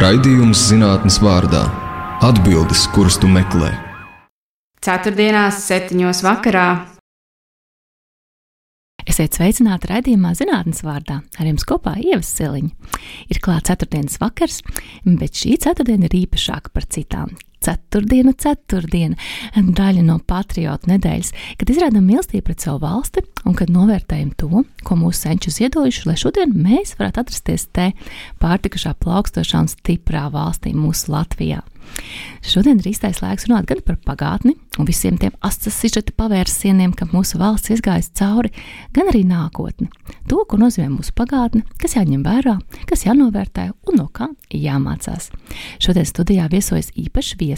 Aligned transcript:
Raidījums 0.00 0.62
zinātnes 0.70 1.18
vārdā- 1.20 1.60
atbildes, 2.28 2.86
kuras 2.94 3.18
tu 3.20 3.28
meklē. 3.28 3.68
Ceturtdienās, 4.80 5.58
septiņos 5.66 6.22
vakarā. 6.24 6.86
Esiet 9.04 9.36
sveicināti 9.36 9.90
raidījumā 9.90 10.32
zinātnes 10.38 10.80
vārdā. 10.88 11.18
Ar 11.36 11.44
jums 11.44 11.68
kopā 11.68 11.98
ievas 12.00 12.32
siliņa. 12.32 12.72
Ir 13.28 13.42
klāts 13.44 13.68
ceturtdienas 13.68 14.16
vakars, 14.22 14.62
bet 15.04 15.36
šī 15.36 15.58
ceturtdiena 15.60 16.08
ir 16.08 16.16
īpašāka 16.22 16.72
par 16.72 16.88
citām. 16.88 17.36
Ceturtdiena, 17.60 18.32
ceturtdiena, 18.40 19.18
daļa 19.56 20.04
no 20.06 20.16
patriotu 20.24 20.88
nedēļas, 20.88 21.32
kad 21.60 21.72
izrādām 21.72 22.06
mīlestību 22.08 22.46
pret 22.46 22.64
savu 22.64 22.80
valsti 22.86 23.24
un 23.44 23.56
kad 23.58 23.72
novērtējam 23.72 24.30
to, 24.40 24.62
ko 24.86 24.96
mūsu 24.96 25.26
senči 25.26 25.52
ziedojuši, 25.58 26.06
lai 26.08 26.16
šodien 26.20 26.54
mēs 26.56 26.96
varētu 26.96 27.24
atrasties 27.24 27.66
te 27.76 27.90
pārtikušā, 28.40 28.94
plaukstošā 29.04 29.60
un 29.66 29.68
stiprā 29.68 30.30
valstī 30.32 30.72
mūsu 30.76 31.12
Latvijā. 31.12 31.60
Šodien 32.40 32.78
ir 32.80 32.88
īstais 32.90 33.20
laiks 33.20 33.46
runāt 33.48 33.66
gan 33.68 33.80
par 33.84 33.98
pagātni 34.06 34.54
un 34.80 34.86
visiem 34.88 35.18
tiem 35.20 35.34
sižeta 35.50 36.14
pavērsieniem, 36.16 36.94
kam 36.96 37.10
mūsu 37.12 37.38
valsts 37.40 37.72
izgājis 37.74 38.12
cauri, 38.16 38.52
gan 38.96 39.10
arī 39.10 39.24
nākotni. 39.28 39.90
To, 40.30 40.44
ko 40.48 40.56
nozīmē 40.60 40.88
mūsu 40.94 41.12
pagātne, 41.16 41.64
kas 41.80 41.96
jāņem 41.98 42.22
vērā, 42.24 42.56
kas 42.88 43.04
jānovērtē 43.04 43.70
un 43.90 44.00
no 44.00 44.06
kā 44.08 44.30
jāmācās. 44.54 45.30
Šodien 45.82 46.08
studijā 46.08 46.48
viesojas 46.52 46.92
īpašs 46.96 47.36
viesis, 47.36 47.49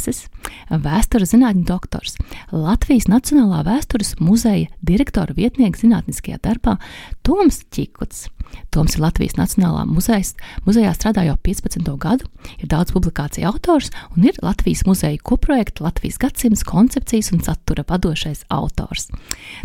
vēstures 0.70 1.32
zinātņu 1.34 1.64
doktors, 1.68 2.16
Latvijas 2.52 3.08
Nacionālā 3.10 3.62
vēstures 3.66 4.14
muzeja 4.20 4.70
direktora 4.84 5.34
vietnieks 5.36 5.84
zinātniskajā 5.84 6.40
darbā 6.42 6.78
Toms 7.26 7.62
Čikuts. 7.72 8.28
Toms 8.72 8.96
ir 8.96 9.02
Latvijas 9.04 9.36
Nacionālā 9.38 9.84
muzejas, 9.88 10.34
muzejā 10.66 10.92
strādā 10.96 11.24
jau 11.26 11.36
15. 11.44 11.88
gadu, 12.00 12.28
ir 12.58 12.68
daudz 12.68 12.92
publikāciju 12.92 13.48
autors 13.48 13.90
un 14.16 14.26
ir 14.28 14.36
Latvijas 14.44 14.84
muzeja 14.88 15.20
koprojekta 15.24 15.86
Latvijas 15.86 16.20
gadsimts 16.20 16.64
koncepcijas 16.68 17.32
un 17.32 17.42
satura 17.44 17.84
vadošais 17.88 18.44
autors. 18.52 19.08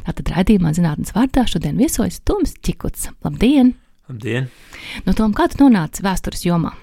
Tātad 0.08 0.32
raidījumā 0.36 0.74
zinātnes 0.78 1.16
vārdā 1.16 1.48
šodien 1.50 1.80
viesojas 1.80 2.22
Toms 2.24 2.56
Čikuts. 2.64 3.12
Labdien! 3.28 3.76
Labdien! 4.08 4.52
No 5.06 5.16
Tom, 5.18 5.36
kā 5.36 5.50
tu 5.52 5.66
nonāci 5.66 6.06
vēstures 6.06 6.48
jomā? 6.48 6.78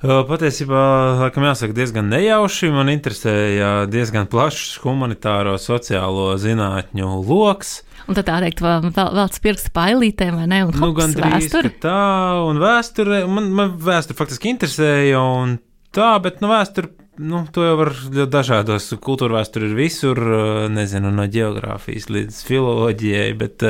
Patiesībā, 0.00 0.82
laikam, 1.20 1.44
jāsaka, 1.44 1.74
diezgan 1.76 2.06
nejauši. 2.08 2.70
Man 2.72 2.88
interesēja 2.88 3.84
diezgan 3.92 4.30
plašs 4.32 4.78
humanitāro 4.80 5.58
sociālo 5.60 6.30
zinātņu 6.40 7.08
lokus. 7.28 7.82
Un 8.08 8.16
tad 8.16 8.30
tā 8.30 8.38
teikt, 8.40 8.62
vēl, 8.64 8.88
vēl, 8.96 9.28
pirksta 9.44 9.74
pailītēm, 9.76 10.40
vai 10.40 10.48
ne? 10.48 10.62
Un 10.70 10.80
nu, 10.80 10.90
gan 10.96 11.12
drīz 11.12 11.52
tā, 11.84 12.00
un 12.48 12.62
vēsture, 12.62 13.26
man, 13.28 13.52
man 13.52 13.76
vēsture 13.76 14.16
faktiski 14.16 14.54
interesēja, 14.54 15.20
un 15.20 15.58
tā, 15.92 16.14
bet, 16.24 16.40
nu, 16.40 16.48
vēsture, 16.48 16.94
nu, 17.20 17.44
to 17.52 17.68
jau 17.68 17.76
var 17.84 17.92
dažādos. 18.32 18.88
Kultūra 19.04 19.42
vēsture 19.42 19.68
ir 19.68 19.78
visur, 19.84 20.24
nezinu, 20.72 21.12
no 21.12 21.28
geogrāfijas 21.28 22.08
līdz 22.08 22.44
filoloģijai, 22.48 23.32
bet 23.44 23.68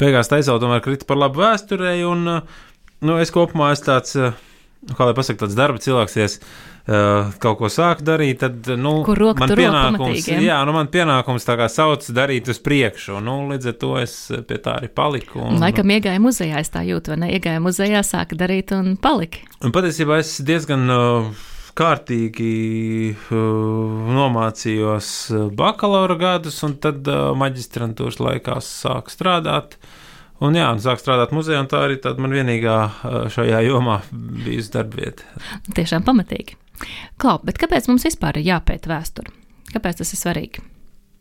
beigās 0.00 0.32
taisau 0.32 0.56
tomēr 0.56 0.80
krita 0.88 1.04
par 1.04 1.20
labu 1.20 1.44
vēsturei, 1.44 1.98
un, 2.08 2.30
nu, 3.04 3.20
es 3.20 3.36
kopumā 3.36 3.74
esmu 3.76 3.92
tāds 3.92 4.16
Nu, 4.80 4.94
kā 4.96 5.04
lai 5.04 5.12
pasakā, 5.16 5.42
tāds 5.42 5.56
darba 5.58 5.80
cilvēks, 5.82 6.14
ja 6.16 6.24
es 6.24 6.38
uh, 6.40 7.28
kaut 7.42 7.58
ko 7.58 7.68
sāku 7.68 8.04
darīt, 8.06 8.38
tad 8.40 8.70
nu, 8.80 8.94
man 9.36 9.52
pienākums, 9.52 10.28
jā, 10.32 10.56
nu, 10.64 10.72
man 10.72 10.88
pienākums 10.92 11.44
tā 11.44 11.58
kā 11.60 11.66
sauc 11.68 12.06
darīt 12.16 12.48
uz 12.48 12.62
priekšu. 12.64 13.18
Nu, 13.24 13.42
līdz 13.50 13.74
ar 13.74 13.76
to 13.82 13.92
es 14.00 14.16
pie 14.48 14.56
tā 14.64 14.78
arī 14.80 14.88
paliku. 14.88 15.42
Un, 15.44 15.60
Laikam 15.60 15.92
iegāja 15.92 16.22
muzejā, 16.24 16.64
es 16.64 16.72
tā 16.72 16.86
jūtu, 16.88 17.12
vai 17.12 17.20
ne? 17.26 17.30
Iegāja 17.36 17.60
muzejā, 17.60 18.00
sāka 18.06 18.40
darīt 18.40 18.72
un 18.72 18.94
palika. 19.00 19.44
Un 19.60 19.76
patiesībā 19.76 20.22
es 20.24 20.38
diezgan. 20.40 20.88
Uh, 20.88 21.46
kārtīgi 21.80 23.14
uh, 23.14 24.08
nomācījos 24.12 25.10
bakalaura 25.56 26.16
gadus, 26.20 26.58
un 26.66 26.74
tad 26.82 27.06
uh, 27.08 27.30
maģistrantūras 27.38 28.18
laikā 28.20 28.58
sāku 28.64 29.14
strādāt. 29.14 29.78
Un 30.40 30.56
jā, 30.56 30.70
un 30.72 30.80
sāk 30.80 31.02
strādāt 31.02 31.34
muzejā, 31.36 31.60
un 31.60 31.68
tā 31.68 31.82
arī 31.84 31.98
man 32.16 32.32
vienīgā 32.32 32.76
šajā 33.34 33.60
jomā 33.66 34.00
bijusi 34.10 34.72
darbvieta. 34.72 35.26
Tiešām 35.76 36.06
pamatīgi. 36.06 36.56
Klau, 37.20 37.36
bet 37.44 37.60
kāpēc 37.60 37.90
mums 37.90 38.06
vispār 38.08 38.40
ir 38.40 38.54
jāpēta 38.54 38.88
vēsture? 38.88 39.34
Kāpēc 39.74 40.00
tas 40.00 40.14
ir 40.14 40.20
svarīgi? 40.22 40.64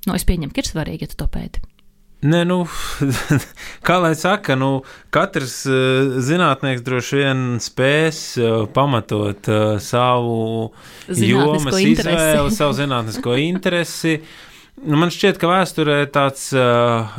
Nu, 0.07 0.15
es 0.15 0.23
pieņemu, 0.27 0.53
ka 0.55 0.63
ir 0.63 0.69
svarīgi, 0.69 1.03
ja 1.03 1.11
tu 1.11 1.19
to 1.19 1.27
pēti. 1.31 1.61
Nē, 2.19 2.41
nu, 2.43 2.65
kā 3.87 3.95
lai 4.03 4.11
saka, 4.19 4.57
nu, 4.59 4.81
katrs 5.13 5.61
uh, 5.71 6.17
zinātnieks 6.19 6.83
droši 6.83 7.19
vien 7.21 7.43
spēs 7.63 8.19
uh, 8.41 8.65
pamatot 8.75 9.47
uh, 9.47 9.77
savu 9.79 10.73
jomas 11.07 11.79
izvēli, 11.79 12.51
savu 12.59 12.75
zinātnisko 12.75 13.37
interesi. 13.39 14.17
Nu, 14.79 14.95
man 14.99 15.11
šķiet, 15.11 15.39
ka 15.41 15.49
vēsturē 15.49 15.95
ir 16.05 16.11
tāds 16.15 16.49
uh, 16.55 17.17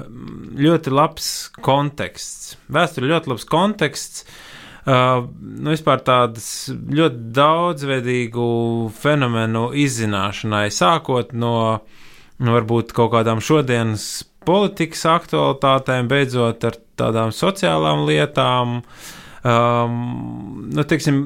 ļoti 0.56 0.92
labs 0.94 1.26
konteksts. 1.60 2.54
Vēsturē 2.72 3.10
ļoti 3.10 3.32
labs 3.32 3.44
konteksts. 3.48 4.24
Uh, 4.80 5.26
nu, 5.40 5.74
vispār 5.74 6.00
tādas 6.06 6.70
ļoti 6.70 7.20
daudzveidīgu 7.36 8.46
fenomenu 8.96 9.66
izzināšanai, 9.76 10.70
sākot 10.72 11.34
no, 11.36 11.54
nu, 12.40 12.54
varbūt 12.56 12.94
kaut 12.96 13.12
kādām 13.12 13.42
šodienas 13.44 14.08
politikas 14.48 15.04
aktualitātēm, 15.12 16.08
beidzot 16.08 16.64
ar 16.64 16.80
tādām 16.96 17.34
sociālām 17.36 18.06
lietām. 18.08 18.80
Um, 19.44 20.00
nu, 20.72 20.84
teiksim, 20.88 21.20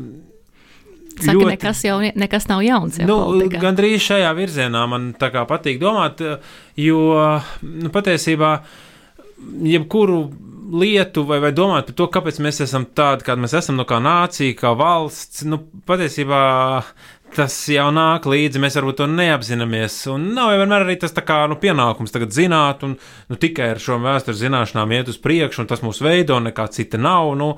Saka, 1.15 1.35
ļoti, 1.37 1.51
nekas 1.53 1.83
jau 1.87 1.99
nekas 2.03 2.49
nav 2.51 2.63
jauns. 2.67 2.99
Nu, 3.07 3.19
Gan 3.53 3.77
drīz 3.79 4.03
šajā 4.03 4.33
virzienā 4.37 4.83
man 4.91 5.13
patīk 5.19 5.79
domāt, 5.83 6.23
jo 6.81 7.05
nu, 7.63 7.93
patiesībā 7.95 8.57
jebkuru 9.75 10.19
lietu 10.75 11.25
vai, 11.29 11.39
vai 11.45 11.53
domāt 11.55 11.91
par 11.91 11.99
to, 11.99 12.09
kāpēc 12.17 12.41
mēs 12.43 12.63
esam 12.65 12.87
tādi, 12.97 13.27
kādi 13.27 13.45
mēs 13.45 13.57
esam, 13.61 13.77
no 13.77 13.85
nu, 13.85 13.89
kā 13.89 14.01
nācija, 14.03 14.57
kā 14.59 14.73
valsts, 14.79 15.45
nu, 15.49 15.61
patiesībā 15.87 16.41
tas 17.35 17.55
jau 17.71 17.87
nāk 17.95 18.27
līdzi, 18.31 18.61
mēs 18.63 18.77
varbūt 18.79 19.01
to 19.01 19.07
neapzināmies. 19.11 19.97
Un 20.13 20.31
nav 20.37 20.53
jau 20.53 20.61
vienmēr 20.61 20.85
arī 20.87 20.95
tas 21.03 21.15
kā, 21.15 21.41
nu, 21.51 21.57
pienākums 21.61 22.15
tagad 22.15 22.35
zināt, 22.35 22.85
un 22.87 22.95
nu, 23.31 23.39
tikai 23.41 23.73
ar 23.75 23.81
šo 23.83 23.99
vēstures 24.03 24.41
zināšanām 24.41 24.95
iet 24.95 25.11
uz 25.11 25.19
priekšu, 25.23 25.65
un 25.65 25.71
tas 25.71 25.83
mūs 25.85 26.01
veido, 26.05 26.39
nekā 26.45 26.67
cita 26.75 27.01
nav. 27.01 27.33
Nu, 27.39 27.51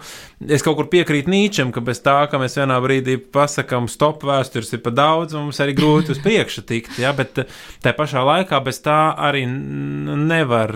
es 0.43 0.65
kaut 0.65 0.79
kur 0.81 0.89
piekrītu 0.93 1.33
Nīčam, 1.33 1.73
ka 1.75 1.83
bez 1.85 2.01
tā, 2.05 2.17
ka 2.31 2.41
mēs 2.41 2.57
vienā 2.59 2.79
brīdī 2.85 3.19
pasakām, 3.21 3.91
stop, 3.93 4.25
vēstures 4.27 4.73
ir 4.77 4.83
par 4.85 4.97
daudz, 4.97 5.37
mums 5.37 5.61
arī 5.65 5.77
grūti 5.77 6.15
uz 6.17 6.23
priekšu 6.25 6.65
tikt. 6.69 6.97
Ja? 7.03 7.13
Bet 7.17 7.43
tā 7.85 7.95
pašā 7.97 8.25
laikā 8.27 8.63
bez 8.65 8.81
tā 8.85 9.01
arī 9.29 9.45
nevar. 9.47 10.75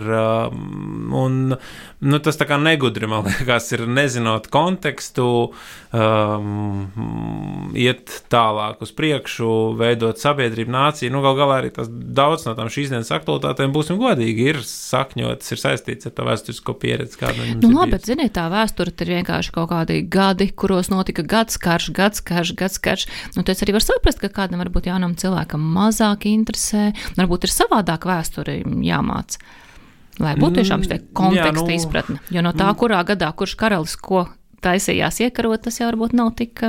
Un, 1.21 1.41
nu, 2.01 2.21
tas 2.25 2.39
tā 2.41 2.47
kā 2.49 2.61
negudri, 2.61 3.09
man 3.11 3.27
liekas, 3.29 3.73
ir 3.77 3.87
nezinot 3.89 4.51
kontekstu, 4.53 5.31
um, 5.97 7.73
iet 7.77 8.21
tālāk 8.33 8.83
uz 8.85 8.90
priekšu, 8.97 9.51
veidot 9.79 10.21
sabiedrību, 10.21 10.73
nāciju. 10.75 11.13
Nu, 11.15 11.23
gal 11.25 11.39
galā 11.39 11.61
arī 11.63 11.71
tas 11.75 11.89
daudz 11.91 12.47
no 12.47 12.55
tām 12.59 12.71
šīs 12.73 12.93
dienas 12.93 13.13
aktualitātēm, 13.15 13.73
būsim 13.75 14.01
godīgi, 14.01 14.49
ir 14.53 14.61
sakņotas, 14.67 15.55
ir 15.55 15.63
saistīts 15.63 16.11
ar 16.11 16.15
to 16.17 16.27
vēsturisko 16.29 16.75
pieredzi, 16.81 17.21
nu. 17.61 17.73
Labi, 17.75 17.95
bet, 17.95 18.09
ziniet, 18.09 18.35
tā 18.37 18.49
vēsture 18.53 18.95
ir 19.05 19.15
vienkārši 19.21 19.55
kaut 19.55 19.71
kādi 19.73 20.01
gadi, 20.11 20.51
kuros 20.51 20.91
notika 20.93 21.25
gads 21.27 21.61
karš, 21.61 21.91
gads 21.97 22.25
karš, 22.25 22.55
gads 22.59 22.83
karš. 22.83 23.07
Nu, 23.37 23.47
tas 23.47 23.63
arī 23.65 23.77
var 23.77 23.87
saprast, 23.87 24.21
ka 24.23 24.33
kādam 24.33 24.63
varbūt 24.65 24.91
jaunam 24.91 25.17
cilvēkam 25.19 25.65
mazāk 25.77 26.29
interesē, 26.31 26.91
varbūt 27.19 27.49
ir 27.49 27.55
savādāk 27.55 28.07
vēsture 28.11 28.61
jāmācās. 28.65 29.41
Lai 30.21 30.35
būtu 30.37 30.61
tiešām 30.61 30.85
šī 30.85 30.99
konteksta 31.17 31.49
Jā, 31.49 31.57
nu, 31.57 31.65
izpratne. 31.73 32.19
Jo 32.35 32.45
no 32.45 32.53
tā, 32.53 32.69
mm. 32.69 32.79
kurā 32.83 33.01
gadā 33.09 33.31
kurš 33.33 33.55
karalis 33.61 33.97
ko 33.97 34.27
taisījās 34.65 35.23
iekarot, 35.25 35.63
tas 35.65 35.81
jau 35.81 35.89
varbūt 35.89 36.17
nav 36.17 36.35
tik 36.37 36.61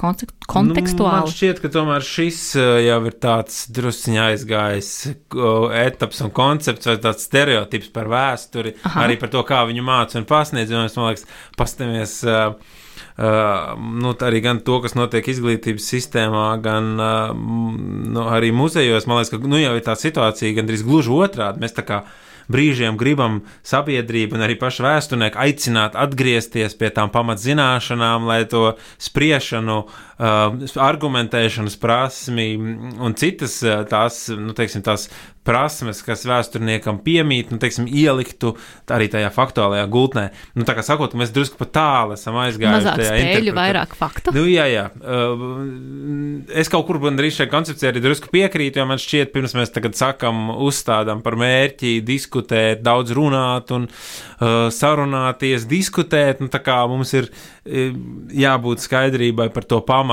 kontekstuāli. 0.00 1.20
Nu, 1.20 1.26
man 1.26 1.32
šķiet, 1.32 1.60
ka 1.62 1.70
tomēr 1.72 2.04
šis 2.06 2.40
uh, 2.58 2.76
jau 2.84 2.98
ir 3.08 3.16
tāds 3.22 3.62
drusciņā 3.74 4.28
aizgājis 4.34 4.90
uh, 5.10 5.70
etaps 5.82 6.22
un 6.26 6.32
koncepts 6.34 6.90
vai 6.90 6.98
tāds 7.02 7.26
stereotips 7.28 7.90
par 7.94 8.10
vēsturi, 8.12 8.76
Aha. 8.84 9.06
arī 9.06 9.18
par 9.20 9.32
to, 9.32 9.42
kā 9.48 9.64
viņu 9.68 9.86
māca 9.86 10.20
un 10.20 10.28
pasniedz. 10.28 10.72
Un 10.74 10.86
es 10.86 10.98
domāju, 10.98 11.26
pastamies. 11.60 12.20
Uh, 12.26 12.76
Uh, 13.20 13.74
nu, 14.00 14.14
arī 14.24 14.38
gan 14.40 14.62
to, 14.64 14.78
kas 14.80 14.94
notiek 14.96 15.26
izglītības 15.28 15.84
sistēmā, 15.92 16.44
gan 16.64 16.86
uh, 16.96 17.32
nu, 17.36 18.22
arī 18.32 18.48
muzejos. 18.56 19.04
Man 19.08 19.18
liekas, 19.18 19.32
ka 19.34 19.50
nu, 19.50 19.58
jau 19.60 19.74
ir 19.76 19.84
tā 19.84 19.92
situācija 19.98 20.56
gandrīz 20.56 20.84
gluži 20.86 21.12
otrādi. 21.12 21.60
Mēs 21.60 21.76
tā 21.76 21.84
kā 21.84 21.98
uh, 22.00 22.29
brīžiem 22.50 22.98
gribam 23.00 23.40
sabiedrību 23.66 24.36
un 24.36 24.46
arī 24.46 24.58
pašu 24.60 24.84
vēsturnieku 24.86 25.40
aicināt 25.40 25.96
atgriezties 25.98 26.76
pie 26.78 26.90
tām 26.94 27.12
pamatzināšanām, 27.14 28.28
lai 28.28 28.42
to 28.50 28.74
spriešanu, 28.98 29.82
uh, 29.86 30.09
argumentēšanas 30.20 31.78
prasmi 31.80 32.52
un 32.56 33.16
citas 33.18 33.60
uh, 33.64 33.82
tās, 33.88 34.26
nu, 34.36 34.52
teiksim, 34.56 34.84
tās 34.86 35.08
prasmes, 35.46 36.02
kas 36.04 36.26
vēsturniekam 36.28 36.98
piemīt, 37.04 37.48
nu, 37.52 37.58
teiksim, 37.60 37.86
ieliktu 37.88 38.52
arī 38.92 39.08
tajā 39.10 39.30
faktuālajā 39.32 39.86
gultnē. 39.90 40.26
Nu, 40.58 40.66
tā 40.68 40.74
kā 40.76 40.84
sakot, 40.84 41.16
mēs 41.18 41.32
drusku 41.34 41.56
pat 41.62 41.72
tālu 41.78 42.16
esam 42.16 42.36
aizgājuši. 42.42 42.84
Mazāk 42.84 43.04
spēļu, 43.08 43.54
vairāk 43.56 43.96
faktu. 43.98 44.34
Nu, 44.36 44.44
jā, 44.50 44.66
jā. 44.70 44.84
Uh, 45.00 46.44
es 46.60 46.68
kaut 46.72 46.86
kur 46.88 47.00
arī 47.10 47.32
šai 47.32 47.48
koncepcijai 47.52 47.94
arī 47.94 48.04
drusku 48.04 48.32
piekrītu, 48.34 48.82
jo 48.82 48.88
man 48.90 49.00
šķiet, 49.00 49.32
pirms 49.32 49.56
mēs 49.56 49.72
tagad 49.74 49.96
sakam, 49.98 50.50
uzstādām 50.68 51.24
par 51.24 51.38
mērķi 51.40 51.96
diskutēt, 52.04 52.84
daudz 52.84 53.16
runāt 53.16 53.72
un 53.74 53.88
uh, 53.88 54.68
sarunāties, 54.74 55.64
diskutēt, 55.70 56.44
nu, 56.44 56.52
tā 56.52 56.60
kā 56.64 56.82
mums 56.90 57.14
ir 57.16 57.30
uh, 57.32 57.48
jābūt 57.64 58.84
skaidrībai 58.84 59.48
par 59.54 59.64
to 59.68 59.80
pamatu, 59.86 60.09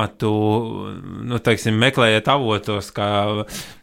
nu, 1.27 1.39
teiksim, 1.43 1.77
meklējiet 1.81 2.29
avotos, 2.31 2.89
kā 2.95 3.09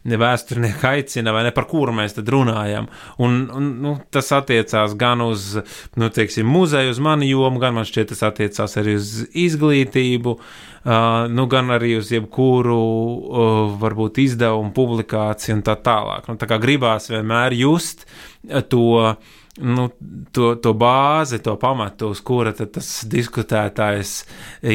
vēsturnieki 0.05 0.87
aicina 0.89 1.33
vai 1.35 1.45
ne 1.47 1.53
par 1.55 1.67
kuru 1.69 1.93
mēs 1.95 2.17
tad 2.17 2.29
runājam. 2.31 2.89
Un, 3.21 3.37
un 3.55 3.69
nu, 3.83 3.95
tas 4.13 4.31
attiecās 4.35 4.95
gan 4.99 5.23
uz, 5.25 5.55
nu, 5.99 6.09
teiksim, 6.13 6.47
muzeju, 6.49 6.93
uz 6.95 7.01
mani 7.03 7.29
jomu, 7.31 7.61
gan 7.63 7.77
man 7.77 7.87
šķiet, 7.87 8.13
tas 8.13 8.25
attiecās 8.29 8.77
arī 8.81 8.97
uz 8.99 9.13
izglītību, 9.45 10.35
uh, 10.39 10.97
nu, 11.31 11.47
gan 11.51 11.73
arī 11.75 11.95
uz 11.99 12.11
jebkuru, 12.15 12.81
uh, 12.81 13.61
varbūt, 13.81 14.21
izdevumu, 14.25 14.73
publikāciju 14.75 15.59
un 15.59 15.65
tā 15.65 15.77
tālāk. 15.85 16.29
Nu, 16.29 16.39
tā 16.41 16.49
kā 16.49 16.61
gribās 16.61 17.11
vienmēr 17.11 17.55
just 17.57 18.07
to 18.69 19.15
nu, 19.57 19.87
to, 20.35 20.55
to 20.59 20.73
bāzi, 20.75 21.39
to 21.43 21.55
pamatu, 21.59 22.09
uz 22.11 22.19
kura 22.25 22.51
tas 22.55 22.89
diskutētājs, 23.07 24.13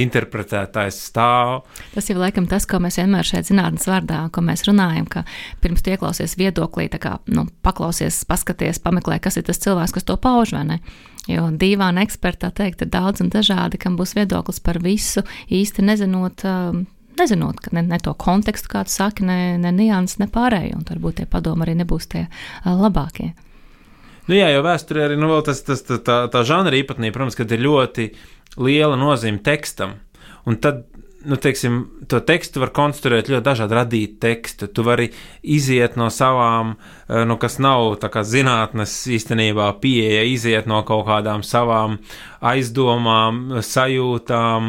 interpretētājs 0.00 1.00
stāv. 1.10 1.66
Tas 1.94 2.08
jau 2.08 2.16
laikam 2.20 2.46
tas, 2.48 2.64
ko 2.68 2.80
mēs 2.80 2.96
vienmēr 3.00 3.26
šeit 3.28 3.50
zinātnes 3.50 3.88
vārdā, 3.90 4.22
ko 4.32 4.44
mēs 4.46 4.64
runājam, 4.68 5.08
ka 5.10 5.24
pirms 5.60 5.84
ieklausies 5.84 6.36
viedoklī, 6.40 6.88
tā 6.92 7.00
kā 7.02 7.16
nu, 7.28 7.46
paklausies, 7.64 8.22
paskaties, 8.28 8.80
pameklē, 8.84 9.20
kas 9.20 9.36
ir 9.36 9.44
tas 9.48 9.60
cilvēks, 9.60 9.96
kas 9.98 10.08
to 10.08 10.16
pauž, 10.20 10.54
vai 10.56 10.64
ne? 10.72 10.80
Jo 11.28 11.50
dīvāna 11.52 12.06
eksperta 12.06 12.48
teikt, 12.56 12.86
ir 12.86 12.88
daudz 12.94 13.20
un 13.20 13.28
dažādi, 13.30 13.78
kam 13.78 13.98
būs 14.00 14.16
viedoklis 14.16 14.62
par 14.64 14.80
visu, 14.80 15.26
īsti 15.52 15.84
nezinot. 15.84 16.46
Um, 16.48 16.86
nezinot 17.20 17.66
ne, 17.76 17.82
ne 17.84 17.98
to 18.00 18.14
kontekstu, 18.16 18.70
kā 18.72 18.80
tu 18.88 18.94
saki, 18.94 19.26
ne, 19.28 19.58
ne 19.60 19.74
nianses, 19.76 20.16
ne 20.22 20.28
pārējo, 20.32 20.80
varbūt 20.88 21.18
tie 21.18 21.26
padomi 21.28 21.66
arī 21.66 21.74
nebūs 21.82 22.08
tie 22.08 22.22
uh, 22.30 22.72
labākie. 22.80 23.34
Nu, 24.30 24.36
jā, 24.38 24.46
jau 24.54 24.62
vēsturē 24.62 25.08
arī 25.08 25.16
nu, 25.18 25.32
tas, 25.42 25.58
tas, 25.66 25.80
tā, 25.82 25.98
tā, 26.06 26.20
tā 26.30 26.44
žanra 26.46 26.78
īpatnība, 26.78 27.16
protams, 27.16 27.34
ka 27.34 27.48
ir 27.50 27.64
ļoti 27.64 28.04
liela 28.62 28.94
nozīme 28.98 29.42
tekstam. 29.42 29.96
Un 30.46 30.60
tad 30.62 30.84
nu, 31.26 31.36
teiksim, 31.36 31.80
to 32.08 32.20
tekstu 32.24 32.62
var 32.62 32.72
konstruēt 32.76 33.28
ļoti 33.28 33.44
dažādi, 33.44 33.76
radīt 33.76 34.16
tekstu. 34.22 34.68
Tu 34.70 34.84
vari 34.86 35.10
iziet 35.42 35.98
no 36.00 36.08
savām, 36.14 36.76
eh, 36.76 36.99
nu, 37.26 37.36
kas 37.42 37.58
nav 37.58 37.96
zinātnes 37.98 38.92
īstenībā 39.10 39.72
pieeja, 39.82 40.22
iziet 40.28 40.68
no 40.70 40.82
kaut 40.86 41.06
kādām 41.08 41.42
savām 41.46 41.98
aizdomām, 42.40 43.60
sajūtām, 43.60 44.68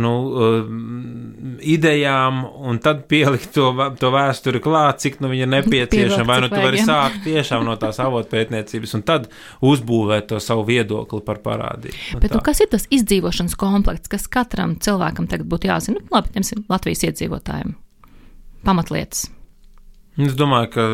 nu, 0.00 0.12
eh, 0.40 0.70
idejām, 1.74 2.40
un 2.70 2.78
tad 2.80 3.04
pielikt 3.10 3.52
to, 3.56 3.72
to 4.00 4.12
vēsturi 4.14 4.62
klāt, 4.64 5.02
cik 5.04 5.20
nu 5.20 5.32
viņa 5.32 5.44
ir 5.44 5.52
nepieciešama. 5.56 6.28
Vai 6.30 6.38
nu 6.44 6.48
tu 6.52 6.60
vari 6.62 6.80
sākt 6.84 7.24
tiešām 7.26 7.66
no 7.66 7.76
tās 7.80 8.00
avotpētniecības, 8.00 8.94
un 8.96 9.02
tad 9.02 9.28
uzbūvēt 9.60 10.30
to 10.32 10.40
savu 10.40 10.64
viedokli 10.68 11.20
par 11.26 11.42
parādību. 11.44 12.22
Bet 12.22 12.32
nu, 12.36 12.40
kas 12.44 12.62
ir 12.64 12.70
tas 12.72 12.88
izdzīvošanas 12.92 13.58
komplekts, 13.60 14.12
kas 14.12 14.28
katram 14.30 14.78
cilvēkam 14.80 15.28
tagad 15.28 15.50
būtu 15.50 15.68
jāzina? 15.72 16.00
nu, 16.00 16.06
labi, 16.14 16.32
ņemsim 16.38 16.64
Latvijas 16.70 17.04
iedzīvotājiem. 17.10 17.76
Pamatlietas. 18.64 19.28
Es 20.18 20.34
domāju, 20.34 20.70
ka 20.74 20.84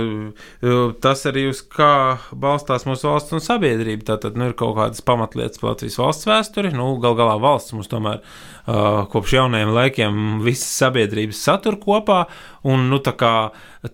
tas 1.00 1.22
arī 1.26 1.46
uz 1.48 1.62
kā 1.72 2.18
balstās 2.36 2.84
mūsu 2.84 3.08
valsts 3.08 3.32
un 3.32 3.40
sabiedrība. 3.40 4.04
Tātad 4.10 4.36
nu, 4.36 4.50
ir 4.50 4.56
kaut 4.58 4.74
kādas 4.76 5.00
pamatlietas 5.06 5.62
Latvijas 5.64 5.96
valsts 5.98 6.28
vēsturi. 6.28 6.74
Nu, 6.76 6.90
gal 7.00 7.16
galā 7.16 7.38
valsts 7.40 7.72
mums 7.72 7.88
tomēr 7.88 8.20
uh, 8.20 9.06
kopš 9.10 9.38
jaunajiem 9.38 9.72
laikiem 9.72 10.20
visas 10.44 10.68
sabiedrības 10.82 11.40
satur 11.48 11.78
kopā. 11.80 12.26
Un, 12.68 12.90
nu, 12.92 13.00
tā 13.00 13.16
kā, 13.16 13.32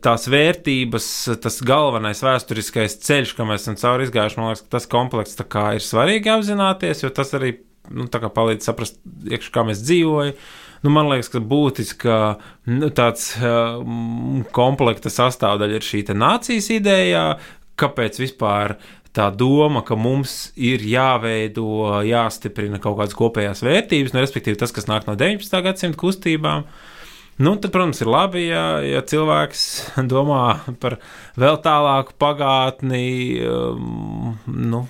tās 0.03 0.27
vērtības, 0.33 1.07
tas 1.45 1.61
galvenais 1.71 2.25
vēsturiskais 2.27 2.99
ceļš, 3.07 3.37
kā 3.39 3.47
mēs 3.47 3.63
esam 3.63 3.79
cauri 3.79 4.09
izgājuši, 4.09 4.41
man 4.41 4.51
liekas, 4.51 4.67
tas 4.75 4.91
komplekss 4.91 5.39
ir 5.39 5.87
svarīgi 5.87 6.35
apzināties, 6.35 7.07
jo 7.07 7.13
tas 7.15 7.31
arī 7.39 7.61
nu, 7.95 8.09
palīdz 8.11 8.67
saprast, 8.67 8.99
iekš, 9.31 9.55
kā 9.55 9.65
mēs 9.71 9.87
dzīvojam 9.87 10.35
nu, 10.83 10.93
man 10.95 11.11
liekas, 11.11 11.31
ka 11.33 11.43
būtiska 11.43 12.17
nu, 12.71 12.91
tāds 12.95 13.33
uh, 13.41 13.83
komplekta 14.55 15.13
sastāvdaļa 15.13 15.79
ir 15.79 15.87
šī 15.87 16.05
nācijas 16.15 16.71
ideja, 16.75 17.27
kāpēc 17.81 18.21
vispār 18.21 18.77
tā 19.13 19.29
doma, 19.35 19.83
ka 19.85 19.97
mums 19.99 20.53
ir 20.57 20.85
jāveido, 20.89 22.01
jāstiprina 22.09 22.81
kaut 22.81 22.97
kādas 23.01 23.17
kopējās 23.19 23.61
vērtības, 23.65 24.15
nu, 24.15 24.25
respektīvi 24.25 24.61
tas, 24.61 24.73
kas 24.73 24.89
nāk 24.89 25.09
no 25.09 25.19
19. 25.19 25.63
gadsimta 25.67 26.01
kustībām. 26.01 26.65
Uh, 26.65 26.92
Nu, 27.43 27.57
tad, 27.59 27.73
protams, 27.75 27.99
ir 28.05 28.11
labi, 28.13 28.45
ja, 28.47 28.65
ja 28.87 29.01
cilvēks 29.03 29.63
domā 30.13 30.43
par 30.83 30.99
vēl 31.41 31.59
tālāku 31.65 32.15
pagātni. 32.23 33.03
Um, 33.43 34.37
nu, 34.47 34.85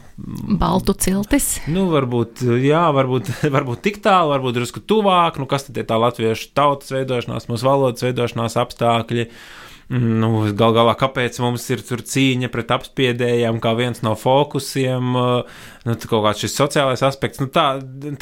Baltu 0.60 0.92
ciltis. 1.00 1.54
Nu, 1.72 1.86
varbūt, 1.94 2.44
jā, 2.60 2.84
varbūt, 2.92 3.32
varbūt 3.56 3.82
tik 3.88 4.02
tālu, 4.04 4.34
varbūt 4.34 4.60
drusku 4.60 4.84
tuvāk. 4.84 5.40
Nu, 5.40 5.48
kas 5.48 5.68
tad 5.70 5.80
ir 5.80 5.88
tā 5.88 5.96
latviešu 6.02 6.52
tautas 6.56 6.92
veidošanās, 6.92 7.48
mūsu 7.48 7.68
valodas 7.70 8.04
veidošanās 8.04 8.60
apstākļi? 8.60 9.28
Uh, 9.30 9.61
Nu, 9.92 10.28
gal 10.56 10.72
galā, 10.72 10.94
kāpēc 10.96 11.36
mums 11.42 11.66
ir 11.74 11.82
cīņa 11.84 12.48
pret 12.52 12.70
apspiedējiem, 12.72 13.58
kā 13.60 13.74
viens 13.76 14.00
no 14.00 14.14
fokusiem, 14.16 15.10
nu, 15.12 15.96
kaut 16.08 16.22
kāds 16.24 16.40
šis 16.40 16.54
sociālais 16.56 17.02
aspekts, 17.04 17.42
nu, 17.42 17.50
tā, 17.52 17.66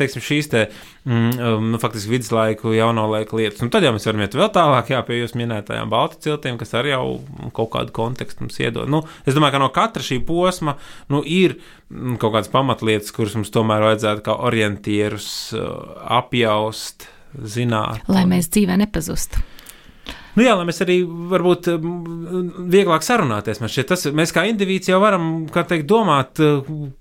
teiksim, 0.01 0.25
šīs 0.25 0.51
te, 0.51 0.65
mm, 1.07 1.37
um, 1.39 1.69
nu, 1.71 1.79
faktiski 1.83 2.17
viduslaiku, 2.17 2.73
jauno 2.75 3.05
laiku 3.13 3.39
lietas. 3.39 3.63
Nu, 3.63 3.71
tad 3.71 3.87
jau 3.87 3.93
mēs 3.95 4.09
varam 4.09 4.25
iet 4.25 4.35
vēl 4.41 4.51
tālāk, 4.57 4.91
jā, 4.91 5.05
pie 5.07 5.21
jūs 5.21 5.37
minētajām 5.39 5.93
baltu 5.93 6.19
ciltiem, 6.27 6.59
kas 6.59 6.75
arī 6.81 6.91
jau 6.91 7.05
kaut 7.55 7.71
kādu 7.77 7.95
kontekstu 8.01 8.49
mums 8.49 8.59
iedod. 8.59 8.91
Nu, 8.91 9.05
es 9.23 9.39
domāju, 9.39 9.55
ka 9.55 9.63
no 9.63 9.71
katra 9.77 10.03
šī 10.09 10.19
posma, 10.27 10.75
nu, 11.15 11.23
ir 11.23 11.55
mm, 11.87 12.19
kaut 12.19 12.35
kādas 12.35 12.51
pamatlietas, 12.51 13.15
kuras 13.15 13.39
mums 13.39 13.55
tomēr 13.55 13.87
vajadzētu 13.93 14.27
kā 14.27 14.41
orientierus 14.51 15.31
apjaust, 16.19 17.07
zināt. 17.47 18.03
Lai 18.11 18.27
mēs 18.27 18.51
dzīvē 18.51 18.75
nepazustu. 18.83 19.39
Nu 20.37 20.45
jā, 20.45 20.53
lai 20.55 20.67
mēs 20.69 20.79
arī 20.85 21.01
varbūt 21.05 21.69
vieglāk 22.71 23.03
sarunāties. 23.03 23.59
Šķiet, 23.61 23.89
tas, 23.91 24.07
mēs 24.15 24.35
kā 24.35 24.45
indivīds 24.47 24.91
jau 24.93 25.01
varam, 25.03 25.25
kā 25.51 25.65
teikt, 25.67 25.89
domāt, 25.91 26.39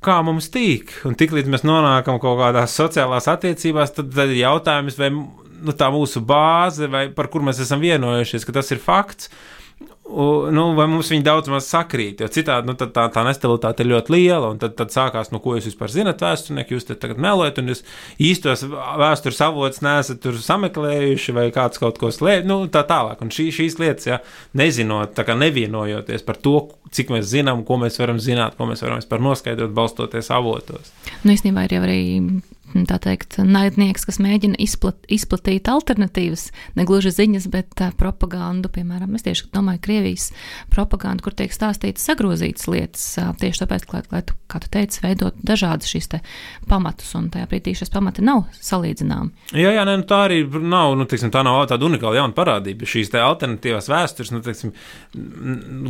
kā 0.05 0.15
mums 0.25 0.49
tīk. 0.53 0.95
Un 1.05 1.17
tiklīdz 1.19 1.51
mēs 1.53 1.65
nonākam 1.67 2.17
kaut 2.21 2.39
kādās 2.41 2.73
sociālās 2.79 3.29
attiecībās, 3.29 3.93
tad, 3.93 4.09
tad 4.15 4.33
ir 4.33 4.41
jautājums, 4.41 4.97
vai 4.97 5.11
nu, 5.13 5.75
tā 5.77 5.91
mūsu 5.93 6.23
bāze, 6.25 6.89
vai 6.91 7.07
par 7.13 7.29
kur 7.31 7.45
mēs 7.45 7.61
esam 7.63 7.83
vienojušies, 7.83 8.47
ka 8.47 8.55
tas 8.59 8.73
ir 8.73 8.81
fakts 8.81 9.29
nu, 10.09 10.63
vai 10.77 10.85
mums 10.89 11.09
viņi 11.11 11.25
daudz 11.25 11.51
maz 11.51 11.67
sakrīt, 11.69 12.23
jo 12.23 12.29
citādi 12.31 12.69
nu, 12.69 12.75
tā, 12.79 13.05
tā 13.13 13.23
nestabilitāte 13.27 13.85
ir 13.85 13.91
ļoti 13.91 14.13
liela. 14.15 14.51
Tad, 14.61 14.75
tad 14.79 14.93
sākās, 14.93 15.31
nu, 15.33 15.41
ko 15.43 15.55
jūs 15.57 15.69
vispār 15.69 15.93
zinat, 15.93 16.23
vēsturnieki, 16.23 16.75
jūs 16.75 16.87
tagad 16.89 17.21
melojat, 17.21 17.61
un 17.61 17.71
jūs 17.73 17.83
īstos 18.29 18.65
vēstures 18.69 19.41
avots 19.45 19.83
neesat 19.85 20.21
tur 20.23 20.37
sameklējuši, 20.41 21.35
vai 21.37 21.47
kāds 21.55 21.81
kaut 21.81 22.01
ko 22.01 22.11
slēpj, 22.13 22.49
nu, 22.49 22.61
tā 22.73 22.83
tālāk. 22.89 23.21
Un 23.25 23.33
šī, 23.33 23.49
šīs 23.55 23.79
lietas, 23.81 24.09
ja 24.09 24.19
nezinot, 24.57 25.13
tā 25.17 25.27
kā 25.27 25.37
nevienojoties 25.37 26.25
par 26.27 26.39
to, 26.41 26.57
cik 26.95 27.13
mēs 27.13 27.29
zinām, 27.29 27.63
ko 27.67 27.77
mēs 27.81 27.99
varam 28.01 28.21
zināt, 28.23 28.57
ko 28.57 28.69
mēs 28.69 28.81
varam 28.85 29.01
vispār 29.01 29.21
noskaidrot, 29.23 29.75
balstoties 29.75 30.31
avotos. 30.33 30.93
Nu, 31.23 31.35
īstenībā 31.35 31.67
ir 31.67 31.77
jau 31.77 31.83
arī 31.85 32.01
tā 32.89 32.99
teikt, 33.01 33.39
naidnieks, 33.43 34.05
kas 34.07 34.19
mēģina 34.21 34.59
izplat, 34.61 34.97
izplatīt 35.11 35.69
alternatīvas, 35.71 36.49
ne 36.77 36.85
gluži 36.87 37.11
ziņas, 37.15 37.47
bet 37.53 37.83
uh, 37.83 37.93
propagandu. 37.97 38.71
Piemēram, 38.73 39.15
es 39.17 39.25
tieši 39.25 39.49
domāju, 39.55 39.81
Krievijas 39.85 40.29
propagandu, 40.73 41.25
kur 41.25 41.35
tiek 41.37 41.53
stāstītas 41.53 42.05
sagrozītas 42.07 42.67
lietas, 42.71 43.05
uh, 43.21 43.31
tieši 43.39 43.63
tāpēc, 43.63 43.87
lai, 43.93 44.03
lai 44.13 44.21
tu, 44.27 44.37
kā 44.51 44.61
tu 44.63 44.71
teici, 44.71 45.01
veidot 45.03 45.37
dažādas 45.45 45.89
šīs 45.89 46.09
pamatus, 46.69 47.11
un 47.17 47.27
tajā 47.33 47.49
brīdī 47.49 47.75
šis 47.77 47.91
pamati 47.93 48.23
nav 48.25 48.45
salīdzināmi. 48.61 49.51
Jā, 49.57 49.73
jā, 49.75 49.85
nē, 49.87 49.97
nu, 50.01 50.07
tā 50.09 50.23
arī 50.27 50.41
nav, 50.47 50.95
nu, 50.99 51.07
teiksim, 51.09 51.33
tā 51.33 51.43
nav 51.45 51.61
tāda 51.69 51.87
unikāla 51.89 52.21
jauna 52.21 52.35
parādība. 52.37 52.87
Šīs 52.89 53.11
te 53.13 53.21
alternatīvās 53.21 53.89
vēstures, 53.91 54.33
nu, 54.33 54.41
teiksim, 54.45 54.73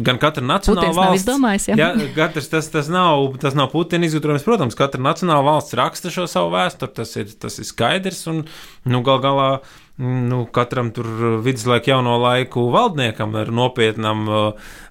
gan 0.05 0.19
katra 0.21 0.43
nacionāla 0.45 0.89
Putins 0.89 0.99
valsts. 0.99 1.27
Domājis, 1.29 1.69
jā. 1.71 1.77
jā, 1.79 2.09
katrs 2.15 2.49
tas, 2.51 2.71
tas 2.71 2.91
nav, 2.91 3.29
tas 3.41 3.57
nav 3.57 3.71
Putina 3.73 4.07
izgudrojums, 4.07 4.45
protams, 4.47 4.77
katra 4.79 5.01
nacionāla 5.03 5.45
valsts 5.45 5.77
raksta 5.79 6.11
šo 6.13 6.27
savu 6.29 6.53
vēsturi 6.55 6.68
vēsture, 6.69 6.93
tas 7.01 7.15
ir, 7.19 7.29
tas 7.39 7.59
ir 7.59 7.67
skaidrs. 7.67 8.25
Un, 8.31 8.43
nu, 8.89 9.01
gal 9.05 9.21
galā 9.23 9.49
nu, 9.99 10.45
katram 10.55 10.93
tur 10.95 11.07
viduslaiku 11.43 11.91
jauno 11.91 12.15
laiku 12.21 12.69
valdniekam 12.71 13.35
ar 13.35 13.51
nopietnām, 13.51 14.23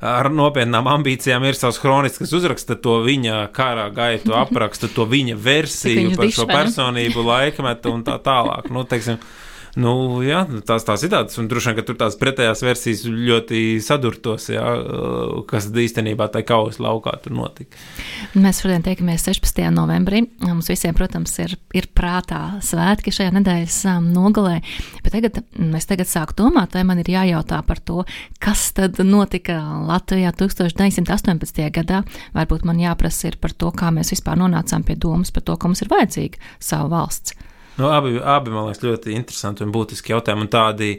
ar 0.05 0.29
nopietnām 0.29 0.91
ambīcijām 0.99 1.47
ir 1.49 1.57
savs 1.57 1.81
kronists, 1.81 2.21
kas 2.21 2.35
uzraksta 2.37 2.77
to 2.77 2.99
viņa 3.07 3.47
kara 3.57 3.89
gaitu, 3.95 4.37
apraksta 4.45 4.91
to 4.93 5.09
viņa 5.09 5.39
versiju 5.41 6.17
par 6.19 6.33
šo 6.35 6.49
personību, 6.51 7.25
laikmetu 7.25 7.95
un 7.97 8.05
tā 8.07 8.19
tālāk. 8.25 8.69
Nu, 8.75 8.85
teiksim, 8.89 9.23
Nu, 9.79 10.19
jā, 10.27 10.41
tās, 10.67 10.83
tās 10.83 11.05
ir 11.07 11.13
tādas, 11.13 11.39
un 11.39 11.47
droši 11.47 11.71
vien, 11.71 11.77
ka 11.79 11.85
tur 11.87 11.99
tās 12.01 12.17
pretējās 12.19 12.65
versijas 12.67 13.05
ļoti 13.07 13.61
sadurtos, 13.85 14.49
jā, 14.51 14.65
kas 15.47 15.69
īstenībā 15.71 16.27
tajā 16.35 16.49
kaujas 16.49 16.81
laukā 16.83 17.13
tur 17.23 17.37
notika. 17.39 17.79
Mēs 18.35 18.59
šodien 18.65 18.83
tiekamies 18.83 19.29
16. 19.29 19.63
novembrī. 19.77 20.25
Mums 20.43 20.71
visiem, 20.73 20.97
protams, 20.99 21.37
ir, 21.45 21.55
ir 21.79 21.87
prātā 21.95 22.59
svētki 22.65 23.15
šajā 23.15 23.37
nedēļas 23.39 23.79
um, 23.93 24.11
nogalē, 24.17 24.59
bet 25.05 25.15
tagad 25.15 25.43
es 25.79 25.87
tagad 25.87 26.11
sāku 26.11 26.35
domāt, 26.43 26.75
vai 26.75 26.83
man 26.89 26.99
ir 27.05 27.13
jājautā 27.15 27.61
par 27.69 27.79
to, 27.79 28.03
kas 28.43 28.73
tad 28.75 28.99
notika 29.07 29.61
Latvijā 29.87 30.35
1918. 30.35 31.69
gadā. 31.79 32.03
Varbūt 32.35 32.67
man 32.67 32.83
jāprasa 32.83 33.31
ir 33.31 33.39
par 33.39 33.55
to, 33.55 33.71
kā 33.71 33.95
mēs 33.95 34.11
vispār 34.17 34.43
nonācām 34.43 34.83
pie 34.83 34.99
domas 34.99 35.31
par 35.31 35.47
to, 35.47 35.55
ka 35.55 35.71
mums 35.71 35.87
ir 35.87 35.93
vajadzīga 35.95 36.43
savu 36.59 36.91
valsts. 36.97 37.39
Nu, 37.79 37.91
abi, 37.95 38.17
abi, 38.19 38.55
man 38.55 38.69
liekas, 38.69 38.83
ļoti 38.85 39.15
interesanti 39.15 39.65
un 39.67 39.75
būtiski 39.75 40.15
jautājumi, 40.15 40.47
un 40.47 40.51
tādi 40.53 40.91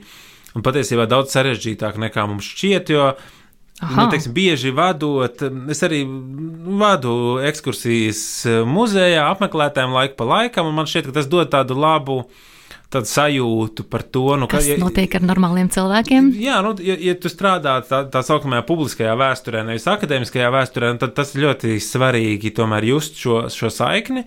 un 0.56 0.64
patiesībā 0.66 1.06
daudz 1.10 1.36
sarežģītāki 1.36 2.02
nekā 2.08 2.26
mums 2.30 2.48
šķiet. 2.54 2.94
Jo, 2.96 3.12
Aha. 3.80 3.96
Nu, 3.96 4.10
teiksim, 4.12 4.34
bieži 4.36 4.74
vadot, 4.76 5.40
es 5.72 5.80
arī 5.88 6.02
vadu 6.82 7.40
ekskursijas 7.48 8.22
muzejā, 8.68 9.24
apmeklētājiem 9.32 9.94
laiku 9.96 10.18
pa 10.20 10.28
laikam, 10.28 10.68
un 10.68 10.76
man 10.82 10.90
šķiet, 10.90 11.08
ka 11.08 11.16
tas 11.16 11.30
dod 11.32 11.48
tādu 11.54 11.78
labu 11.80 12.26
tādu 12.90 13.06
sajūtu 13.06 13.86
par 13.86 14.04
to, 14.04 14.26
nu, 14.42 14.50
kas 14.50 14.66
ja, 14.66 14.76
notiek 14.82 15.14
ar 15.16 15.24
normāliem 15.24 15.70
cilvēkiem. 15.72 16.32
Jā, 16.42 16.58
nu, 16.66 16.74
ja, 16.84 16.96
ja 17.06 17.14
tu 17.22 17.30
strādā 17.32 17.78
tā, 17.86 18.02
tā 18.12 18.24
saucamajā 18.26 18.66
publiskajā 18.68 19.14
vēsturē, 19.20 19.62
nevis 19.68 19.86
akadēmiskajā 19.94 20.50
vēsturē, 20.58 20.92
tad 21.00 21.14
tas 21.22 21.36
ir 21.36 21.46
ļoti 21.46 21.78
svarīgi 21.86 22.52
tomēr 22.58 22.90
just 22.90 23.22
šo, 23.22 23.44
šo 23.54 23.72
saikni. 23.72 24.26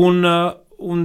Un, 0.00 0.24
un 0.24 1.04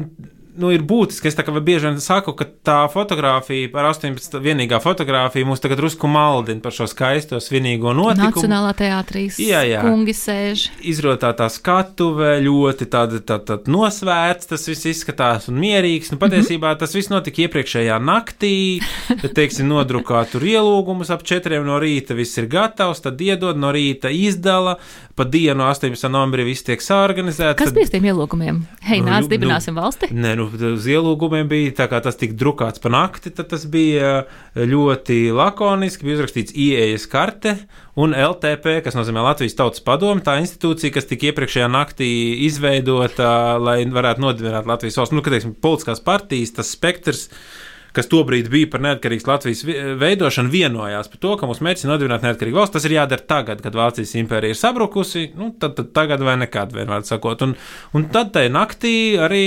nu, 0.60 0.72
ir 0.76 0.84
būtiski. 0.86 1.30
Es 1.30 1.38
tā 1.38 1.46
kā 1.48 1.54
bieži 1.56 1.88
vien 1.88 2.00
saku, 2.04 2.34
ka 2.38 2.48
tā 2.66 2.78
fotografija, 2.92 3.70
par 3.74 3.90
18. 3.92 4.40
vienīgā 4.44 4.80
fotografija, 4.84 5.48
mūs 5.48 5.64
tagad 5.64 5.80
drusku 5.82 6.10
maldina 6.12 6.64
par 6.64 6.76
šo 6.76 6.88
skaisto 6.90 7.40
svinīgo 7.44 7.94
notikumu. 7.96 8.36
Nacionālā 8.36 8.74
teātrī 8.78 9.26
kungi 9.84 10.16
sēž. 10.16 10.66
Izrotā 10.92 11.32
tā 11.38 11.50
skatuve, 11.54 12.36
ļoti 12.44 12.90
tāda 12.92 13.22
tā, 13.24 13.40
tā, 13.46 13.60
nosvērts, 13.70 14.50
tas 14.52 14.68
viss 14.70 14.90
izskatās 14.92 15.50
un 15.52 15.60
mierīgs. 15.62 16.12
Nu, 16.14 16.20
patiesībā 16.22 16.68
mm 16.68 16.76
-hmm. 16.76 16.80
tas 16.80 16.96
viss 16.96 17.12
notika 17.14 17.46
iepriekšējā 17.46 18.00
naktī, 18.04 18.82
tad, 19.22 19.34
teiksim, 19.36 19.70
nodrukā 19.72 20.26
tur 20.32 20.44
ielūgumus 20.44 21.14
ap 21.14 21.24
četriem 21.24 21.66
no 21.66 21.80
rīta, 21.80 22.16
viss 22.16 22.38
ir 22.38 22.48
gatavs, 22.48 23.02
tad 23.02 23.22
iedod 23.22 23.58
no 23.58 23.72
rīta 23.72 24.12
izdala, 24.12 24.78
pa 25.16 25.24
dienu 25.24 25.64
18. 25.64 26.10
novembrī 26.10 26.46
viss 26.48 26.64
tiek 26.64 26.82
sāorganizēts. 26.82 27.58
Kas 27.60 27.72
tad... 27.72 27.76
bija 27.76 27.92
tiem 27.96 28.06
ielūgumiem? 28.12 28.62
Hei, 28.88 29.02
nāc, 29.04 29.26
nu, 29.26 29.32
dibināsim 29.34 29.76
nu, 29.76 29.82
valsti? 29.82 30.12
Nē, 30.16 30.36
nu, 30.40 30.49
uz 30.54 30.88
ielūgumiem 30.90 31.50
bija 31.50 31.76
tā 31.82 31.90
kā 31.92 32.00
tas 32.04 32.18
tika 32.20 32.38
drukāts 32.40 32.82
pa 32.84 32.92
nakti, 32.94 33.32
tad 33.36 33.50
tas 33.52 33.66
bija 33.70 34.24
ļoti 34.56 35.30
lakoniski, 35.36 36.08
bija 36.08 36.20
uzrakstīts 36.20 36.56
ieejas 36.58 37.08
karte 37.12 37.56
un 38.00 38.16
LTP, 38.16 38.80
kas 38.86 38.98
nozīmē 38.98 39.24
Latvijas 39.26 39.58
Tautas 39.60 39.84
Padomu, 39.84 40.24
tā 40.26 40.38
institūcija, 40.42 40.94
kas 40.96 41.10
tika 41.10 41.30
iepriekšējā 41.32 41.70
naktī 41.72 42.10
izveidota, 42.48 43.58
lai 43.62 43.82
varētu 43.90 44.24
nodibināt 44.24 44.70
Latvijas 44.70 45.00
valsts, 45.02 45.16
nu, 45.16 45.24
kad, 45.26 45.36
teiksim, 45.36 45.56
politiskās 45.60 46.04
partijas, 46.06 46.56
tas 46.60 46.72
spektrs 46.76 47.28
kas 47.96 48.10
tobrīd 48.12 48.50
bija 48.52 48.70
par 48.72 48.84
neatkarīgas 48.86 49.28
Latvijas 49.28 49.64
veidošanu, 50.00 50.52
vienojās 50.54 51.10
par 51.12 51.22
to, 51.24 51.36
ka 51.40 51.50
mūsu 51.50 51.66
mērķis 51.66 51.86
ir 51.86 51.92
nodibināt 51.92 52.26
neatkarīgu 52.26 52.60
valsts. 52.60 52.76
Tas 52.78 52.88
ir 52.88 52.96
jādara 52.98 53.26
tagad, 53.30 53.64
kad 53.66 53.78
Vācijas 53.78 54.16
impērija 54.22 54.56
ir 54.56 54.60
sabrukusi, 54.60 55.26
nu, 55.40 55.52
tad, 55.62 55.76
tad 55.80 55.94
tagad 55.96 56.24
vai 56.26 56.38
nekad, 56.44 56.74
vienmēr 56.76 57.06
sakot. 57.08 57.46
Un, 57.48 57.56
un 57.98 58.10
tad 58.14 58.34
tajā 58.36 58.52
naktī 58.54 58.96
arī 59.22 59.46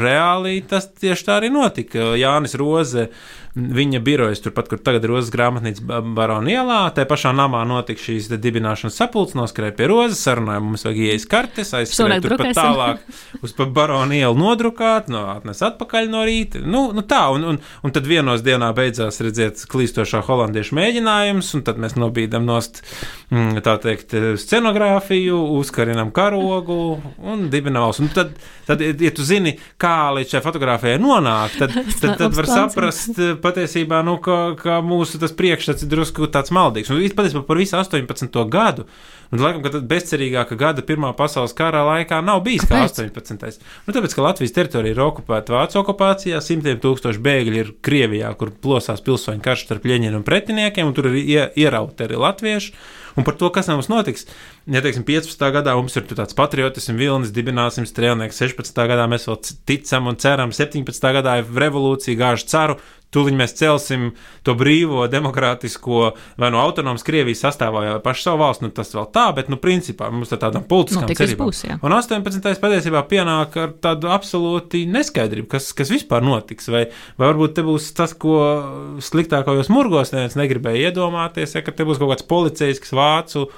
reāli 0.00 0.60
tas 0.70 0.90
tieši 0.92 1.28
tā 1.28 1.38
arī 1.40 1.50
notika. 1.54 2.12
Jānis 2.18 2.56
Roze 2.60 3.08
viņa 3.54 4.00
birojas, 4.02 4.40
turpat, 4.42 4.68
kur 4.70 4.80
tagad 4.82 5.04
ir 5.06 5.12
Rozes 5.14 5.30
grāmatnīca 5.34 6.00
Barona 6.16 6.50
ielā. 6.50 6.78
Tajā 6.94 7.06
pašā 7.10 7.30
namā 7.36 7.60
notika 7.68 8.02
šīs 8.02 8.26
dibināšanas 8.32 8.98
sapulces, 8.98 9.36
noskrēja 9.38 9.76
pie 9.78 9.88
Rozes, 9.90 10.22
sarunāja, 10.26 10.62
mums 10.64 10.82
vajag 10.86 10.98
ieejas 11.04 11.26
kartes, 11.30 11.70
aizskrēja 11.78 12.22
turpat 12.24 12.50
tālāk 12.58 13.04
uz 13.46 13.54
Barona 13.76 14.18
ielu 14.18 14.34
nodrukāt, 14.38 15.10
no 15.12 15.26
atnes 15.36 15.62
atpakaļ 15.66 16.10
no 16.10 16.24
rīta. 16.26 16.64
Nu, 16.66 16.88
nu 16.96 17.04
tā, 17.06 17.22
un, 17.34 17.46
un, 17.52 17.60
un 17.86 17.94
tad 17.94 18.10
vienos 18.10 18.42
dienā 18.46 18.72
beidzās 18.74 19.22
redzēt 19.22 19.62
klīstošā 19.70 20.24
holandiešu 20.26 20.74
mēģinājums, 20.80 21.52
un 21.54 21.64
tad 21.68 21.78
mēs 21.82 21.94
nobīdam 22.00 22.46
nost, 22.48 22.82
mm, 23.30 23.62
tā 23.62 23.76
teikt, 23.86 24.16
scenogrāfiju, 24.42 25.38
uzkarinam 25.60 26.10
karogu 26.14 26.80
un 27.22 27.48
dibinām 27.54 27.86
valsts. 27.86 28.02
Un 28.02 28.10
tad, 28.14 28.34
tad, 28.66 28.82
ja 28.82 29.14
tu 29.14 29.24
zini, 29.26 29.54
kā 29.80 30.10
līdz 30.16 30.34
šai 30.34 30.42
fotografijai 30.44 30.98
nonāk, 31.02 31.56
tad, 31.60 31.74
tad, 32.00 32.16
tad 32.20 32.36
var 32.36 32.50
saprast, 32.50 33.20
patiesībā 33.44 34.00
nu, 34.06 34.16
ka, 34.24 34.38
ka 34.58 34.78
mūsu 34.84 35.20
priekšstats 35.20 35.84
ir 35.84 35.92
drusku 35.92 36.30
tāds 36.32 36.52
maldīgs. 36.54 36.90
Un 36.92 37.04
patiesībā 37.04 37.44
par 37.46 37.60
visu 37.60 37.76
18. 37.78 38.40
gadu. 38.50 38.88
Un, 39.34 39.40
laikam, 39.42 39.62
ka 39.64 39.72
tad 39.74 39.86
bezcerīgāka 39.90 40.56
gada 40.58 40.82
Pirmā 40.86 41.10
pasaules 41.16 41.54
kara 41.56 41.82
laikā 41.88 42.20
nav 42.22 42.42
bijis 42.46 42.66
Kāpēc? 42.68 43.00
kā 43.00 43.08
18. 43.08 43.64
Nu, 43.86 43.94
tāpēc, 43.96 44.14
ka 44.14 44.26
Latvijas 44.26 44.54
teritorija 44.54 44.94
ir 44.94 45.00
okupēta 45.02 45.56
Vācu 45.56 45.80
okupācijā, 45.80 46.38
simtiem 46.44 46.78
tūkstoši 46.82 47.22
bēgļi 47.24 47.62
ir 47.62 47.72
Krievijā, 47.84 48.30
kur 48.38 48.52
plosās 48.54 49.02
pilsoņu 49.04 49.42
karš 49.44 49.66
starp 49.66 49.88
ļeņiem 49.90 50.20
un 50.20 50.26
pretiniekiem, 50.26 50.90
un 50.90 50.94
tur 50.94 51.10
ir 51.10 51.50
ierauti 51.50 52.06
arī 52.06 52.20
latvieši. 52.20 52.76
Un 53.14 53.22
par 53.26 53.36
to, 53.38 53.46
kas 53.54 53.68
mums 53.70 53.86
notiks, 53.90 54.26
ja 54.66 54.82
teiksim, 54.82 55.04
15. 55.06 55.44
gadā 55.54 55.76
mums 55.78 55.94
ir 55.94 56.06
tāds 56.10 56.34
patriotisms, 56.34 56.98
vilnis, 56.98 57.30
dibināsim 57.34 57.86
strēlnieks, 57.86 58.40
16. 58.42 58.80
gadā 58.90 59.06
mēs 59.10 59.28
vēl 59.30 59.38
ticam 59.70 60.10
un 60.10 60.18
ceram, 60.18 60.54
17. 60.54 61.10
gadā 61.18 61.36
ir 61.38 61.52
revolūcija, 61.62 62.18
gāžu 62.18 62.50
ceru, 62.50 62.78
Tūlīt 63.14 63.36
mēs 63.38 63.54
celsim 63.58 64.08
to 64.46 64.56
brīvo, 64.58 65.04
demokrātisko 65.10 66.10
vai 66.40 66.50
no 66.52 66.60
autonomas 66.62 67.06
Krievijas 67.06 67.44
sastāvā 67.46 67.84
jau 67.86 67.98
pašu 68.04 68.26
savu 68.28 68.42
valsts. 68.42 68.64
Nu, 68.64 68.72
tas 68.74 68.90
vēl 68.94 69.06
tā, 69.14 69.28
bet, 69.36 69.50
nu, 69.52 69.58
principā 69.62 70.10
mums 70.12 70.32
ir 70.34 70.40
tāda 70.42 70.62
politiskā 70.64 71.04
nu, 71.06 71.18
cerība. 71.18 71.46
Būs, 71.46 71.62
jā. 71.68 71.78
un 71.84 71.94
18. 71.94 72.58
patiesībā 72.62 73.04
pienāk 73.10 73.58
ar 73.60 73.76
tādu 73.84 74.10
absolūti 74.14 74.84
neskaidrību, 74.90 75.48
kas, 75.54 75.70
kas 75.76 75.92
vispār 75.94 76.24
notiks. 76.26 76.70
Vai, 76.72 76.86
vai 77.20 77.30
varbūt 77.30 77.56
te 77.58 77.66
būs 77.66 77.92
tas, 77.96 78.16
ko 78.18 78.40
sliktākajos 79.04 79.70
murgos 79.72 80.14
neviens 80.14 80.38
negribēja 80.40 80.90
iedomāties, 80.90 81.56
ja, 81.56 81.64
ka 81.64 81.74
te 81.74 81.86
būs 81.86 82.00
kaut 82.02 82.14
kāds 82.14 82.26
policijs, 82.28 82.82
vācu 82.94 83.48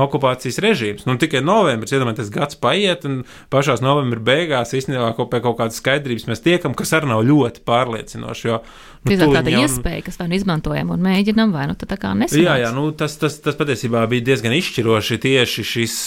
okupācijas 0.00 0.58
režīms. 0.64 1.04
Nu, 1.08 1.18
tikai 1.20 1.42
novembris, 1.44 1.92
iedomājieties, 1.92 2.30
gads 2.32 2.58
paiet, 2.60 3.04
un 3.08 3.20
pašā 3.52 3.76
novembra 3.84 4.22
beigās 4.24 4.72
īstenībā 4.76 5.10
kaut, 5.18 5.30
pie 5.32 5.42
kaut 5.44 5.58
kādas 5.60 5.80
skaidrības 5.82 6.28
mēs 6.30 6.44
tiekam, 6.44 6.76
kas 6.78 6.94
arī 6.96 7.10
nav 7.10 7.24
ļoti 7.28 7.64
pārliecinoši. 7.68 8.48
Jo, 8.48 8.62
nu, 9.02 9.10
tā 9.10 9.18
ir 9.18 9.36
tāda 9.36 9.52
jau... 9.52 9.66
iespēja, 9.66 10.06
kas 10.08 10.18
vai 10.20 10.30
nu 10.32 10.38
izmantojam 10.38 10.94
un 10.96 11.04
mēģinam, 11.04 11.52
vai 11.54 11.68
nu 11.70 11.76
tā 11.78 12.00
kā 12.00 12.14
nesanāc. 12.16 12.40
Jā, 12.40 12.56
jā, 12.64 12.72
nu, 12.76 12.88
tas, 12.96 13.18
tas, 13.20 13.38
tas 13.44 13.58
patiesībā 13.58 14.06
bija 14.10 14.30
diezgan 14.32 14.56
izšķiroši 14.56 15.22
tieši 15.28 15.68
šis. 15.74 16.00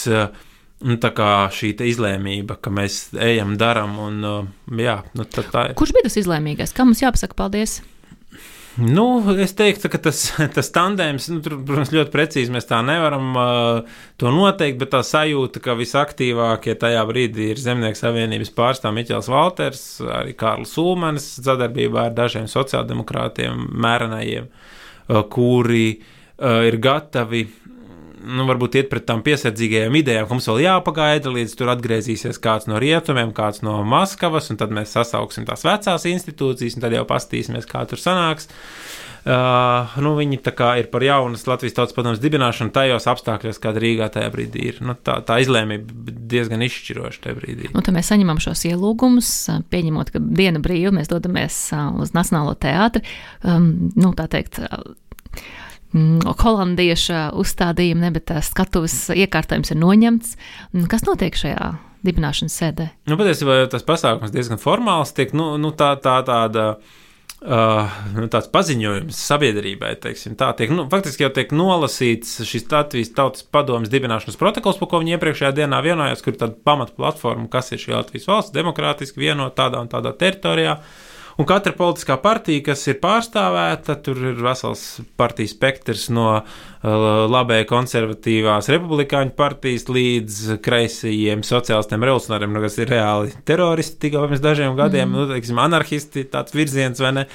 Nu, 0.85 0.97
tā 0.99 1.07
kā 1.15 1.47
šī 1.55 1.69
izlēmība, 1.87 2.57
ka 2.59 2.67
mēs 2.73 3.13
ejam, 3.23 3.53
darām, 3.57 3.93
un 4.03 4.17
jā, 4.75 4.97
nu, 5.15 5.23
tā 5.31 5.69
ir. 5.69 5.75
Kurš 5.79 5.93
bija 5.95 6.09
tas 6.09 6.17
izlēmīgais? 6.19 6.75
Kā 6.75 6.83
mums 6.83 6.99
jāpasaka 6.99 7.37
paldies? 7.39 7.77
Nu, 8.75 9.21
es 9.39 9.53
teiktu, 9.55 9.87
ka 9.91 9.99
tas, 10.03 10.19
tas 10.57 10.69
tandēms, 10.75 11.29
nu, 11.31 11.39
tur, 11.43 11.55
protams, 11.63 11.93
ļoti 11.95 12.11
precīzi 12.11 12.51
mēs 12.51 12.67
tā 12.67 12.81
nevaram 12.83 13.37
uh, 13.39 13.99
to 14.19 14.33
noteikt, 14.35 14.81
bet 14.81 14.91
tā 14.91 14.99
sajūta, 15.05 15.61
ka 15.63 15.77
visaktīvākie 15.79 16.75
tajā 16.81 17.05
brīdī 17.07 17.51
ir 17.53 17.61
Zemnieku 17.61 17.99
savienības 17.99 18.51
pārstāvja 18.57 18.97
Miķels 18.97 19.31
Valters, 19.31 19.85
arī 20.19 20.35
Kārlis 20.35 20.75
Ulmanis 20.81 21.29
sadarbībā 21.37 22.09
ar 22.09 22.17
dažiem 22.17 22.49
sociāldemokrātiem, 22.51 23.69
mērenajiem, 23.85 24.51
uh, 24.51 25.23
kuri 25.31 25.87
uh, 25.95 26.65
ir 26.67 26.79
gatavi 26.83 27.45
nu, 28.25 28.45
varbūt 28.49 28.79
iet 28.79 28.91
pret 28.91 29.05
tām 29.07 29.21
piesardzīgajām 29.25 29.95
idejām, 30.01 30.27
ka 30.27 30.35
mums 30.35 30.49
vēl 30.49 30.63
jāpagaida, 30.65 31.33
līdz 31.33 31.55
tur 31.59 31.71
atgriezīsies 31.75 32.41
kāds 32.41 32.69
no 32.71 32.81
rietumiem, 32.81 33.33
kāds 33.37 33.63
no 33.65 33.79
Maskavas, 33.87 34.51
un 34.53 34.59
tad 34.61 34.73
mēs 34.75 34.95
sasauksim 34.97 35.47
tās 35.47 35.65
vecās 35.67 36.07
institūcijas, 36.09 36.77
un 36.77 36.85
tad 36.85 36.95
jau 36.97 37.05
pastīsimies, 37.09 37.69
kā 37.69 37.85
tur 37.89 38.01
sanāks. 38.01 38.49
Uh, 39.25 39.95
nu, 40.05 40.11
viņi 40.19 40.37
ir 40.37 40.87
par 40.91 41.01
jaunas 41.01 41.47
Latvijas 41.49 41.73
tautas 41.73 41.95
padomus 41.97 42.19
dibināšanu 42.21 42.69
tajos 42.69 43.07
apstākļos, 43.09 43.57
kāda 43.57 43.81
Rīgā 43.81 44.09
tajā 44.13 44.29
brīdī 44.29 44.67
ir. 44.69 44.81
Nu, 44.85 44.93
tā, 44.93 45.15
tā 45.25 45.39
izlēmība 45.41 46.13
diezgan 46.29 46.61
izšķiroša 46.61 47.23
tajā 47.23 47.37
brīdī. 47.39 47.71
Nu, 47.73 47.81
tad 47.81 47.97
mēs 47.97 48.11
saņemam 48.13 48.37
šos 48.43 48.61
ielūgumus, 48.69 49.31
pieņemot, 49.73 50.13
ka 50.13 50.21
diena 50.21 50.61
brīva 50.61 50.93
mēs 50.99 51.09
dodamies 51.09 51.57
uz 51.73 52.13
Nacionālo 52.13 52.53
teātri. 52.53 53.01
Um, 53.41 53.71
nu, 53.97 54.13
tā 54.13 54.27
teikt, 54.29 54.61
mm, 54.61 54.93
holandieša 55.95 57.29
uzstādījumi, 57.39 58.03
ne, 58.03 58.11
bet 58.15 58.33
skatuves 58.45 59.07
iekārtojums 59.15 59.71
ir 59.71 59.79
noņemts. 59.81 60.35
Mm, 60.73 60.89
kas 60.91 61.05
notiek 61.07 61.37
šajā 61.39 61.71
dibināšanas 62.05 62.59
sēdē? 62.61 62.91
Nu, 63.09 63.17
patiesībā 63.19 63.63
tas 63.71 63.85
pasākums 63.87 64.33
diezgan 64.33 64.61
formāls, 64.61 65.15
tiek 65.15 65.33
nu, 65.37 65.55
nu, 65.61 65.73
tā, 65.77 65.95
tā, 66.03 66.19
tāda. 66.27 66.75
Uh, 67.45 67.91
nu, 68.15 68.25
tāds 68.31 68.47
paziņojums 68.49 69.17
sabiedrībai, 69.27 69.91
teiksim, 70.01 70.33
tā 70.39 70.47
tiek, 70.57 70.71
nu, 70.73 70.87
faktiski 70.89 71.21
jau 71.21 71.29
tiek 71.35 71.51
nolasīts 71.53 72.39
šis 72.47 72.63
Latvijas 72.71 73.11
tautas 73.13 73.43
padomas 73.53 73.91
dibināšanas 73.93 74.39
protokols, 74.39 74.79
par 74.79 74.89
ko 74.89 75.01
viņi 75.03 75.13
iepriekšējā 75.13 75.51
dienā 75.59 75.81
vienojās, 75.85 76.23
kur 76.25 76.39
tāda 76.39 76.57
pamata 76.65 76.95
platforma, 76.97 77.45
kas 77.51 77.69
ir 77.75 77.83
šī 77.83 77.93
Latvijas 77.93 78.25
valsts, 78.31 78.55
demokrātiski 78.55 79.21
vienot 79.21 79.53
tādā 79.59 79.83
un 79.83 79.91
tādā 79.91 80.15
teritorijā. 80.17 80.79
Un 81.35 81.43
katra 81.43 81.73
politiskā 81.75 82.15
partija, 82.23 82.61
kas 82.69 82.85
ir 82.87 82.95
pārstāvēta, 83.01 83.97
tur 84.03 84.21
ir 84.31 84.37
vesels 84.39 85.01
partiju 85.19 85.51
spektrs 85.51 86.05
no 86.15 86.29
uh, 86.37 86.45
labēji 87.27 87.67
konservatīvās 87.67 88.69
republikāņu 88.71 89.35
partijas 89.35 89.89
līdz 89.91 90.39
kreisajiem 90.63 91.43
sociālistiem 91.43 92.07
revolucionāriem, 92.07 92.55
nu, 92.55 92.63
kas 92.63 92.79
ir 92.79 92.93
reāli 92.95 93.35
teroristi 93.43 94.05
tikai 94.07 94.23
pirms 94.29 94.45
dažiem 94.47 94.79
gadiem, 94.79 95.09
mm. 95.11 95.17
nu, 95.17 95.27
teiksim, 95.33 95.59
anarchisti, 95.59 96.23
tāds 96.31 96.55
virziens 96.55 97.03
vai 97.03 97.11
ne. 97.19 97.27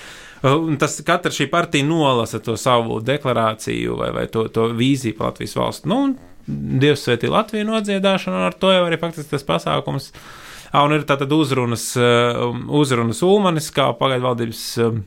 Un 0.48 0.80
tas 0.80 0.96
katra 1.04 1.34
šī 1.36 1.50
partija 1.52 1.84
nolasa 1.84 2.40
to 2.40 2.56
savu 2.56 3.02
deklarāciju 3.04 4.00
vai, 4.00 4.14
vai 4.16 4.28
to, 4.32 4.46
to 4.48 4.70
vīziju 4.72 5.18
par 5.18 5.34
Latvijas 5.34 5.58
valsts. 5.60 5.90
Nu, 5.90 6.06
Dievs 6.48 7.04
svētī 7.04 7.28
Latviju 7.28 7.68
nodziedāšanu, 7.68 8.40
un 8.40 8.48
ar 8.48 8.56
to 8.56 8.72
jau 8.72 8.86
arī 8.88 8.96
faktiski 8.98 9.36
tas 9.36 9.44
pasākums 9.44 10.08
uh, 10.08 10.22
Ah, 10.70 10.84
un 10.86 10.94
ir 10.94 11.06
tātad 11.06 11.32
uzrunas, 11.34 11.92
eh, 11.98 12.42
uzrunas 12.80 13.22
Ulmanis 13.26 13.70
kā 13.74 13.90
pagaidu 13.98 14.28
valdības. 14.28 14.66
Uh, 14.80 15.00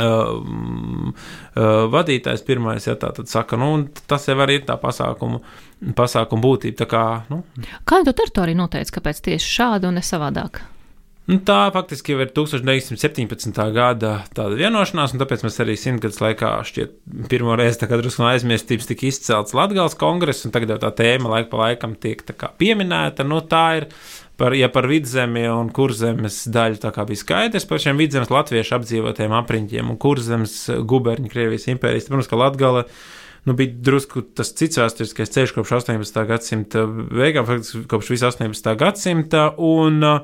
uh, 0.00 1.66
vadītājs 1.92 2.40
pirmais, 2.48 2.86
ja 2.88 2.94
tā 2.96 3.10
tad 3.12 3.28
saka, 3.28 3.58
nu, 3.60 3.74
tas 4.08 4.24
jau 4.24 4.38
arī 4.40 4.54
ir 4.56 4.64
tā 4.64 4.78
pasākuma, 4.80 5.42
pasākuma 5.98 6.40
būtība. 6.40 6.78
Tā 6.80 6.86
kā, 6.88 7.02
nu. 7.28 7.42
Kāda 7.84 8.08
tu 8.08 8.22
teritorija 8.22 8.56
noteica, 8.56 8.94
kāpēc 8.96 9.20
tieši 9.28 9.50
šāda 9.58 9.90
un 9.90 10.00
ne 10.00 10.04
savādāk? 10.06 10.62
Nu, 11.30 11.36
tā 11.46 11.68
faktiski 11.70 12.16
jau 12.16 12.22
ir 12.24 12.32
1917. 12.34 13.60
gada 13.76 14.14
tāda 14.34 14.56
vienošanās, 14.58 15.12
un 15.14 15.20
tāpēc 15.20 15.44
mēs 15.46 15.60
arī 15.62 15.76
simtgadus 15.78 16.18
laikā 16.18 16.50
šķiet 16.66 16.96
pirmo 17.30 17.54
reizi 17.58 17.78
tā 17.78 17.86
kā 17.90 17.98
drusku 18.00 18.24
no 18.24 18.30
aizmirstības 18.32 18.90
tika 18.90 19.06
izcelts 19.06 19.54
Latgals 19.54 19.94
kongress, 20.00 20.42
un 20.48 20.54
tagad 20.54 20.74
jau 20.74 20.80
tā 20.82 20.90
tēma 20.98 21.30
laika 21.36 21.52
pa 21.52 21.60
laikam 21.62 21.94
tiek 21.94 22.24
tā 22.26 22.34
kā 22.34 22.50
pieminēta. 22.58 23.22
Nu, 23.28 23.38
tā 23.46 23.62
ir 23.78 23.86
par, 24.40 24.54
ja 24.56 24.68
par 24.72 24.88
vidzemi 24.90 25.44
un 25.50 25.70
kurzemes 25.74 26.42
daļu 26.52 26.80
tā 26.82 26.92
kā 26.94 27.06
bija 27.08 27.22
skaidrs 27.22 27.66
par 27.68 27.82
šiem 27.82 28.00
vidzemes 28.00 28.32
latviešu 28.32 28.78
apdzīvotiem 28.78 29.34
apriņķiem 29.40 29.90
un 29.92 29.98
kurzemes 30.00 30.56
guberņu 30.88 31.32
Krievijas 31.32 31.68
impērijas, 31.72 32.08
protams, 32.08 32.30
ka 32.30 32.40
Latgala 32.40 32.84
nu, 33.44 33.56
bija 33.58 33.74
drusku 33.88 34.22
tas 34.36 34.52
cits 34.58 34.78
vēsturiskais 34.80 35.34
ceļš 35.34 35.56
kopš 35.56 35.74
18. 35.80 36.22
gadsimta 36.28 36.84
beigām, 36.86 37.48
faktiski 37.48 37.84
kopš 37.90 38.12
visa 38.14 38.30
18. 38.30 38.70
gadsimta, 38.78 39.48
un 39.58 39.98
uh, 40.06 40.22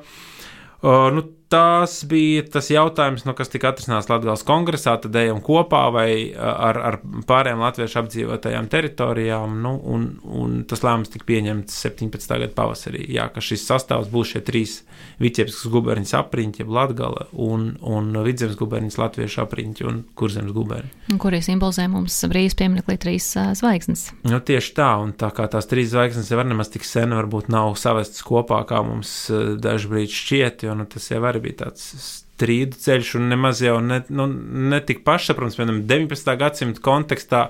nu, 1.15 1.27
tas 1.49 2.03
bija 2.09 2.45
tas 2.53 2.69
jautājums, 2.71 3.25
nu, 3.25 3.33
kas 3.37 3.49
tika 3.53 3.71
atrisināts 3.73 4.11
Latvijas 4.11 4.45
kongresā, 4.47 4.99
tad 5.01 5.17
ejam 5.17 5.41
kopā 5.45 5.87
vai 5.95 6.11
ar, 6.37 6.79
ar 6.91 6.99
pārējām 7.29 7.63
latviešu 7.65 8.03
apdzīvotajām 8.03 8.69
teritorijām, 8.73 9.57
nu, 9.65 9.75
un, 9.89 10.07
un 10.29 10.59
tas 10.69 10.85
lēmums 10.85 11.13
tika 11.15 11.25
pieņemts 11.29 11.81
17. 11.87 12.29
gada 12.29 12.53
pavasarī, 12.57 13.07
jā, 13.17 13.29
ka 13.33 13.45
šis 13.45 13.65
sastāvs 13.71 14.13
būs 14.13 14.35
šie 14.35 14.45
trīs 14.45 14.77
Viķiepskas 15.23 15.73
guberņas 15.73 16.15
apriņķi, 16.21 16.67
Latgala 16.69 17.27
un, 17.33 17.71
un 17.81 18.13
Vidzemes 18.27 18.59
guberņas 18.61 18.99
latviešu 19.01 19.43
apriņķi 19.47 19.87
un 19.89 20.03
Kurzemes 20.19 20.53
guberņi. 20.55 21.17
Kurie 21.23 21.41
simbolizē 21.45 21.89
mums 21.91 22.17
brīvs 22.29 22.55
piemineklī 22.59 22.99
trīs 23.01 23.31
uh, 23.39 23.51
zvaigznes. 23.59 24.09
Nu, 24.29 24.39
tieši 24.45 24.75
tā, 24.77 24.91
un 25.01 25.15
tā 25.19 25.33
kā 25.35 25.49
tās 25.51 25.67
trīs 25.71 25.91
zvaigznes 25.95 26.31
jau 26.31 26.45
nemaz 26.45 26.71
tik 26.75 26.87
sen 26.87 27.17
varbūt 27.17 27.49
nav 27.53 27.73
savestas 27.81 28.23
kopā, 28.27 28.61
kā 28.69 28.83
mums 28.87 29.15
uh, 29.33 29.57
dažbrīd 29.59 30.13
šķiet, 30.13 30.69
jo 30.69 30.77
nu, 30.79 30.87
tas 30.91 31.09
jau 31.11 31.23
arī 31.25 31.38
bija 31.45 31.65
tāds 31.65 31.91
strīdu 32.39 32.79
ceļš, 32.79 33.17
un 33.19 33.27
nemaz 33.33 33.61
jau 33.63 33.79
ne, 33.83 33.99
nu, 34.15 34.29
netik 34.71 35.03
pašsaprotams, 35.07 35.57
piemēram, 35.59 35.81
19. 35.91 36.31
gadsimta 36.39 36.83
kontekstā 36.85 37.41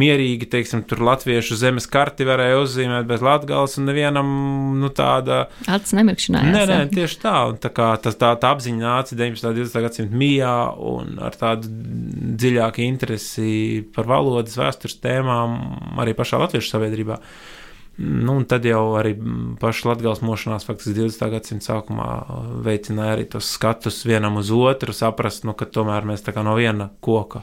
mierīgi, 0.00 0.48
teiksim, 0.48 0.84
tur 0.88 1.02
latviešu 1.04 1.58
zemes 1.60 1.88
karti 1.90 2.24
varēja 2.28 2.60
uzzīmēt 2.62 3.08
bez 3.10 3.24
latgals, 3.26 3.76
un 3.80 3.88
nevienam, 3.90 4.30
nu, 4.80 4.88
tāda. 4.96 5.42
Acis 5.66 5.92
nemirkšinājās. 5.98 6.54
Nē, 6.54 6.64
nē, 6.70 6.80
tieši 6.94 7.20
tā, 7.24 7.36
un 7.50 7.60
tā 7.60 7.72
kā 7.74 7.90
tas 8.02 8.16
tā, 8.20 8.32
tā 8.40 8.54
apziņa 8.54 8.80
nāca 8.86 9.18
19. 9.18 9.50
un 9.50 9.60
20. 9.60 9.84
gadsimta 9.86 10.24
mijā, 10.24 10.56
un 10.94 11.16
ar 11.26 11.36
tādu 11.40 11.68
dziļāku 12.40 12.86
interesi 12.86 13.54
par 13.94 14.08
valodas 14.08 14.56
vēstures 14.60 15.00
tēmām 15.04 15.58
arī 16.00 16.16
pašā 16.16 16.40
latviešu 16.46 16.78
sabiedrībā. 16.78 17.20
Nu, 17.98 18.36
un 18.38 18.46
tad 18.48 18.64
jau 18.64 18.94
arī 18.96 19.12
paša 19.60 19.90
Latvijas 19.90 20.22
mošanās, 20.24 20.64
faktiski 20.68 20.94
20. 20.96 21.26
gadsimta 21.34 21.68
sākumā, 21.72 22.08
veicināja 22.64 23.16
arī 23.18 23.26
tos 23.28 23.50
skatus 23.56 24.02
vienam 24.08 24.38
uz 24.40 24.52
otru, 24.54 24.94
saprast, 24.96 25.44
nu, 25.44 25.56
ka 25.58 25.68
tomēr 25.68 26.08
mēs 26.08 26.24
tā 26.24 26.32
kā 26.36 26.44
no 26.46 26.54
viena 26.56 26.90
koka. 27.04 27.42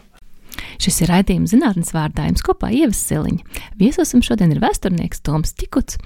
Šis 0.81 1.03
ir 1.03 1.11
raidījums 1.11 1.51
zinātnes 1.53 1.91
vārdā 1.93 2.25
jums 2.25 2.41
kopā 2.45 2.71
Ievas 2.73 2.99
Siliņa. 3.05 3.61
Viesosim 3.77 4.23
šodien 4.25 4.53
ir 4.53 4.61
vēsturnieks 4.63 5.21
Toms 5.25 5.53
Tikuts, 5.57 5.99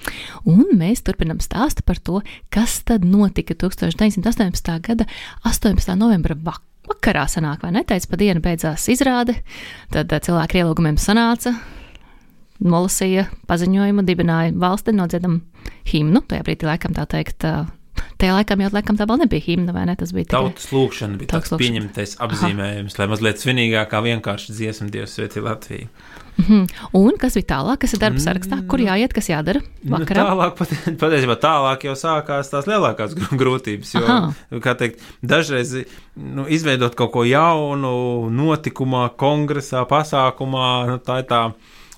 un 0.44 0.66
mēs 0.80 1.06
turpinam 1.08 1.40
stāstu 1.44 1.86
par 1.88 2.02
to, 2.04 2.20
kas 2.52 2.82
tad 2.88 3.08
notika 3.08 3.56
1918. 3.56 4.76
gada 4.84 5.08
18. 5.48 5.96
novembra 6.00 6.36
vakarā 6.36 6.68
vakarā 6.92 7.28
sanāk, 7.30 7.62
vai 7.64 7.72
ne? 7.76 7.84
Teica, 7.88 8.10
pa 8.10 8.20
dienu 8.20 8.42
beidzās 8.44 8.88
izrāde, 8.92 9.38
tad 9.94 10.12
cilvēki 10.12 10.62
ielūgumiem 10.62 10.98
sanāca, 11.00 11.54
nolasīja 12.62 13.28
paziņojumu, 13.50 14.06
dibināja 14.08 14.56
valsti, 14.58 14.96
nodziedam 14.96 15.42
himnu. 15.90 16.24
Tajā 16.30 16.46
brīdī, 16.46 16.68
laikam, 16.70 16.96
tā 16.98 17.08
teikt, 17.10 17.46
tajā 18.22 18.38
laikam 18.38 18.62
jau 18.64 18.72
laikam 18.74 18.98
tā 19.00 19.08
vēl 19.10 19.24
nebija 19.24 19.46
himna, 19.46 19.74
vai 19.76 19.86
ne? 19.90 19.96
Tas 20.00 20.14
bija 20.16 20.30
tikai 20.30 20.40
tautas 20.48 20.72
lūkšana, 20.74 21.20
bija 21.20 21.34
tāds 21.34 21.54
lūkšana. 21.54 21.62
pieņemtais 21.62 22.18
apzīmējums, 22.26 22.96
Aha. 22.96 23.02
lai 23.02 23.08
mazliet 23.14 23.42
svinīgāk 23.42 23.90
kā 23.92 24.02
vienkārši 24.06 24.58
dziesma 24.58 24.90
Dievs 24.94 25.18
svētī 25.18 25.44
Latviju. 25.46 25.90
Mm 26.38 26.46
-hmm. 26.48 26.68
Un 26.94 27.18
kas 27.20 27.34
bija 27.34 27.46
tālāk, 27.50 27.78
kas 27.78 27.94
ir 27.94 28.00
darba 28.00 28.20
sarakstā, 28.20 28.68
kur 28.68 28.80
jāiet, 28.80 29.14
kas 29.14 29.30
jādara? 29.30 29.62
Nu, 29.84 29.98
vakarā? 29.98 30.24
Nu, 30.24 30.30
tālāk, 30.30 30.56
pat, 30.58 30.70
patiesībā 31.04 31.36
tālāk 31.36 31.84
jau 31.84 31.96
sākās 31.96 32.50
tās 32.50 32.66
lielākās 32.66 33.16
grūtības. 33.42 33.94
Jo, 33.94 34.06
Aha. 34.06 34.34
kā 34.52 34.76
teikt, 34.78 35.02
dažreiz 35.22 35.86
nu, 36.16 36.48
izveidot 36.48 36.96
kaut 36.96 37.12
ko 37.12 37.24
jaunu, 37.24 38.30
notikumā, 38.30 39.10
kongresā, 39.18 39.86
pasākumā, 39.86 40.88
nu, 40.88 40.98
tā 40.98 41.20
ir 41.20 41.26
tā 41.26 41.52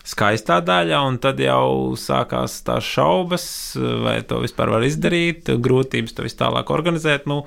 skaistā 0.03 0.59
daļa, 0.65 0.99
un 1.07 1.19
tad 1.23 1.39
jau 1.39 1.95
sākās 1.99 2.57
tās 2.67 2.87
šaubas, 2.87 3.45
vai 4.03 4.17
to 4.27 4.41
vispār 4.43 4.73
var 4.75 4.83
izdarīt, 4.87 5.53
grūtības 5.63 6.15
to 6.15 6.27
visu 6.27 6.41
tālāk 6.43 6.73
organizēt. 6.75 7.29
Nu, 7.31 7.43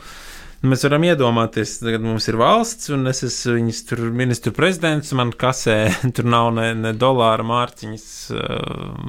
Mēs 0.66 0.86
varam 0.86 1.04
iedomāties, 1.04 1.74
ka 1.84 1.98
mums 2.00 2.26
ir 2.30 2.38
valsts, 2.40 2.88
un 2.90 3.06
es 3.10 3.20
esmu 3.26 3.58
viņas 3.58 3.80
tur 3.90 4.00
ministru 4.16 4.54
prezidents, 4.56 5.12
man 5.14 5.30
kasē 5.36 5.76
tur 6.16 6.26
nav 6.32 6.48
ne, 6.56 6.70
ne 6.80 6.94
dolāra, 6.96 7.44
mārciņas 7.46 8.06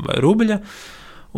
vai 0.06 0.20
rubļa. 0.22 0.60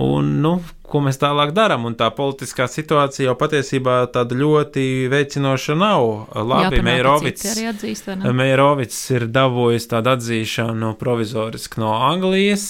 Un, 0.02 0.34
nu, 0.42 0.56
ko 0.92 1.02
mēs 1.06 1.20
tālāk 1.22 1.54
darām? 1.58 1.88
Un 1.90 1.98
tā 2.00 2.10
politiskā 2.16 2.68
situācija 2.70 3.30
jau 3.30 3.36
patiesībā 3.40 4.00
tāda 4.14 4.38
ļoti 4.38 4.86
veicinoša 5.12 5.78
nav. 5.80 6.08
Labi, 6.36 6.82
Meirovits 8.42 9.04
ir 9.16 9.28
dabūjis 9.34 9.90
tādu 9.92 10.16
atzīšanu 10.16 10.96
provizoriski 11.02 11.84
no 11.84 11.94
Anglijas 12.10 12.66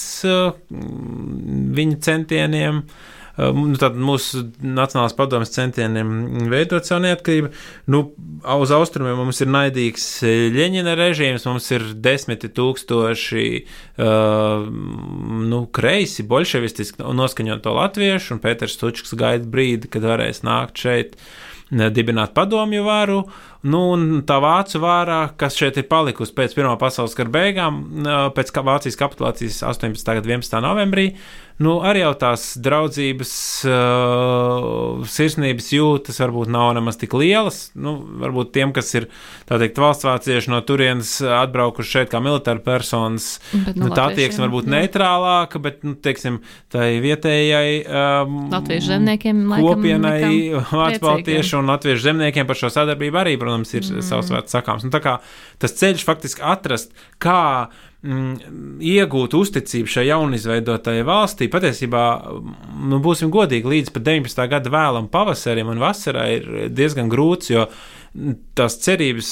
viņa 0.70 2.04
centieniem. 2.10 2.84
Uh, 2.84 3.16
nu, 3.56 3.90
mūsu 4.04 4.44
Nacionālās 4.60 5.14
padomjas 5.16 5.52
centieniem 5.54 6.48
veidot 6.50 6.86
savu 6.86 7.04
neatkarību. 7.06 7.50
Nu, 7.92 8.02
uz 8.60 8.72
austrumiem 8.74 9.18
mums 9.20 9.40
ir 9.42 9.50
naidīgs 9.52 10.06
Ļeņina 10.56 10.96
režīms, 10.98 11.46
mums 11.48 11.68
ir 11.74 11.86
desmiti 11.94 12.50
tūkstoši 12.56 13.46
uh, 13.60 14.66
nu, 15.50 15.62
kreisi, 15.72 16.26
bolševistiski 16.30 17.06
noskaņoto 17.20 17.76
latviešu, 17.76 18.36
un 18.36 18.42
Pēters 18.44 18.76
Stučks 18.78 19.16
gaida 19.18 19.48
brīdi, 19.50 19.90
kad 19.92 20.06
varēs 20.06 20.44
nākt 20.46 20.82
šeit 20.84 21.16
dibināt 21.70 22.34
padomju 22.34 22.84
varu. 22.86 23.22
Nu, 23.60 23.80
un 23.92 24.22
tā 24.24 24.38
vācu 24.40 24.80
vārā, 24.80 25.18
kas 25.36 25.58
šeit 25.58 25.76
ir 25.76 25.84
palikusi 25.90 26.32
pēc 26.32 26.54
Pirmā 26.56 26.78
pasaules 26.80 27.12
kara 27.16 27.32
beigām, 27.34 27.82
pēc 28.32 28.54
Vācijas 28.56 28.96
kapitulācijas 28.96 29.60
18. 29.68 30.14
gada 30.16 30.24
11. 30.24 30.62
novembrī, 30.64 31.10
nu, 31.60 31.74
arī 31.84 32.00
jau 32.00 32.12
tās 32.16 32.44
draudzības, 32.62 33.32
uh, 33.68 35.02
sirsnības 35.04 35.68
jūtas 35.74 36.20
varbūt 36.22 36.48
nav 36.52 36.70
nemaz 36.78 36.96
tik 37.00 37.12
lielas. 37.20 37.58
Nu, 37.76 37.98
varbūt 38.22 38.52
tiem, 38.54 38.72
kas 38.76 38.88
ir 38.96 39.10
teikt, 39.50 39.80
valsts 39.80 40.08
vācieši 40.08 40.52
no 40.54 40.62
turienes 40.64 41.12
atbraukuši 41.20 41.92
šeit 41.98 42.12
kā 42.12 42.22
militāri 42.24 42.64
personas, 42.64 43.28
bet, 43.52 43.74
nu, 43.76 43.90
nu, 43.90 43.92
tā 43.96 44.08
attieksme 44.08 44.46
varbūt 44.46 44.70
jā. 44.70 44.74
neitrālāka, 44.78 45.60
bet, 45.60 45.84
nu, 45.84 45.98
teiksim, 46.00 46.40
tai 46.72 46.94
vietējai 47.04 47.82
um, 47.84 48.40
latviešu 48.54 48.94
zemniekiem, 48.94 49.44
kopienai, 49.52 50.32
vācu 50.72 51.04
baltiešu 51.04 51.60
un 51.60 51.74
latviešu 51.74 52.08
zemniekiem 52.08 52.48
par 52.48 52.60
šo 52.62 52.72
sadarbību 52.72 53.20
arī, 53.20 53.36
protams, 53.50 53.74
ir 53.74 53.86
mm. 53.86 54.06
savs 54.06 54.30
vērts 54.32 54.56
sakāms. 54.56 54.86
Nu, 54.86 54.92
tā 54.94 55.02
kā 55.04 55.18
tas 55.60 55.74
ceļš 55.76 56.04
faktiski 56.06 56.44
atrast, 56.46 56.92
kā 57.22 57.68
mm, 58.02 58.80
iegūt 58.80 59.34
uzticību 59.36 59.90
šai 59.90 60.06
jaunizveidotajai 60.08 61.06
valstī, 61.06 61.50
patiesībā, 61.52 62.04
nu, 62.90 63.00
būsim 63.02 63.32
godīgi, 63.32 63.70
līdz 63.74 63.94
pat 63.94 64.06
19. 64.06 64.44
gada 64.50 64.72
vēlam 64.72 65.10
pavasarim 65.12 65.72
un 65.72 65.82
vasarai 65.82 66.28
ir 66.38 66.52
diezgan 66.72 67.10
grūts, 67.12 67.52
jo 67.52 67.66
tās 68.58 68.74
cerības 68.82 69.28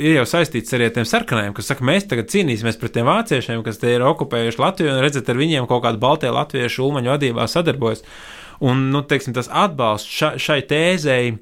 ir 0.00 0.14
jau 0.14 0.24
saistītas 0.28 0.72
arī 0.76 0.86
ar 0.88 0.94
tiem 0.94 1.08
sarkanajiem, 1.08 1.56
kas 1.56 1.68
saka, 1.68 1.84
mēs 1.84 2.06
tagad 2.08 2.30
cīnīsimies 2.32 2.78
pret 2.80 2.94
tiem 2.96 3.08
vāciešiem, 3.10 3.60
kas 3.66 3.82
te 3.82 3.92
ir 3.92 4.04
okupējuši 4.06 4.62
Latviju 4.62 4.94
un 4.94 5.02
redzat, 5.04 5.28
ar 5.28 5.40
viņiem 5.40 5.68
kaut 5.68 5.84
kādu 5.84 6.00
baltie 6.00 6.32
latviešu 6.32 6.86
ulmaņu 6.86 7.12
vadībā 7.12 7.44
sadarbojas. 7.50 8.00
Un, 8.64 8.86
nu, 8.94 9.02
teiksim, 9.04 9.34
tas 9.36 9.50
atbalsts 9.50 10.08
ša, 10.08 10.30
šai 10.40 10.60
tēzei, 10.70 11.34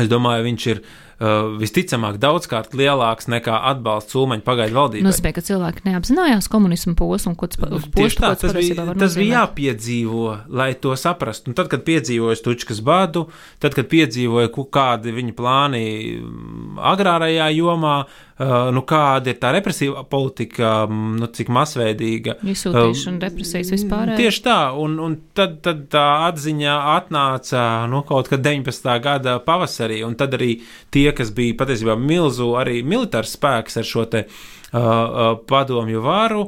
es 0.00 0.08
domāju, 0.08 0.46
viņš 0.46 0.66
ir 0.70 0.80
uh, 1.20 1.50
visticamāk 1.60 2.18
daudzkārt 2.22 2.74
lielāks 2.76 3.28
nekā 3.30 3.58
atbalsts 3.70 4.16
Ulmaņa 4.18 4.44
pagaidu 4.46 4.78
valdībai. 4.78 5.06
Nozīmē, 5.06 5.32
ka 5.36 5.44
cilvēki 5.44 5.84
neapzinājās 5.88 6.48
komunismu 6.52 6.96
posmu, 6.98 7.34
ko 7.38 7.50
tas 7.50 7.60
Nu, 7.60 7.82
tā, 8.16 8.32
tas 8.40 8.56
bija, 8.56 8.86
tas 8.98 9.18
bija 9.18 9.42
jāpiedzīvo, 9.44 10.24
lai 10.56 10.72
to 10.80 10.96
saprastu. 10.98 11.52
Un 11.52 11.58
tad, 11.58 11.70
kad 11.72 11.84
piedzīvoja 11.86 12.38
Stučkas 12.40 12.82
badu, 12.84 13.26
tad, 13.62 13.76
kad 13.78 13.90
piedzīvoja, 13.92 14.50
kādi 14.72 15.14
viņa 15.14 15.36
plāni 15.36 15.84
mm, 16.18 16.80
agrārajā 16.92 17.52
jomā, 17.58 18.00
uh, 18.06 18.29
nu, 18.40 18.82
kāda 18.88 19.34
ir 19.34 19.38
tā 19.40 19.50
represīva 19.52 20.04
politika, 20.08 20.86
nu, 20.88 21.28
cik 21.28 21.50
masveidīga. 21.52 22.38
Izsūtīšana, 22.48 23.20
depresijas 23.26 23.72
vispār. 23.74 24.14
Tieši 24.16 24.42
tā, 24.46 24.58
un, 24.80 24.96
un 25.02 25.18
tad, 25.36 25.58
tad 25.66 25.84
tā 25.92 26.06
atziņa 26.30 26.78
atnāca 26.96 27.66
nu, 27.92 28.00
kaut 28.08 28.32
kad 28.32 28.44
19. 28.46 28.90
gada 29.04 29.36
pavasarī, 29.44 30.00
un 30.06 30.16
tad 30.16 30.38
arī 30.38 30.54
tie, 30.94 31.10
kas 31.16 31.34
bija 31.36 31.58
patiesībā 31.60 31.98
milzu, 32.00 32.54
arī 32.60 32.80
militārs 32.86 33.36
spēks 33.36 33.80
ar 33.82 33.88
šo 33.88 34.06
te 34.08 34.24
uh, 34.24 35.36
padomju 35.50 36.04
varu. 36.04 36.46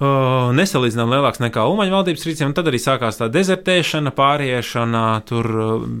Uh, 0.00 0.48
nesalīdzinām 0.56 1.10
lielāks 1.12 1.42
nekā 1.44 1.66
Umaņa 1.68 1.92
valdības 1.92 2.22
rīcība, 2.24 2.46
un 2.48 2.54
tad 2.56 2.70
arī 2.70 2.78
sākās 2.80 3.20
tā 3.20 3.28
dezertēšana, 3.28 4.14
pāriešana 4.16 5.02
tur 5.28 5.46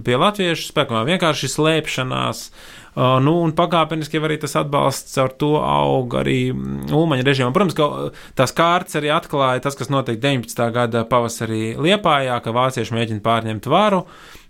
pie 0.06 0.16
latviešu 0.16 0.70
spēkiem, 0.72 1.02
vienkārši 1.12 1.50
slēpšanās. 1.52 2.46
Uh, 2.48 2.79
nu, 2.96 3.36
un 3.44 3.52
pakāpeniski 3.54 4.18
arī 4.18 4.40
tas 4.42 4.56
atbalsts 4.58 5.14
ar 5.22 5.30
to 5.38 5.52
aug 5.62 6.16
arī 6.18 6.50
mm, 6.50 6.90
Ulmaņa 6.96 7.26
režīmam. 7.26 7.54
Protams, 7.54 7.76
ka 7.78 7.86
uh, 7.86 8.24
tās 8.38 8.54
kārtas 8.56 8.98
arī 8.98 9.12
atklāja 9.14 9.62
tas, 9.66 9.78
kas 9.78 9.92
notika 9.92 10.18
19. 10.26 10.64
gada 10.74 11.04
pavasarī 11.08 11.76
Liepājā, 11.78 12.40
ka 12.42 12.54
vācieši 12.56 12.96
mēģina 12.96 13.24
pārņemt 13.24 13.70
varu. 13.70 14.04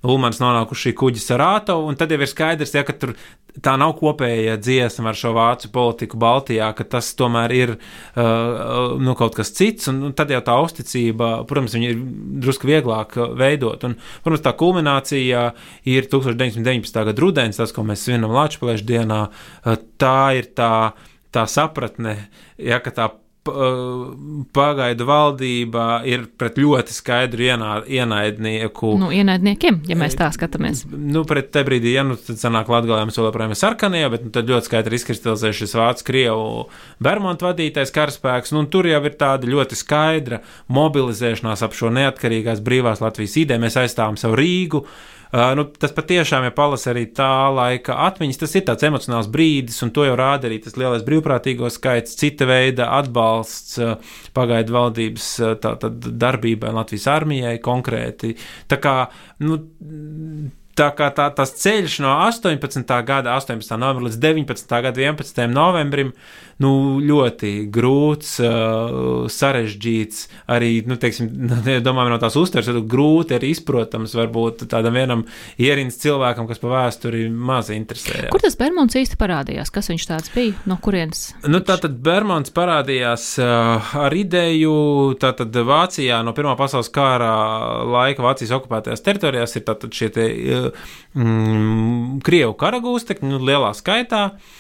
Ulmans 0.07 0.41
nonāk 0.41 0.71
uz 0.73 0.81
šī 0.81 0.95
kuģa 0.97 1.21
sarāto, 1.21 1.77
un 1.85 1.99
tad 1.99 2.13
jau 2.13 2.21
ir 2.23 2.31
skaidrs, 2.31 2.73
ja, 2.73 2.85
ka 2.89 2.95
tur 2.97 3.13
tā 3.61 3.75
nav 3.81 3.97
kopēja 3.99 4.55
dziesma 4.63 5.11
ar 5.11 5.19
šo 5.19 5.33
vācu 5.37 5.71
politiku 5.75 6.19
Baltijā, 6.21 6.71
ka 6.77 6.87
tas 6.89 7.11
tomēr 7.19 7.55
ir 7.57 7.73
uh, 7.75 8.97
nu, 9.01 9.15
kaut 9.19 9.37
kas 9.37 9.53
cits, 9.57 9.91
un, 9.93 10.01
un 10.09 10.17
tad 10.17 10.33
jau 10.33 10.41
tā 10.47 10.57
uzticība, 10.65 11.31
protams, 11.51 11.77
ir 11.83 12.01
drusku 12.45 12.71
vieglāk 12.71 13.17
uh, 13.19 13.33
veidot. 13.37 13.85
Un, 13.89 13.99
protams, 14.25 14.45
tā 14.47 14.55
kulminācija 14.61 15.47
ir 15.91 16.11
1919. 16.13 17.01
gada 17.11 17.17
rudens, 17.21 17.61
tas, 17.61 17.75
ko 17.77 17.85
mēs 17.87 18.07
svinam 18.07 18.33
Latvijas 18.37 18.87
dienā, 18.87 19.25
uh, 19.29 19.81
tā 20.01 20.21
ir 20.39 20.53
tā, 20.57 20.73
tā 21.35 21.45
sapratne, 21.51 22.17
ja, 22.57 22.81
ka 22.81 22.95
tā 22.95 23.11
uh, 23.11 23.20
pagaidu 23.40 25.07
valdība 25.09 25.85
ir 26.09 26.26
pret 26.38 26.59
ļoti 26.61 26.92
skaidru 26.92 27.46
ienā, 27.46 27.70
ienaidnieku. 27.88 28.92
Nu, 29.00 29.09
ienaidniekiem, 29.14 29.81
ja 29.88 29.96
mēs 29.98 30.16
tā 30.18 30.29
skatāmies. 30.35 30.83
Nu, 30.90 31.22
pret 31.29 31.48
te 31.55 31.62
brīdī, 31.66 31.94
ja 31.96 32.05
nu 32.07 32.18
tad 32.20 32.40
sanāk 32.40 32.68
Latgalē, 32.70 33.07
mēs 33.09 33.16
vēl 33.16 33.31
joprojām 33.31 33.55
ir 33.55 33.61
sarkanie, 33.61 34.03
bet 34.12 34.26
nu, 34.26 34.33
tad 34.35 34.50
ļoti 34.50 34.68
skaidri 34.68 35.00
izkristalizē 35.00 35.55
šis 35.57 35.76
vācu 35.79 36.07
krievu 36.11 36.50
Bermontu 37.03 37.48
vadītais 37.48 37.94
karaspēks, 37.96 38.53
nu, 38.53 38.64
un 38.64 38.68
tur 38.72 38.88
jau 38.90 39.00
ir 39.09 39.16
tāda 39.20 39.48
ļoti 39.48 39.79
skaidra 39.79 40.42
mobilizēšanās 40.68 41.64
ap 41.64 41.79
šo 41.79 41.92
neatkarīgās 41.96 42.61
brīvās 42.64 43.00
Latvijas 43.00 43.38
ideju. 43.40 43.64
Mēs 43.64 43.81
aizstāvam 43.81 44.20
savu 44.20 44.37
Rīgu. 44.40 44.85
Uh, 44.85 45.16
nu, 45.31 45.64
tas 45.79 45.93
patiešām 45.95 46.49
ir 46.49 46.55
palas 46.57 46.88
arī 46.90 47.05
tā 47.14 47.31
laika 47.55 47.95
atmiņas. 48.09 48.40
Tas 48.43 48.57
ir 48.59 48.64
tāds 48.66 48.87
emocionāls 48.88 49.31
brīdis, 49.31 49.79
un 49.87 49.93
to 49.95 50.07
jau 50.09 50.16
rāda 50.19 50.49
arī 50.51 50.59
tas 50.64 50.79
lielais 50.81 51.05
brīvprātīgo 51.07 51.71
skaits, 51.71 52.16
cita 52.19 52.49
veida 52.51 52.90
atbalsts 52.99 53.79
uh, 53.79 54.14
pagaidu 54.37 54.75
valdības 54.75 55.29
uh, 55.45 55.53
tā, 55.62 55.77
tā, 55.81 55.93
darbībai 55.95 56.75
Latvijas 56.75 57.07
armijai 57.14 57.59
konkrēti. 57.62 58.35
Tā 58.71 58.81
kā, 58.83 58.97
nu, 59.47 59.61
Tā 60.81 60.87
kā 60.97 61.11
tā, 61.12 61.27
tas 61.37 61.51
ceļš 61.61 61.99
no 62.01 62.12
18. 62.25 62.87
gada, 63.05 63.35
18. 63.37 63.75
novembra 63.77 64.07
līdz 64.07 64.21
19. 64.23 64.71
gada 64.87 65.03
11. 65.03 65.43
novembrim, 65.51 66.12
nu, 66.61 67.01
ļoti 67.05 67.53
grūts, 67.73 68.35
uh, 68.44 69.27
sarežģīts, 69.33 70.27
arī, 70.53 70.73
nu, 70.88 70.99
teiksim, 71.01 71.31
domājam, 71.87 72.12
no 72.14 72.18
tās 72.20 72.37
uztveres, 72.40 72.68
tad 72.68 72.79
grūti 72.90 73.37
arī 73.37 73.53
izprotams, 73.55 74.14
varbūt 74.18 74.66
tādam 74.70 74.99
vienam 74.99 75.25
ierīnas 75.61 75.99
cilvēkam, 76.03 76.49
kas 76.51 76.61
pa 76.62 76.73
vēsturi 76.75 77.27
maz 77.33 77.73
interesē. 77.75 78.29
Kur 78.33 78.44
tas 78.44 78.59
Bermons 78.61 78.99
īsti 79.01 79.18
parādījās? 79.20 79.73
Kas 79.75 79.90
viņš 79.92 80.07
tāds 80.11 80.35
bija? 80.35 80.57
No 80.68 80.77
kurienes? 80.83 81.31
Nu, 81.49 81.62
tātad 81.64 81.96
Bermons 82.05 82.53
parādījās 82.55 83.33
uh, 83.40 83.92
ar 84.05 84.16
ideju, 84.16 84.77
tātad 85.20 85.57
Vācijā 85.70 86.20
no 86.27 86.37
Pirmā 86.37 86.57
pasaules 86.61 86.92
kara 86.92 87.33
laika 87.88 88.25
Vācijas 88.25 88.55
okupētajās 88.61 89.05
teritorijās 89.07 89.57
ir 89.57 89.66
tātad 89.68 89.96
šie 89.96 90.12
te, 90.14 90.31
uh, 90.31 90.88
mm, 91.16 92.20
Krievu 92.27 92.57
karagūstekņi, 92.61 93.33
nu, 93.33 93.40
lielā 93.49 93.73
skaitā. 93.77 94.27
Uh, 94.31 94.59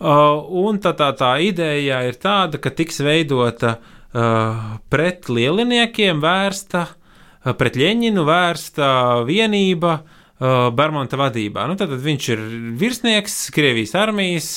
un 0.00 0.80
tā, 0.82 0.92
tā, 0.96 1.10
tā 1.16 1.32
ideja 1.40 2.02
ir 2.04 2.18
tāda, 2.20 2.60
ka 2.60 2.72
tiks 2.74 3.00
veidota 3.00 3.76
uh, 3.78 4.76
pret 4.92 5.30
lieliniekiem 5.32 6.20
vērsta, 6.20 6.82
uh, 6.90 7.54
pret 7.56 7.78
Ļeņinu 7.80 8.26
vērsta 8.26 8.88
vienība 9.28 9.94
uh, 10.02 10.68
Bermonta 10.76 11.16
vadībā. 11.20 11.64
Nu, 11.70 11.78
tad 11.80 11.94
viņš 11.96 12.28
ir 12.34 12.44
virsnieks 12.76 13.38
Krievijas 13.56 13.96
armijas. 13.96 14.50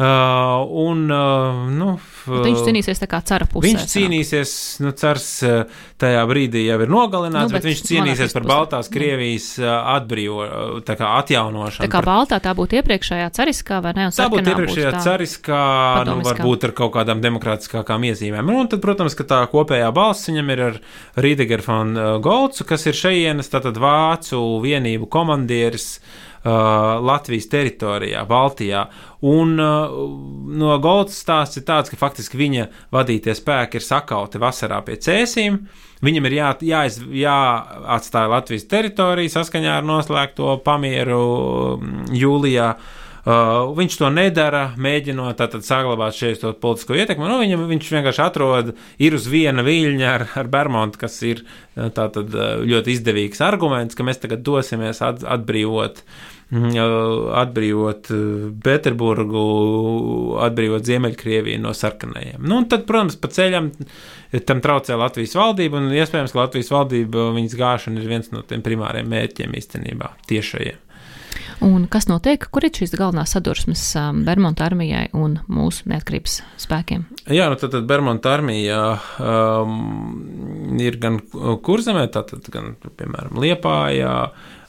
Uh, 0.00 0.64
un, 0.70 1.10
uh, 1.12 1.68
nu, 1.68 1.90
Bet 2.24 2.46
viņš 2.46 2.60
cīnīsies 2.64 3.02
tā 3.02 3.06
kā 3.10 3.18
cara 3.26 3.44
pusē. 3.44 3.66
Viņš 3.66 3.82
cīnīsies, 3.90 4.52
nu, 4.80 4.94
cars 4.96 5.26
uh, 5.44 5.82
tajā 6.00 6.22
brīdī 6.30 6.62
jau 6.64 6.78
ir 6.80 6.88
nogalināts, 6.88 7.50
Nu, 7.50 7.50
nu, 7.50 7.52
bet, 7.52 7.66
bet 7.66 7.68
viņš 7.68 7.82
cīnīsies 7.84 8.32
par 8.32 8.46
pusē. 8.46 8.50
Baltās 8.50 8.88
Krievijas 8.94 9.48
uh, 9.60 9.68
atbrīvo, 9.98 10.38
uh, 10.46 10.78
tā 10.88 10.96
kā 10.96 11.10
atjaunošanu. 11.18 11.84
Tā 11.84 11.90
kā 11.92 12.00
par 12.00 12.08
baltā 12.08 12.38
tā 12.40 12.54
būtu 12.56 12.78
iepriekšējā 12.80 13.26
cariskā 13.36 13.82
vai 13.84 13.92
ne? 13.98 14.06
un 14.08 14.16
Tā 14.16 14.30
būtu 14.32 14.54
iepriekšējā 14.54 14.94
tā 14.96 15.04
cariskā, 15.04 15.60
nu, 15.60 16.00
padomiskā. 16.00 16.32
varbūt 16.32 16.66
ar 16.70 16.74
kaut 16.80 16.94
kādām 16.96 17.20
demokrātiskākām 17.26 18.08
iezīmēm. 18.08 18.54
Nu, 18.54 18.64
un 18.64 18.72
tad, 18.72 18.80
protams, 18.80 19.18
ka 19.20 19.28
tā 19.28 19.42
kopējā 19.52 19.92
balss 20.00 20.32
viņam 20.32 20.56
ir 20.56 20.64
ar 20.70 20.80
Rīdegeru 21.20 21.68
von 21.68 21.92
uh, 21.92 22.10
Golcu, 22.24 22.64
kas 22.72 22.88
ir 22.88 22.96
šejienes, 22.96 23.52
tātad 23.52 23.76
vācu 23.76 24.40
vienību 24.64 25.12
komandieris. 25.12 25.92
Uh, 26.00 26.29
Latvijas 26.44 27.50
teritorijā, 27.52 28.22
Baltijā. 28.28 28.86
Un 29.28 29.58
uh, 29.60 29.92
no 30.56 30.78
Goldas 30.80 31.18
stāsts 31.20 31.60
ir 31.60 31.66
tāds, 31.68 31.92
ka 31.92 31.98
faktiski 32.00 32.40
viņa 32.40 32.70
vadītie 32.94 33.34
spēki 33.36 33.76
ir 33.76 33.84
sakauti 33.84 34.40
vasarā 34.40 34.80
pie 34.86 34.96
cēsīm. 34.96 35.60
Viņam 36.00 36.30
ir 36.30 36.38
jā, 36.38 36.54
jāiz, 36.64 36.96
jāatstāja 37.12 38.32
Latvijas 38.32 38.64
teritorija 38.70 39.34
saskaņā 39.34 39.76
ar 39.82 39.84
noslēgto 39.84 40.56
pamieru 40.64 41.20
mm, 41.76 42.08
jūlijā. 42.16 42.72
Uh, 42.72 42.99
viņš 43.76 43.96
to 44.00 44.08
nedara, 44.14 44.62
mēģinot 44.80 45.38
tātad 45.40 45.64
saglabāt 45.66 46.16
šeit 46.16 46.40
to 46.42 46.52
politisko 46.56 46.96
ietekmi. 46.96 47.28
Nu, 47.28 47.36
viņam, 47.42 47.66
viņš 47.68 47.92
vienkārši 47.96 48.24
atrod, 48.24 48.74
ir 49.02 49.16
uz 49.18 49.28
viena 49.30 49.64
viļņa 49.66 50.10
ar, 50.14 50.26
ar 50.40 50.50
Bermontu, 50.52 51.00
kas 51.02 51.18
ir 51.28 51.44
uh, 51.44 51.90
tātad 51.94 52.32
uh, 52.32 52.58
ļoti 52.64 52.96
izdevīgs 52.96 53.42
arguments, 53.44 53.98
ka 53.98 54.06
mēs 54.06 54.22
tagad 54.22 54.44
dosimies 54.46 55.02
at, 55.04 55.24
atbrīvot. 55.36 56.00
mm, 56.50 56.72
uh, 56.80 57.30
Atbrīvot 57.42 58.10
uh, 58.14 58.50
Pēterburgu, 58.64 59.44
atbrīvot 60.48 60.88
Ziemeļkrieviju 60.88 61.60
no 61.62 61.74
sarkanajiem. 61.76 62.40
Nu, 62.42 62.64
tad, 62.70 62.88
protams, 62.88 63.20
pa 63.20 63.30
ceļam 63.30 63.70
tam 64.48 64.64
traucē 64.64 64.96
Latvijas 64.98 65.36
valdība, 65.38 65.78
un 65.78 65.92
iespējams, 65.94 66.34
ka 66.34 66.44
Latvijas 66.44 66.72
valdība 66.74 67.30
viņas 67.36 67.58
gāšana 67.60 68.00
ir 68.02 68.12
viens 68.16 68.32
no 68.34 68.42
tiem 68.48 68.64
primāriem 68.66 69.10
mērķiem 69.12 69.58
īstenībā 69.60 70.14
tiešajiem. 70.30 70.86
Un 71.60 71.84
kas 71.92 72.06
notiek? 72.08 72.46
Kur 72.48 72.64
ir 72.64 72.72
šīs 72.72 72.94
galvenās 72.96 73.34
sadursmes 73.36 73.82
um, 74.00 74.22
Bermuda 74.24 74.64
armijai 74.64 75.10
un 75.12 75.34
mūsu 75.52 75.90
neatkarības 75.92 76.38
spēkiem? 76.62 77.02
Jā, 77.28 77.50
nu 77.52 77.58
tad, 77.60 77.74
tad 77.74 77.84
Bermuda 77.90 78.32
armija 78.32 78.78
um, 79.20 80.78
ir 80.80 80.96
gan 81.02 81.18
kurzemē, 81.66 82.06
tātad 82.14 82.48
gan, 82.54 82.72
piemēram, 82.96 83.36
Liepājā. 83.44 84.14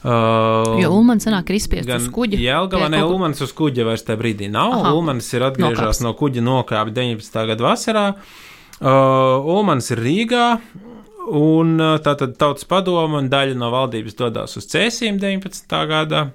Uh, 0.02 0.82
Jo 0.82 0.90
Ulmans 0.98 1.24
senāk 1.28 1.52
ir 1.54 1.60
izspiests 1.62 1.94
uz 1.96 2.10
kuģa. 2.12 2.40
Jelgavā, 2.42 2.88
pie 2.90 2.96
ne, 2.98 3.02
kaut- 3.06 3.14
Ulmans 3.16 3.42
uz 3.46 3.52
kuģa 3.56 3.86
vairs 3.88 4.04
tajā 4.08 4.20
brīdī 4.20 4.50
nav. 4.52 4.74
Aha. 4.82 4.94
Ulmans 4.98 5.28
ir 5.38 5.46
atgriežās 5.48 6.02
Nokāps. 6.02 6.04
no 6.08 6.14
kuģa 6.18 6.44
nokāpis 6.44 6.96
19. 6.98 7.46
gada 7.54 7.68
vasarā. 7.70 8.06
Uh, 8.82 9.52
Ulmans 9.56 9.92
ir 9.94 10.02
Rīgā. 10.02 10.46
Un 11.32 11.76
uh, 11.80 12.00
tātad 12.02 12.34
tautas 12.42 12.66
padoma 12.68 13.20
un 13.22 13.30
daļa 13.30 13.54
no 13.56 13.70
valdības 13.72 14.18
dodas 14.18 14.58
uz 14.58 14.66
cēsīm 14.74 15.20
19. 15.22 15.70
gada 15.88 16.24
uh, 16.26 16.32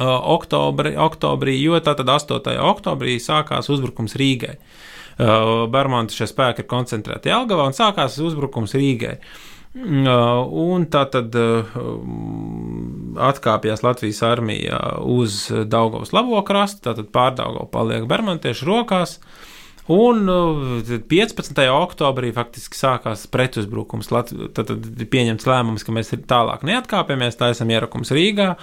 oktobri, 0.00 0.94
oktobrī, 1.00 1.56
jo 1.62 1.78
tātad 1.80 2.08
8. 2.12 2.56
oktobrī 2.70 3.16
sākās 3.22 3.70
uzbrukums 3.72 4.16
Rīgai. 4.18 4.56
Uh, 5.16 5.64
Bermonta 5.72 6.12
šie 6.12 6.26
spēki 6.28 6.60
ir 6.60 6.68
koncentrēti 6.68 7.30
Jelgavā 7.32 7.70
un 7.70 7.76
sākās 7.76 8.18
uzbrukums 8.20 8.76
Rīgai. 8.76 9.16
Uh, 9.76 10.44
un 10.56 10.86
tā 10.88 11.02
tad 11.12 11.34
uh, 11.36 11.72
atkāpjas 13.20 13.82
Latvijas 13.84 14.22
armija 14.24 14.78
uz 15.04 15.46
Daugavas 15.68 16.14
labo 16.16 16.40
krastu, 16.48 16.86
tātad 16.88 17.10
pārdaugava 17.12 17.68
paliek 17.72 18.06
bermontiešu 18.08 18.68
rokās. 18.68 19.18
Un 19.92 20.28
uh, 20.32 20.80
15. 21.12 21.60
oktobrī 21.72 22.32
faktiski 22.36 22.76
sākās 22.76 23.24
pretuzbrukums. 23.32 24.08
Tad 24.56 24.72
ir 24.72 25.08
pieņemts 25.12 25.48
lēmums, 25.48 25.84
ka 25.84 25.96
mēs 25.96 26.12
tālāk 26.24 26.64
neatkāpjamies, 26.66 27.36
tā 27.40 27.52
esam 27.52 27.72
ierakums 27.72 28.12
Rīgā. 28.16 28.54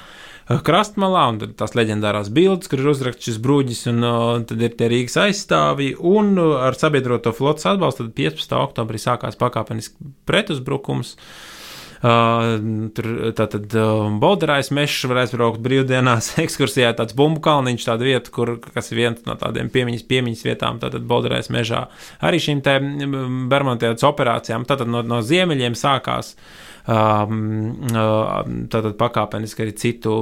Krastmalā, 0.47 1.27
un 1.31 1.39
tās 1.57 1.75
leģendārās 1.77 2.31
bildes, 2.33 2.69
kur 2.71 2.83
ir 2.83 2.91
uzraksts 2.91 3.29
šis 3.29 3.39
bruģis, 3.43 3.85
un 3.93 4.03
uh, 4.03 4.19
tad 4.47 4.61
ir 4.63 4.75
tie 4.79 4.89
Rīgas 4.91 5.17
aizstāvji, 5.23 5.95
un 5.99 6.35
uh, 6.35 6.57
ar 6.67 6.77
sabiedroto 6.79 7.31
flotas 7.35 7.69
atbalstu 7.71 8.09
15. 8.11 8.55
oktobrī 8.59 8.99
sākās 9.01 9.39
pakāpeniski 9.39 10.13
pretuzbrukums. 10.27 11.15
Uh, 12.03 12.89
tur 12.91 13.05
tātad 13.31 13.71
uh, 13.79 14.09
Bolderājas 14.19 14.73
mežs 14.75 15.05
var 15.07 15.21
aizbraukt 15.21 15.61
brīvdienās, 15.63 16.33
ekskursijā 16.43 16.89
tāds 16.97 17.15
bumbu 17.15 17.39
kalniņš, 17.45 17.85
tāda 17.87 18.03
vieta, 18.09 18.33
kur, 18.35 18.57
kas 18.59 18.91
ir 18.91 18.99
viens 18.99 19.23
no 19.23 19.37
tādiem 19.39 19.71
piemiņas, 19.71 20.03
piemiņas 20.11 20.43
vietām, 20.49 20.83
tātad 20.83 21.07
Bolderājas 21.07 21.47
mežā. 21.55 21.85
Arī 22.19 22.43
šīm 22.43 22.59
te 22.65 22.75
Bermontētas 22.83 24.03
operācijām, 24.09 24.67
tātad 24.67 24.91
no, 24.91 24.99
no 25.07 25.21
ziemeļiem 25.23 25.79
sākās 25.79 26.35
uh, 26.35 26.72
tātad 26.83 28.95
pakāpeniski 28.99 29.63
arī 29.63 29.73
citu 29.79 30.15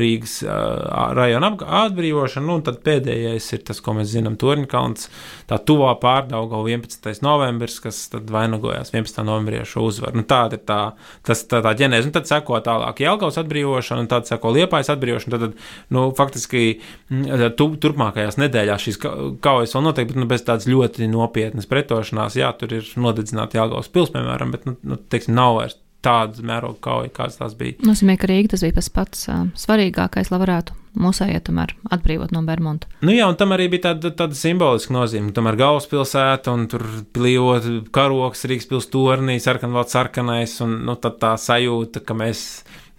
Rīgas 0.00 0.40
uh, 0.42 1.12
rajonu 1.14 1.52
atbrīvošanu, 1.62 2.48
nu, 2.48 2.56
un 2.58 2.64
tad 2.66 2.80
pēdējais 2.86 3.46
ir 3.54 3.62
tas, 3.68 3.78
ko 3.84 3.94
mēs 3.94 4.10
zinām, 4.10 4.34
Torņkalns, 4.40 5.06
tā 5.50 5.60
tuvā 5.66 5.92
pārdauga 6.02 6.58
11. 6.66 7.22
novembris, 7.22 7.78
kas 7.82 8.00
tad 8.10 8.30
vainagojās 8.32 8.90
11. 8.90 9.22
novembrī 9.26 9.60
ar 9.62 9.70
šo 9.70 9.84
uzvaru. 9.86 10.18
Nu, 10.18 10.26
tāda 10.26 10.58
ir 10.58 10.64
tā, 10.66 10.80
tas, 11.26 11.44
tā, 11.46 11.60
tā 11.62 11.74
ģenēze, 11.78 12.10
un 12.10 12.16
tad 12.16 12.30
seko 12.30 12.58
tālāk 12.64 13.04
Jelgavas 13.04 13.38
atbrīvošana, 13.44 14.04
un 14.04 14.10
tad 14.10 14.26
seko 14.30 14.54
Liepājas 14.56 14.90
atbrīvošana, 14.96 15.36
tad, 15.36 15.54
tad 15.54 15.94
nu, 15.94 16.08
faktiski 16.18 16.64
mm, 16.74 17.54
tu, 17.58 17.68
turpmākajās 17.84 18.40
nedēļās 18.42 18.88
šīs 18.88 18.98
kaujas 19.44 19.76
vēl 19.76 19.86
notiek, 19.86 20.10
bet 20.10 20.18
nu, 20.18 20.26
bez 20.30 20.42
tādas 20.46 20.66
ļoti 20.70 21.06
nopietnas 21.12 21.70
pretošanās, 21.70 22.40
jā, 22.40 22.50
tur 22.58 22.74
ir 22.80 22.90
nodedzināta 22.98 23.60
Jelgavas 23.60 23.92
pils, 23.94 24.10
piemēram, 24.16 24.56
bet, 24.56 24.66
nu, 24.66 24.74
nu 24.82 24.98
teiksim, 25.10 25.38
nav 25.38 25.60
vairs 25.60 25.78
tāda 26.04 26.44
mēroga 26.46 26.80
kauja, 26.84 27.12
kāds 27.14 27.38
tās 27.40 27.56
bija. 27.58 27.78
Nozīmē, 27.86 28.16
ka 28.20 28.30
Rīga 28.30 28.54
tas 28.54 28.64
bija 28.64 28.84
pats 28.94 29.26
uh, 29.28 29.46
svarīgākais, 29.58 30.30
lai 30.32 30.40
varētu 30.42 30.76
mūsējie 31.00 31.38
tomēr 31.46 31.72
atbrīvot 31.94 32.32
no 32.34 32.42
Bermuda. 32.46 32.88
Nu 33.06 33.14
jā, 33.14 33.28
un 33.30 33.38
tam 33.38 33.54
arī 33.54 33.68
bija 33.70 33.90
tāda, 33.90 34.10
tāda 34.16 34.36
simboliska 34.38 34.94
nozīme. 34.94 35.30
Tomēr 35.36 35.58
galvaspilsēta 35.60 36.54
un 36.54 36.66
tur 36.70 36.84
plīvot 37.14 37.92
karoks, 37.94 38.46
Rīgas 38.50 38.68
pils 38.70 38.90
tornī, 38.90 39.38
sarkanvalds 39.42 39.94
sarkanais, 39.94 40.56
un 40.64 40.80
nu, 40.88 40.96
tā 40.98 41.34
sajūta, 41.38 42.02
ka 42.06 42.16
mēs 42.18 42.44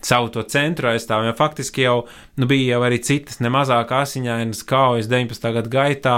savu 0.01 0.31
to 0.33 0.43
centru 0.49 0.89
aizstāvam, 0.91 1.27
jo 1.29 1.35
faktiski 1.37 1.85
jau 1.85 1.97
nu, 2.41 2.47
bija 2.49 2.75
jau 2.75 2.85
arī 2.87 2.97
citas 3.05 3.41
nemazāk 3.43 3.91
asiņainas 3.99 4.63
kaujas 4.69 5.09
19. 5.11 5.51
gadu 5.59 5.73
gaitā 5.73 6.17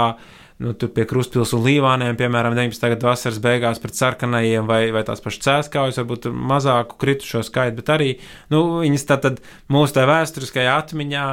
nu, 0.62 0.74
tur 0.78 0.92
pie 0.94 1.06
Krustpils 1.08 1.54
un 1.56 1.64
Līvāniem, 1.64 2.14
piemēram, 2.18 2.54
19. 2.54 2.86
gada 2.94 3.10
vasaras 3.10 3.40
beigās 3.42 3.80
pret 3.82 3.98
sarkanajiem 3.98 4.68
vai, 4.70 4.86
vai 4.94 5.02
tās 5.06 5.22
pašas 5.24 5.42
cēskaujas, 5.48 5.98
varbūt 6.02 6.30
mazāku 6.30 6.98
kritušo 7.00 7.42
skaitu, 7.46 7.80
bet 7.80 7.92
arī, 7.96 8.14
nu, 8.54 8.64
viņas 8.84 9.08
tātad 9.10 9.42
mūsu 9.72 9.96
tā 9.96 10.06
vēsturiskajā 10.10 10.78
atmiņā, 10.84 11.26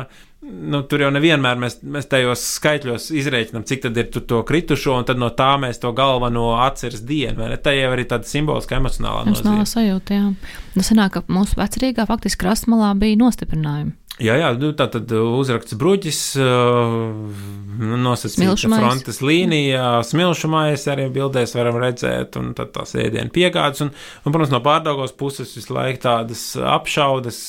nu, 0.74 0.82
tur 0.90 1.06
jau 1.06 1.12
nevienmēr 1.14 1.62
mēs, 1.62 1.78
mēs 1.86 2.10
tajos 2.10 2.44
skaitļos 2.58 3.12
izreikinām, 3.22 3.66
cik 3.70 3.86
tad 3.86 4.02
ir 4.02 4.10
to 4.10 4.42
kritušo, 4.48 4.98
un 4.98 5.06
tad 5.06 5.22
no 5.22 5.30
tā 5.38 5.54
mēs 5.62 5.82
to 5.84 5.94
galveno 5.98 6.56
atceras 6.66 7.06
dienu? 7.06 7.46
Tā 7.62 7.76
jau 7.78 7.94
arī 7.94 8.08
tāda 8.10 8.26
simboliska 8.30 8.82
emocionālā 8.82 9.28
nozīme. 9.28 9.38
Emocionālā 9.38 9.70
sajūta, 9.70 10.18
jā. 10.18 10.60
Nu, 10.74 10.86
sanāk, 10.88 11.20
ka 11.20 11.26
mūsu 11.30 11.62
vecrīgā 11.62 12.10
faktiski 12.10 12.42
krastmalā 12.42 12.96
bija 12.98 13.22
nostiprinājumi. 13.22 14.01
Jā, 14.22 14.36
jā, 14.38 14.50
nu, 14.60 14.70
tā 14.78 14.86
tad 14.92 15.10
uzraksts 15.16 15.74
bruģis, 15.80 16.20
nu, 16.38 17.98
nosacīta 18.04 18.70
frontes 18.70 19.18
līnija, 19.26 20.02
smilšumājas 20.06 20.86
arī 20.94 21.08
bildēs 21.14 21.56
varam 21.58 21.80
redzēt, 21.82 22.38
un 22.38 22.52
tad 22.58 22.74
tās 22.76 22.94
ēdienu 23.02 23.34
piegādes, 23.34 23.82
un, 23.86 23.90
un, 23.92 24.30
protams, 24.30 24.54
no 24.54 24.62
pārdaugos 24.66 25.16
puses 25.18 25.56
visu 25.58 25.74
laiku 25.74 26.04
tādas 26.06 26.44
apšaudas. 26.60 27.42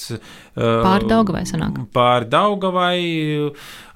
Pāri 0.57 1.11
Daugavai 1.11 1.45
sanāk. 1.49 1.83
Pāri 1.93 2.31
Daugavai, 2.33 2.99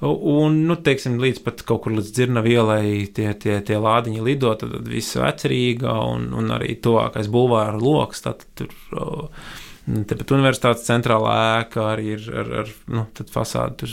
un, 0.05 0.63
nu, 0.69 0.77
teiksim, 0.77 1.17
līdz 1.23 1.45
pat 1.47 1.65
kaut 1.69 1.87
kur 1.87 1.97
līdz 1.97 2.13
dzirnavielai 2.19 2.89
tie, 3.17 3.31
tie, 3.41 3.61
tie 3.65 3.81
lādiņi 3.81 4.27
lido, 4.27 4.53
tad, 4.61 4.77
tad 4.77 4.91
viss 4.93 5.17
vecerīga, 5.17 5.97
un, 6.13 6.29
un 6.37 6.59
arī 6.59 6.77
tuvākais 6.85 7.33
bulvāra 7.33 7.81
loks, 7.81 8.27
tad 8.29 8.45
tur. 8.59 8.77
Uh, 8.93 9.56
Tāpat 9.87 10.33
universitātes 10.35 10.87
centrālā 10.89 11.35
ēka 11.61 11.85
arī 11.93 12.17
ir 12.17 12.25
ar, 12.35 12.49
ar 12.65 12.71
nu, 12.91 13.05
fasādi 13.31 13.87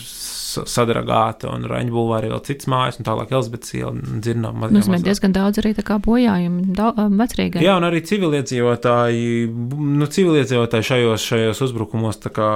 sadragāta, 0.69 1.51
un 1.53 1.67
Raņģa 1.69 1.93
būvā 1.93 2.19
arī 2.19 2.31
vēl 2.33 2.41
citas 2.47 2.69
mājas, 2.71 2.99
un 2.99 3.07
tālāk 3.07 3.33
Elizabetes 3.33 3.73
iela 3.77 3.93
dzirdām. 3.97 4.63
Nu, 4.63 4.69
tas 4.79 4.89
ir 4.89 5.05
diezgan 5.05 5.35
daudz 5.35 5.61
arī 5.61 5.73
tā 5.77 5.85
kā 5.87 5.97
bojājumi 6.03 6.75
vecrīgai. 7.19 7.63
Jā, 7.65 7.77
un 7.79 7.87
arī 7.87 8.03
civiliedzīvotāji, 8.09 9.47
nu, 9.99 10.09
civiliedzīvotāji 10.17 10.89
šajos, 10.89 11.27
šajos 11.31 11.63
uzbrukumos 11.67 12.21
tā 12.23 12.33
kā 12.33 12.49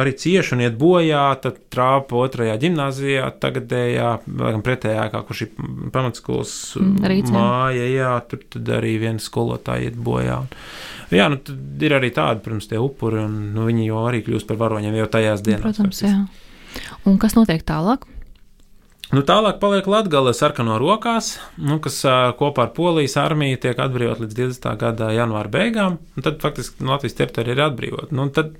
arī 0.00 0.14
cieši 0.20 0.56
un 0.56 0.64
iet 0.64 0.78
bojā, 0.80 1.26
tad 1.42 1.60
trāpa 1.74 2.18
otrajā 2.24 2.56
ģimnāzijā, 2.62 3.28
tagadējā, 3.42 4.10
laikam 4.40 4.64
pretējā, 4.66 5.08
kā 5.12 5.22
kur 5.26 5.40
šī 5.40 5.50
pamatskolas 5.94 6.56
mm, 6.80 7.32
māja, 7.34 7.86
jā, 7.90 8.16
tur 8.30 8.44
tad 8.56 8.74
arī 8.78 8.96
viena 9.02 9.22
skolotāja 9.22 9.90
iet 9.90 9.98
bojā. 10.00 10.42
Jā, 11.14 11.28
nu, 11.30 11.38
ir 11.84 11.94
arī 11.96 12.10
tādi, 12.14 12.42
protams, 12.44 12.68
tie 12.70 12.80
upuri, 12.80 13.22
un 13.24 13.36
nu, 13.54 13.66
viņi 13.68 13.88
jau 13.90 14.06
arī 14.08 14.22
kļūst 14.26 14.48
par 14.48 14.60
varoņiem 14.64 14.96
jau 15.02 15.10
tajās 15.16 15.44
dienās. 15.44 15.64
Protams, 15.66 16.02
jā. 16.04 16.16
Un 17.08 17.20
kas 17.22 17.36
notiek 17.38 17.62
tālāk? 17.66 18.06
Nu, 19.14 19.20
tālāk 19.22 19.60
paliek 19.62 19.86
Latvijas 19.86 20.40
sarkano 20.40 20.78
rokās, 20.80 21.34
nu, 21.60 21.76
kas 21.82 22.00
kopā 22.38 22.64
ar 22.64 22.72
Polijas 22.74 23.14
armiju 23.20 23.60
tiek 23.62 23.78
atbrīvot 23.78 24.24
līdz 24.24 24.38
20. 24.40 24.66
gada 24.80 25.12
janvāra 25.14 25.52
beigām. 25.52 26.00
Tad 26.18 26.40
faktiski 26.42 26.88
Latvijas 26.88 27.18
teritorija 27.20 27.54
ir 27.54 27.64
atbrīvota. 27.68 28.10
Nu, 28.16 28.26
tad, 28.34 28.56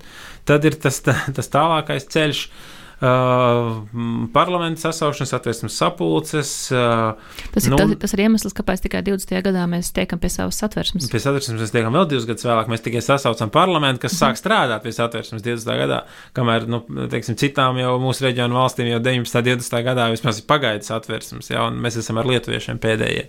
tad 0.47 0.69
ir 0.69 0.77
tas, 0.79 1.01
tas 1.05 1.51
tālākais 1.51 2.07
ceļš. 2.13 2.45
Uh, 2.45 2.84
parlamenta 3.03 4.85
sasaušanas, 4.85 5.33
atvērsmes 5.35 5.77
sapulces. 5.77 6.53
Uh, 6.73 7.19
tas, 7.55 7.67
ir, 7.67 7.73
nu, 7.73 7.79
tas, 7.81 7.95
tas 8.05 8.15
ir 8.15 8.23
iemesls, 8.25 8.55
kāpēc 8.57 8.85
tikai 8.85 9.03
20. 9.07 9.35
gadā 9.45 9.65
mēs 9.71 9.91
tiekam 9.97 10.21
pie 10.23 10.31
savas 10.33 10.61
satversmes. 10.63 11.09
Pie 11.11 11.23
satversmes 11.23 11.59
mēs 11.61 11.75
tiekam 11.75 11.97
vēl 11.97 12.07
divus 12.13 12.29
gadus 12.29 12.47
vēlāk. 12.47 12.71
Mēs 12.71 12.85
tikai 12.87 13.03
sasaucam 13.05 13.51
parlamentu, 13.55 14.05
kas 14.07 14.17
sāk 14.21 14.39
strādāt 14.39 14.87
pie 14.87 14.95
satversmes 14.95 15.43
20. 15.45 15.75
gadā, 15.83 16.01
kamēr, 16.39 16.69
nu, 16.71 16.85
teiksim, 17.13 17.39
citām 17.41 17.81
jau 17.83 17.97
mūsu 18.03 18.29
reģionu 18.29 18.61
valstīm 18.61 18.93
jau 18.93 19.03
19. 19.03 19.43
un 19.43 19.49
20. 19.51 19.81
gadā 19.91 20.09
vismaz 20.15 20.41
ir 20.41 20.49
pagaidas 20.49 20.93
satversmes, 20.93 21.51
ja, 21.51 21.67
un 21.69 21.81
mēs 21.83 21.99
esam 22.01 22.23
ar 22.23 22.31
lietuviešiem 22.31 22.79
pēdējie. 22.83 23.27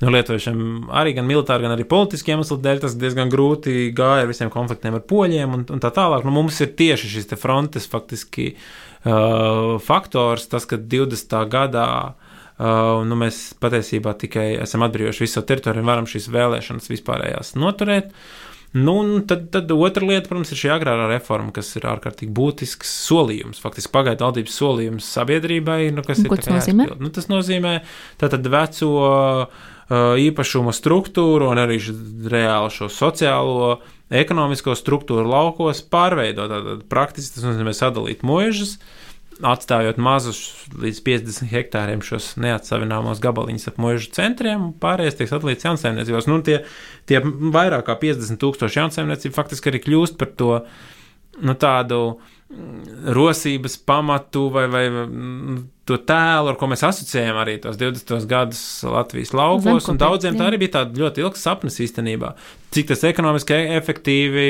Nu, 0.00 0.10
lietuviešiem 0.10 0.88
arī 0.92 1.12
gan 1.16 1.28
militāri, 1.28 1.64
gan 1.64 1.76
arī 1.76 1.84
politiski 1.88 2.32
iemeslu 2.34 2.58
dēļ 2.60 2.80
tas 2.82 2.96
diezgan 2.98 3.30
grūti 3.30 3.92
gāja 3.94 4.24
ar 4.24 4.30
visiem 4.32 4.50
konfliktiem 4.52 4.96
ar 4.98 5.04
poļiem 5.06 5.54
un, 5.54 5.62
un 5.70 5.80
tā 5.80 5.92
tālāk. 5.94 6.26
Nu, 6.26 6.34
mums 6.34 6.58
ir 6.64 6.72
tieši 6.76 7.12
šis 7.12 7.30
frontes 7.38 7.86
faktiski 7.88 8.50
uh, 8.50 8.66
faktors, 9.04 10.46
tas, 10.48 10.68
ka 10.68 10.80
20. 10.80 11.40
gadā 11.52 11.88
Uh, 12.54 13.00
nu, 13.02 13.16
mēs 13.18 13.56
patiesībā 13.58 14.12
tikai 14.14 14.52
esam 14.62 14.84
atbrīvojuši 14.86 15.24
visu 15.24 15.40
teritoriju 15.42 15.82
un 15.82 15.88
varam 15.90 16.06
šīs 16.06 16.28
vēlēšanas 16.30 16.86
vispārējās 16.92 17.56
noturēt. 17.58 18.12
Nu, 18.78 18.94
tad, 19.26 19.48
tad 19.54 19.72
otra 19.74 20.06
lieta, 20.06 20.28
protams, 20.30 20.52
ir 20.54 20.60
šī 20.60 20.70
agrārā 20.76 21.08
reforma, 21.10 21.50
kas 21.54 21.72
ir 21.74 21.88
ārkārtīgi 21.90 22.30
būtisks 22.34 22.92
solījums, 23.08 23.58
faktiski 23.62 23.90
pagaidu 23.94 24.26
valdības 24.26 24.58
solījums 24.58 25.10
sabiedrībai. 25.16 25.80
Nu, 25.94 26.06
kas 26.06 26.22
un, 26.22 26.28
ir, 26.28 26.34
tas 26.34 26.50
nozīmē? 26.50 26.86
Nu, 27.02 27.10
tas 27.14 27.26
nozīmē 27.30 27.74
tātad 28.22 28.46
veco 28.50 28.92
uh, 29.02 29.66
īpašuma 30.22 30.74
struktūru 30.74 31.50
un 31.50 31.62
arī 31.62 31.80
reāli 32.30 32.74
šo 32.74 32.90
sociālo 32.90 33.76
ekonomisko 34.14 34.76
struktūru 34.78 35.26
laukos 35.28 35.82
pārveidot. 35.92 36.52
Tātad 36.52 36.84
praktiski 36.90 37.38
tas 37.38 37.46
nozīmē 37.48 37.74
sadalīt 37.76 38.24
mūžus, 38.26 38.76
atstājot 39.44 39.98
mazus 39.98 40.40
līdz 40.78 41.00
50 41.06 41.50
hektāriem 41.50 42.02
šos 42.06 42.34
neatsavināmos 42.42 43.22
gabaliņus 43.24 43.72
ap 43.72 43.80
mūžu 43.82 44.12
centriem, 44.14 44.68
un 44.68 44.76
pārējais 44.80 45.18
tiek 45.18 45.30
sadalīts 45.30 45.66
jaunsaimniecībos. 45.66 46.28
Nu, 46.30 46.38
tie, 46.46 46.60
tie 47.10 47.20
vairāk 47.24 47.88
kā 47.88 47.98
50 48.04 48.38
tūkstoši 48.42 48.80
jaunsaimniecību 48.82 49.34
faktiski 49.34 49.72
arī 49.72 49.82
kļūst 49.88 50.18
par 50.20 50.30
to 50.38 50.52
nu, 51.42 51.56
tādu 51.58 52.00
mm, 52.14 53.10
rosības 53.16 53.78
pamatu 53.82 54.46
vai, 54.54 54.68
vai 54.70 54.84
mm, 54.92 55.62
to 55.88 55.98
tēlu, 56.00 56.48
ar 56.52 56.58
ko 56.60 56.68
mēs 56.70 56.84
asociējam 56.86 57.38
arī 57.42 57.58
tos 57.60 57.76
20. 57.80 58.24
gadus 58.28 58.62
Latvijas 58.88 59.34
laukos. 59.36 59.84
Zem, 59.84 59.98
daudziem 60.00 60.38
tā 60.38 60.48
arī 60.48 60.62
bija 60.62 60.78
tāda 60.78 61.02
ļoti 61.02 61.24
ilga 61.24 61.40
sapnis 61.40 61.76
īstenībā. 61.84 62.32
Cik 62.74 62.88
tas 62.88 63.04
ekonomiski 63.06 63.54
efektīvi, 63.76 64.46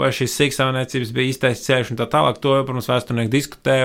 vai 0.00 0.08
šīs 0.16 0.32
sīksaimniecības 0.40 1.12
bija 1.14 1.30
īstais 1.30 1.60
ceļš 1.62 1.92
un 1.92 2.00
tā 2.00 2.08
tālāk, 2.10 2.40
to, 2.42 2.56
protams, 2.66 2.88
vēsturnieki 2.90 3.30
diskutē, 3.36 3.76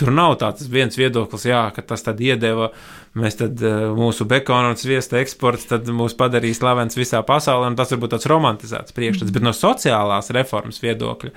tur 0.00 0.10
nav 0.16 0.34
tāds 0.40 0.66
viens 0.72 0.96
viedoklis, 0.98 1.44
jā, 1.46 1.60
ka 1.76 1.84
tas 1.86 2.02
tad 2.02 2.18
iedeva, 2.24 2.72
mēs 3.20 3.38
tad 3.38 3.62
eh, 3.62 3.84
mūsu 3.94 4.26
bekona 4.26 4.72
un 4.72 4.80
sviesta 4.80 5.20
eksports 5.20 5.68
tad 5.70 5.86
mūs 5.94 6.16
padarīs 6.18 6.58
slavens 6.58 6.98
visā 6.98 7.20
pasaulē, 7.26 7.68
un 7.70 7.78
tas 7.78 7.92
varbūt 7.94 8.16
tāds 8.16 8.26
romantizēts 8.30 8.96
priekšstats, 8.96 9.34
bet 9.34 9.46
no 9.46 9.52
sociālās 9.54 10.32
reformas 10.34 10.82
viedokļa, 10.82 11.30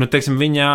nu, 0.00 0.08
teiksim, 0.08 0.40
viņā 0.40 0.70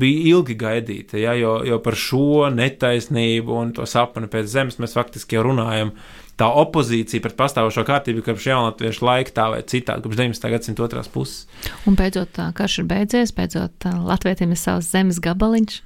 bija 0.00 0.24
ilgi 0.32 0.56
gaidīta, 0.60 1.20
jā, 1.20 1.36
jo, 1.40 1.58
jo 1.68 1.82
par 1.84 1.98
šo 2.00 2.48
netaisnību 2.54 3.23
savienību 3.24 3.56
un 3.60 3.72
to 3.72 3.86
sapni 3.86 4.28
pēc 4.28 4.46
zemes, 4.46 4.78
mēs 4.78 4.94
faktiski 4.94 5.36
jau 5.36 5.44
runājam. 5.48 5.92
Tā 6.34 6.48
opozīcija 6.50 7.22
pret 7.22 7.36
pastāvošo 7.38 7.84
kārtību, 7.86 8.24
kopš 8.26 8.48
jaunatviešu 8.48 9.04
laika 9.06 9.30
tā 9.30 9.44
vai 9.52 9.60
citādi, 9.62 10.02
kopš 10.02 10.16
19. 10.18 10.50
gadsimta 10.50 10.82
otrās 10.82 11.06
puses. 11.06 11.46
Un 11.86 11.94
beidzot, 11.94 12.32
tā 12.34 12.48
karš 12.52 12.80
ir 12.82 12.88
beidzies, 12.90 13.30
beidzot, 13.36 13.86
Latvijam 14.02 14.50
ir 14.50 14.58
savs 14.58 14.90
zemes 14.90 15.20
gabaliņš. 15.22 15.76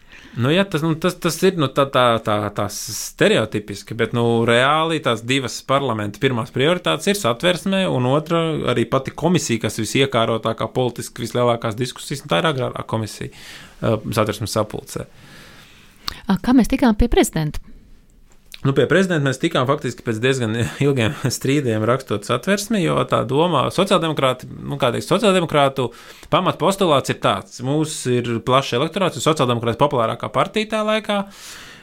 Nu, 0.40 0.48
jā, 0.48 0.64
tas, 0.64 0.80
nu, 0.80 0.94
tas, 0.96 1.18
tas 1.20 1.36
ir 1.44 1.60
nu, 1.60 1.68
tā, 1.68 1.84
tā, 1.92 2.06
tā, 2.24 2.38
tā 2.56 2.64
stereotipiski, 2.72 3.92
bet 3.94 4.16
nu, 4.16 4.24
reāli 4.48 5.02
tās 5.04 5.20
divas 5.20 5.60
parlamenta 5.68 6.18
pirmās 6.22 6.48
prioritātes 6.54 7.12
ir 7.12 7.20
satversmē, 7.20 7.84
un 7.92 8.08
otra 8.08 8.40
arī 8.72 8.88
pati 8.88 9.12
komisija, 9.12 9.66
kas 9.66 9.76
visiekārotākā 9.82 10.72
politiski 10.72 11.26
vislielākās 11.26 11.76
diskusijas, 11.76 12.24
tā 12.24 12.40
ir 12.40 12.52
agrārā 12.54 12.88
komisija 12.88 13.36
satversmes 13.84 14.56
sapulcē. 14.56 15.04
Kā 16.44 16.54
mēs 16.56 16.70
tikām 16.70 16.96
pie 16.98 17.08
prezidenta? 17.12 17.60
Nu, 18.66 18.72
pie 18.74 18.88
prezidenta 18.90 19.22
mēs 19.22 19.38
tikām 19.38 19.68
faktiski 19.68 20.02
pēc 20.02 20.18
diezgan 20.22 20.56
ilgiem 20.86 21.14
strīdiem 21.30 21.84
rakstot 21.86 22.26
satversmi, 22.26 22.80
jo 22.82 22.96
tā 23.10 23.22
domā, 23.28 23.68
sociāldemokrāti, 23.74 24.48
nu, 24.50 24.80
kā 24.80 24.90
teikt, 24.94 25.06
sociāldemokrātu 25.06 25.92
pamatpostulāts 26.32 27.14
ir 27.14 27.20
tāds, 27.22 27.62
mums 27.62 28.00
ir 28.10 28.40
plašs 28.46 28.74
elektorāts, 28.80 29.20
jo 29.20 29.24
sociāldemokrāti 29.28 29.80
populārākā 29.82 30.30
partija 30.34 30.72
tā 30.74 30.82
laikā. 30.90 31.22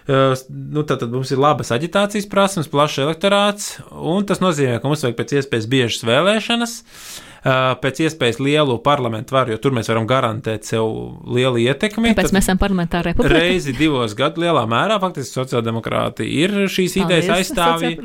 Uh, 0.05 0.35
nu, 0.51 0.83
tad, 0.85 0.99
tad 1.01 1.15
mums 1.15 1.31
ir 1.33 1.39
labas 1.41 1.71
aģitācijas 1.73 2.27
prasmes, 2.29 2.67
plašs 2.69 2.99
elektorāts, 3.07 3.71
un 3.95 4.27
tas 4.27 4.43
nozīmē, 4.43 4.77
ka 4.77 4.91
mums 4.91 5.01
vajag 5.01 5.15
pēc 5.17 5.39
iespējas 5.39 5.71
biežas 5.71 6.05
vēlēšanas. 6.05 6.75
Uh, 6.75 7.34
pēc 7.45 7.99
iespējas 8.07 8.39
lielu 8.41 8.77
parlamentu 8.81 9.35
varu, 9.35 9.53
jo 9.53 9.61
tur 9.61 9.75
mēs 9.77 9.89
varam 9.91 10.07
garantēt 10.09 10.65
sev 10.65 10.87
lielu 11.29 11.61
ietekmi. 11.67 12.15
Tāpēc 12.17 12.33
mēs 12.33 12.47
esam 12.47 12.59
parlamentārā 12.61 13.11
republika. 13.11 13.37
Reizi 13.37 13.75
divos 13.77 14.15
gados 14.17 14.41
lielā 14.41 14.63
mērā 14.69 14.97
faktiski 15.01 15.37
sociāldemokrāti 15.37 16.25
ir 16.41 16.55
šīs 16.71 16.97
idejas 17.03 17.29
aizstāvji. 17.37 17.99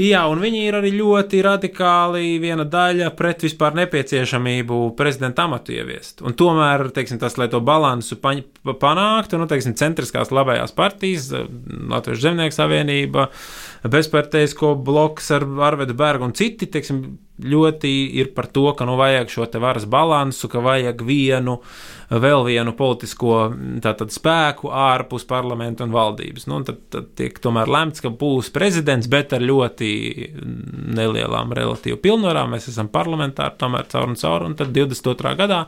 Jā, 0.00 0.24
un 0.32 0.40
viņi 0.40 0.64
ir 0.70 0.78
arī 0.80 0.94
ļoti 0.96 1.42
radikāli 1.44 2.38
viena 2.40 2.64
daļa 2.68 3.12
pret 3.18 3.44
vispār 3.44 3.76
nepieciešamību 3.82 4.80
prezidenta 4.98 5.44
amatu 5.44 5.76
ieviest. 5.76 6.24
Un 6.24 6.36
tomēr, 6.38 6.88
teiksim, 6.96 7.20
tas, 7.20 7.36
lai 7.40 7.50
to 7.52 7.60
balansu 7.64 8.16
panāktu, 8.22 9.40
nu, 9.40 9.48
teiksim, 9.50 9.76
centriskās 9.78 10.32
labējās 10.32 10.72
partijas, 10.76 11.28
Latvijas 11.92 12.24
Zemnieku 12.24 12.56
savienība, 12.56 13.28
bezparteisko 13.84 14.74
bloks 14.82 15.30
ar 15.34 15.46
Arvedu 15.68 15.94
Bergu 15.98 16.26
un 16.28 16.34
citi, 16.36 16.66
teiksim, 16.70 17.02
ļoti 17.38 17.90
ir 18.18 18.32
par 18.34 18.48
to, 18.50 18.64
ka 18.74 18.86
nu 18.88 18.96
vajag 18.98 19.30
šo 19.30 19.46
te 19.50 19.60
varas 19.62 19.86
balansu, 19.86 20.48
ka 20.50 20.62
vajag 20.64 21.04
vienu, 21.06 21.58
vēl 22.10 22.42
vienu 22.48 22.74
politisko 22.78 23.36
tātad, 23.84 24.10
spēku 24.14 24.72
ārpus 24.74 25.26
parlamenta 25.28 25.86
un 25.86 25.94
valdības. 25.94 26.48
Nu, 26.50 26.58
un 26.58 26.66
tad, 26.66 26.80
tad 26.90 27.12
tiek 27.18 27.38
tomēr 27.42 27.70
lemts, 27.70 28.02
ka 28.02 28.10
būs 28.10 28.50
prezidents, 28.54 29.10
bet 29.10 29.36
ar 29.36 29.44
ļoti 29.44 29.92
nelielām 30.98 31.54
relatīvu 31.54 32.00
pilnvarām. 32.02 32.56
Mēs 32.56 32.70
esam 32.72 32.90
parlamentāri 32.90 33.60
tomēr 33.60 33.86
caur 33.92 34.10
un 34.10 34.18
caur, 34.18 34.48
un 34.48 34.58
tad 34.58 34.74
22. 34.74 35.36
gadā 35.38 35.64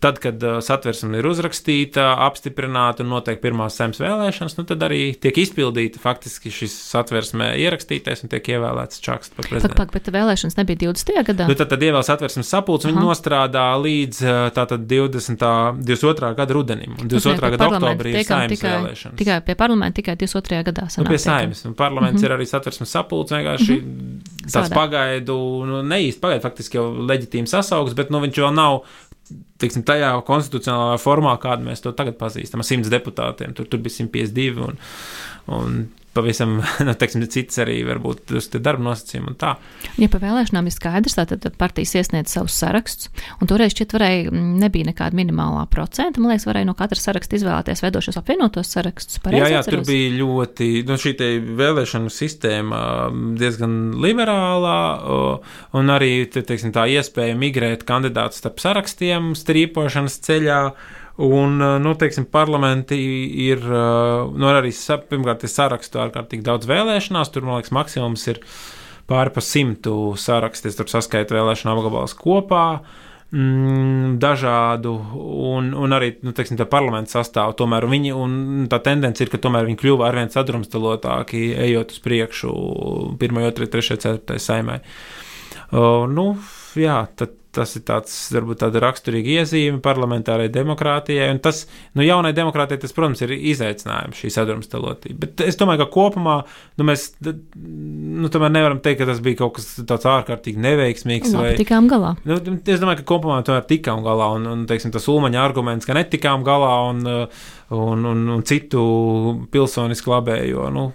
Tad, 0.00 0.18
kad 0.18 0.42
uh, 0.42 0.58
satversme 0.64 1.20
ir 1.20 1.26
uzrakstīta, 1.26 2.08
apstiprināta 2.26 3.04
un 3.04 3.12
notiek 3.12 3.40
pirmās 3.42 3.76
zemes 3.78 4.00
vēlēšanas, 4.02 4.56
nu, 4.58 4.64
tad 4.66 4.82
arī 4.82 5.12
tiek 5.14 5.36
izpildīta 5.44 6.00
faktiski 6.02 6.50
šis 6.50 6.74
satversmē 6.90 7.52
ierakstītais 7.62 8.24
un 8.24 8.32
tiek 8.32 8.48
ievēlēts 8.54 9.02
čaksts 9.04 9.36
par 9.36 9.46
prezidentu. 9.46 9.76
Pak, 9.76 9.92
pak, 9.92 10.00
bet 10.00 10.14
vēlēšanas 10.14 10.58
nebija 10.58 10.80
20. 10.88 11.22
gadā? 11.30 11.46
Nu, 11.46 11.54
tad, 11.58 11.70
tad 11.70 11.84
ievēl 11.86 12.02
satversmes 12.06 12.50
sapulcs, 12.50 12.88
viņi 12.88 13.04
nostrādā 13.04 13.68
līdz 13.78 14.22
uh, 14.26 14.40
tātad 14.56 14.88
20. 14.90 15.42
22. 15.82 16.34
gada 16.34 16.52
rudenim. 16.52 16.96
Un 17.00 17.08
22. 17.08 17.42
Nu, 17.42 17.50
gada 17.56 17.68
oktobrī 17.68 18.14
ir 18.14 18.26
saimnes 18.26 18.58
tikai, 18.58 18.72
vēlēšanas. 18.76 19.18
Tikai 19.18 19.38
pie 19.46 19.56
parlamenta, 19.58 19.98
tikai 20.00 20.16
22. 20.20 20.62
gadā. 20.68 20.88
Sanāk, 20.92 21.06
nu, 21.06 21.12
pie 21.12 21.20
saimnes. 21.22 21.62
Un 21.68 21.76
parlaments 21.78 22.20
mm 22.20 22.26
-hmm. 22.26 22.32
ir 22.32 22.36
arī 22.38 22.48
satversmes 22.48 22.90
sapulcs, 22.90 23.32
vienkārši 23.32 23.72
mm 23.72 23.86
-hmm. 23.86 24.50
tāds 24.50 24.68
Sādā. 24.68 24.74
pagaidu, 24.74 25.38
nu, 25.66 25.82
neīsti 25.82 26.20
pagaidu, 26.20 26.42
faktiski 26.42 26.76
jau 26.76 26.86
leģitīms 27.10 27.50
sasaugs, 27.50 27.94
bet 27.94 28.10
nu, 28.10 28.20
viņš 28.20 28.38
jau 28.38 28.50
nav 28.50 28.82
teiksim, 29.62 29.84
tajā 29.86 30.12
konstitucionālā 30.26 30.98
formā, 31.02 31.34
kādu 31.42 31.68
mēs 31.68 31.84
to 31.84 31.92
tagad 31.96 32.18
pazīstam, 32.20 32.62
ar 32.62 32.68
simts 32.68 32.92
deputātiem. 32.92 33.54
Tur, 33.56 33.68
tur 33.70 33.82
bija 33.84 34.00
152 34.02 34.66
un, 34.66 34.80
un 35.56 35.82
pavisam 36.14 36.58
nu, 36.86 36.94
teiksim, 36.98 37.24
cits 37.32 37.60
arī 37.62 37.80
varbūt 37.88 38.32
darba 38.58 38.90
nosacījuma 38.90 39.32
un 39.32 39.38
tā. 39.40 39.54
Ja 40.00 40.08
pa 40.12 40.20
vēlēšanām 40.22 40.68
ir 40.68 40.74
skaidrs, 40.74 41.16
tad 41.18 41.46
partijas 41.60 41.94
iesniedz 41.98 42.34
savus 42.34 42.56
sarakstus, 42.60 43.10
un 43.40 43.50
toreiz 43.50 43.74
šķiet 43.74 43.96
varēja, 43.96 44.32
nebija 44.32 44.90
nekāda 44.90 45.18
minimālā 45.18 45.64
procenta, 45.72 46.20
man 46.20 46.32
liekas, 46.32 46.46
varēja 46.48 46.68
no 46.68 46.76
katra 46.78 47.00
saraksta 47.00 47.38
izvēlēties 47.38 47.84
vedošos 47.84 48.20
apvienotos 48.20 48.72
sarakstus. 48.74 49.20
Jā, 49.32 49.48
jā, 49.52 49.62
tur 49.66 49.84
bija 49.88 50.14
ļoti, 50.18 50.70
nu 50.88 50.98
šī 51.00 51.14
te 51.18 51.30
vēlēšanu 51.62 52.12
sistēma 52.12 52.82
diezgan 53.40 53.76
liberālā, 54.02 54.78
un 55.78 55.94
arī, 55.94 56.14
te, 56.32 56.44
teiksim, 56.46 56.74
tā 56.74 56.86
iespēja 56.92 57.38
migrēt 57.38 57.86
kandidātus 57.88 58.42
starp 58.42 58.60
sarakstiem 58.62 59.32
strīpošanas 59.38 60.18
ceļā, 60.26 60.60
Un, 61.16 61.60
eh, 61.60 61.78
nu, 61.78 61.94
teiksim, 61.94 62.24
parlamenti 62.24 62.96
ir, 63.48 63.58
eh, 63.58 64.32
nu, 64.32 64.48
arī, 64.48 64.72
pirmkārt, 65.10 65.44
ir 65.44 65.52
sarakstu 65.52 66.00
ārkārtīgi 66.00 66.42
daudz 66.42 66.66
vēlēšanās, 66.66 67.32
tur, 67.32 67.44
man 67.44 67.60
liekas, 67.60 67.72
maksimums 67.72 68.26
ir 68.28 68.40
pāri 69.08 69.32
pa 69.34 69.40
simtu 69.40 70.14
sarakstu, 70.16 70.72
tur 70.76 70.88
saskaitu 70.88 71.36
vēlēšanu 71.36 71.74
apgabalus 71.76 72.16
kopā. 72.16 72.80
Mm, 73.32 74.18
dažādu, 74.20 74.92
un, 75.16 75.70
un 75.72 75.92
arī 75.96 76.18
nu, 76.20 76.34
teiksim, 76.36 76.58
tā 76.60 76.66
parlamenta 76.68 77.16
sastāvā. 77.16 77.54
Tomēr 77.56 77.86
viņi, 77.88 78.12
tā 78.68 78.78
tendence 78.84 79.24
ir, 79.24 79.30
ka 79.32 79.40
viņi 79.40 79.78
kļuva 79.80 80.10
arvien 80.10 80.28
sadrumstalotāki, 80.28 81.56
ejot 81.56 81.94
uz 81.96 82.02
priekšu, 82.04 82.52
1, 83.16 83.40
2, 83.56 83.70
3, 83.72 83.96
4 83.96 84.36
saimē. 84.36 84.82
Uh, 85.72 86.04
nu, 86.12 86.36
jā, 86.76 87.06
tad 87.16 87.32
tas 87.54 87.74
ir 87.76 87.84
tāds, 87.88 88.14
varbūt 88.32 88.62
tāda 88.62 88.80
raksturīga 88.82 89.42
iezīme 89.42 89.80
parlamentārai 89.84 90.48
demokrātijai, 90.52 91.28
un 91.34 91.40
tas, 91.44 91.64
nu, 91.96 92.04
jaunai 92.06 92.32
demokrātijai 92.36 92.80
tas, 92.84 92.94
protams, 92.96 93.22
ir 93.24 93.34
izaicinājums 93.36 94.20
šī 94.22 94.30
sadrumstalotība. 94.36 95.18
Bet 95.26 95.42
es 95.44 95.60
domāju, 95.60 95.82
ka 95.84 95.88
kopumā, 95.92 96.38
nu, 96.80 96.86
mēs, 96.88 97.08
nu, 97.22 98.30
tomēr 98.32 98.54
nevaram 98.54 98.80
teikt, 98.84 99.02
ka 99.02 99.10
tas 99.12 99.20
bija 99.24 99.42
kaut 99.42 99.58
kas 99.58 99.68
tāds 99.88 100.08
ārkārtīgi 100.08 100.62
neveiksmīgs. 100.64 101.34
Labi, 101.36 101.52
vai 101.52 101.60
tikām 101.60 101.90
galā. 101.92 102.14
Nu, 102.28 102.40
es 102.40 102.82
domāju, 102.82 103.02
ka 103.02 103.08
kopumā 103.12 103.42
tomēr 103.46 103.68
tikām 103.68 104.00
galā, 104.06 104.32
un, 104.38 104.48
un 104.54 104.64
teiksim, 104.70 104.94
tas 104.94 105.10
ulmaņa 105.12 105.44
arguments, 105.44 105.88
ka 105.88 105.98
netikām 105.98 106.46
galā, 106.46 106.72
un, 106.90 107.04
un, 107.76 108.10
un, 108.14 108.26
un 108.38 108.48
citu 108.48 108.82
pilsonisku 109.52 110.16
labējo, 110.16 110.72
nu, 110.72 110.88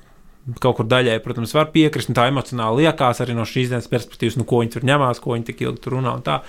kaut 0.64 0.78
kur 0.80 0.88
daļai, 0.88 1.18
protams, 1.24 1.54
var 1.56 1.72
piekrist, 1.74 2.12
un 2.12 2.18
tā 2.18 2.28
emocionāli 2.32 2.86
liekas 2.86 3.22
arī 3.24 3.36
no 3.36 3.46
šīs 3.48 3.72
dienas 3.74 3.90
perspektīvas, 3.92 4.38
nu, 4.40 4.46
ko 4.48 4.62
viņi 4.62 4.76
tur 4.78 4.86
ņemās, 4.88 5.20
ko 5.24 5.36
viņi 5.36 5.50
tik 5.50 5.64
ilgi 5.66 5.84
tur 5.84 5.98
runā 5.98 6.16
un 6.18 6.24
tā. 6.26 6.40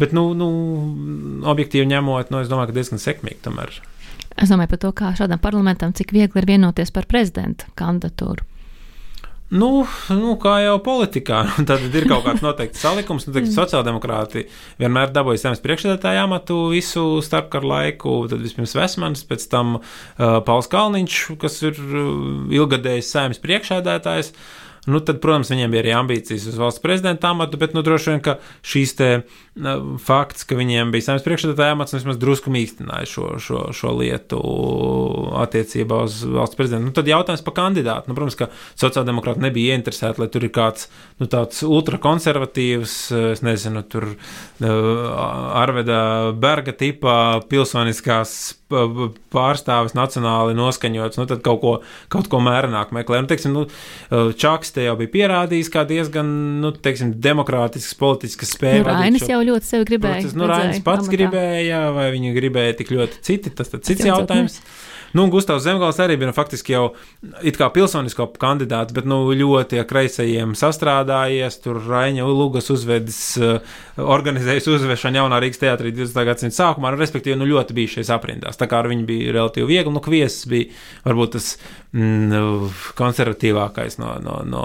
Bet, 0.00 0.14
nu, 0.16 0.28
nu 0.38 0.48
objektīvi 1.52 1.86
ņemot, 1.92 2.32
nu, 2.34 2.42
es 2.42 2.50
domāju, 2.50 2.72
ka 2.72 2.78
diezgan 2.80 3.02
sekmīgi 3.02 3.44
tomēr. 3.46 3.78
Es 4.36 4.50
domāju 4.52 4.74
par 4.74 4.82
to, 4.82 4.92
kā 4.96 5.14
šādam 5.16 5.40
parlamentam, 5.40 5.94
cik 5.96 6.12
viegli 6.12 6.42
ir 6.42 6.50
vienoties 6.50 6.92
par 6.92 7.06
prezidenta 7.08 7.70
kandidatūru. 7.78 8.44
Nu, 9.46 9.84
nu, 10.10 10.32
kā 10.42 10.56
jau 10.64 10.78
politikā, 10.82 11.44
tad 11.68 11.84
ir 11.94 12.08
kaut 12.10 12.24
kāds 12.26 12.42
noteikts 12.42 12.82
salikums. 12.82 13.28
Nu, 13.28 13.34
teiksim, 13.36 13.52
mm. 13.52 13.58
sociāldemokrāti 13.60 14.46
vienmēr 14.80 15.12
dabūja 15.14 15.44
zemes 15.44 15.62
priekšsēdētāju 15.62 16.22
amatu 16.24 16.58
visu 16.72 17.04
starpkaru 17.22 17.70
laiku. 17.70 18.16
Tad 18.30 18.42
vispirms 18.42 18.74
Vesmans, 18.74 19.22
pēc 19.28 19.46
tam 19.52 19.76
uh, 19.78 20.40
Pauls 20.46 20.66
Kalniņš, 20.72 21.20
kas 21.42 21.60
ir 21.62 21.78
uh, 21.78 22.08
ilgadējis 22.58 23.12
zemes 23.14 23.42
priekšsēdētājs. 23.44 24.32
Nu, 24.86 25.00
tad, 25.02 25.18
protams, 25.22 25.50
viņiem 25.50 25.72
bija 25.72 25.82
arī 25.82 25.92
ambīcijas 25.98 26.46
uz 26.46 26.58
valsts 26.60 26.82
prezidenta 26.82 27.32
amatu, 27.34 27.58
bet 27.58 27.74
nu, 27.74 27.82
droši 27.86 28.12
vien 28.12 28.20
šīs 28.62 28.94
te 28.98 29.10
fakts, 30.04 30.44
ka 30.46 30.58
viņiem 30.58 30.92
bija 30.92 31.08
saimnes 31.08 31.24
priekšsēdētāja 31.24 31.74
amats, 31.74 31.94
vismaz 31.96 32.18
drusku 32.20 32.52
mīkstināja 32.52 33.08
šo, 33.08 33.28
šo, 33.42 33.62
šo 33.74 33.94
lietu 33.98 34.40
attiecībā 35.40 36.02
uz 36.06 36.20
valsts 36.28 36.58
prezidentu. 36.58 36.90
Nu, 36.90 36.94
tad 36.96 37.08
jautājums 37.10 37.42
par 37.46 37.56
kandidātu. 37.56 38.10
Nu, 38.10 38.18
protams, 38.18 38.36
ka 38.38 38.50
sociāldemokrāti 38.78 39.42
nebija 39.42 39.74
ieinteresēti, 39.74 40.22
lai 40.22 40.28
tur 40.30 40.46
ir 40.46 40.52
kāds 40.54 40.90
nu, 41.18 41.26
tāds 41.32 41.64
ultrakonservatīvs, 41.66 42.98
es 43.32 43.42
nezinu, 43.46 43.82
tur 43.90 44.12
Arveda 44.62 45.98
Berga 46.36 46.76
tipā 46.76 47.16
pilsoniskās 47.50 48.36
pārstāvis 48.66 49.94
nacionāli 49.96 50.56
noskaņots, 50.58 51.20
nu, 51.20 51.26
tad 51.30 51.42
kaut 51.46 51.60
ko, 51.62 51.74
kaut 52.12 52.30
ko 52.30 52.40
mērenāk 52.42 52.92
meklē. 52.94 53.22
Nu, 53.22 53.30
teiksim, 53.30 53.54
nu, 53.56 53.66
Čaks 54.36 54.75
te 54.76 54.86
jau 54.86 54.96
bija 55.00 55.12
pierādījis, 55.14 55.70
kā 55.72 55.86
diezgan, 55.88 56.32
nu, 56.62 56.72
teiksim, 56.84 57.14
demokrātisks 57.24 57.96
politisks 58.00 58.54
spēja. 58.56 58.84
Nu, 58.84 58.90
Rainis 58.92 59.26
jau 59.26 59.40
ļoti 59.44 59.70
sevi 59.70 59.88
gribēja. 59.92 60.20
Proces, 60.22 60.36
nu, 60.38 60.50
Rainis 60.50 60.82
pats 60.84 61.06
amatā. 61.06 61.16
gribēja, 61.16 61.86
vai 61.96 62.10
viņi 62.14 62.34
gribēja 62.36 62.76
tik 62.82 62.92
ļoti 62.94 63.24
citi, 63.26 63.54
tas 63.56 63.72
ir 63.72 63.82
cits 63.88 64.06
jautājums. 64.06 64.60
Ne. 64.60 64.84
Nu, 65.16 65.26
Gustavs 65.30 65.62
Zemgals 65.64 65.96
arī 66.02 66.18
bija 66.18 66.28
nu, 66.28 66.34
faktiski 66.36 66.74
jau 66.74 66.90
it 67.46 67.56
kā 67.56 67.70
pilsonisko 67.72 68.26
kandidāts, 68.40 68.92
bet 68.92 69.06
nu, 69.08 69.22
ļoti 69.32 69.78
ar 69.80 69.86
kreisajiem 69.88 70.52
sastrādājies. 70.58 71.56
Tur 71.64 71.78
Raņa 71.86 72.26
Lugas 72.28 72.68
uzvedis, 72.74 73.20
uh, 73.40 73.78
organizējis 74.02 74.68
uzvešanu 74.74 75.22
jaunā 75.22 75.40
Rīgas 75.40 75.62
teātrī 75.62 75.94
20. 75.96 76.26
gadsimta 76.28 76.58
sākumā, 76.58 76.92
un 76.92 77.00
respektīvi 77.00 77.38
nu, 77.40 77.48
ļoti 77.48 77.76
bija 77.78 77.94
šīs 77.96 78.12
aprindās. 78.12 78.60
Tā 78.60 78.68
kā 78.68 78.82
ar 78.82 78.90
viņu 78.92 79.08
bija 79.08 79.32
relatīvi 79.38 79.70
viegli, 79.70 79.94
nu, 79.94 80.04
kviesis 80.04 80.50
bija 80.52 80.68
varbūt 81.06 81.36
tas 81.38 81.52
konservatīvākais 81.96 83.96
no, 84.02 84.10
no, 84.22 84.36
no, 84.44 84.64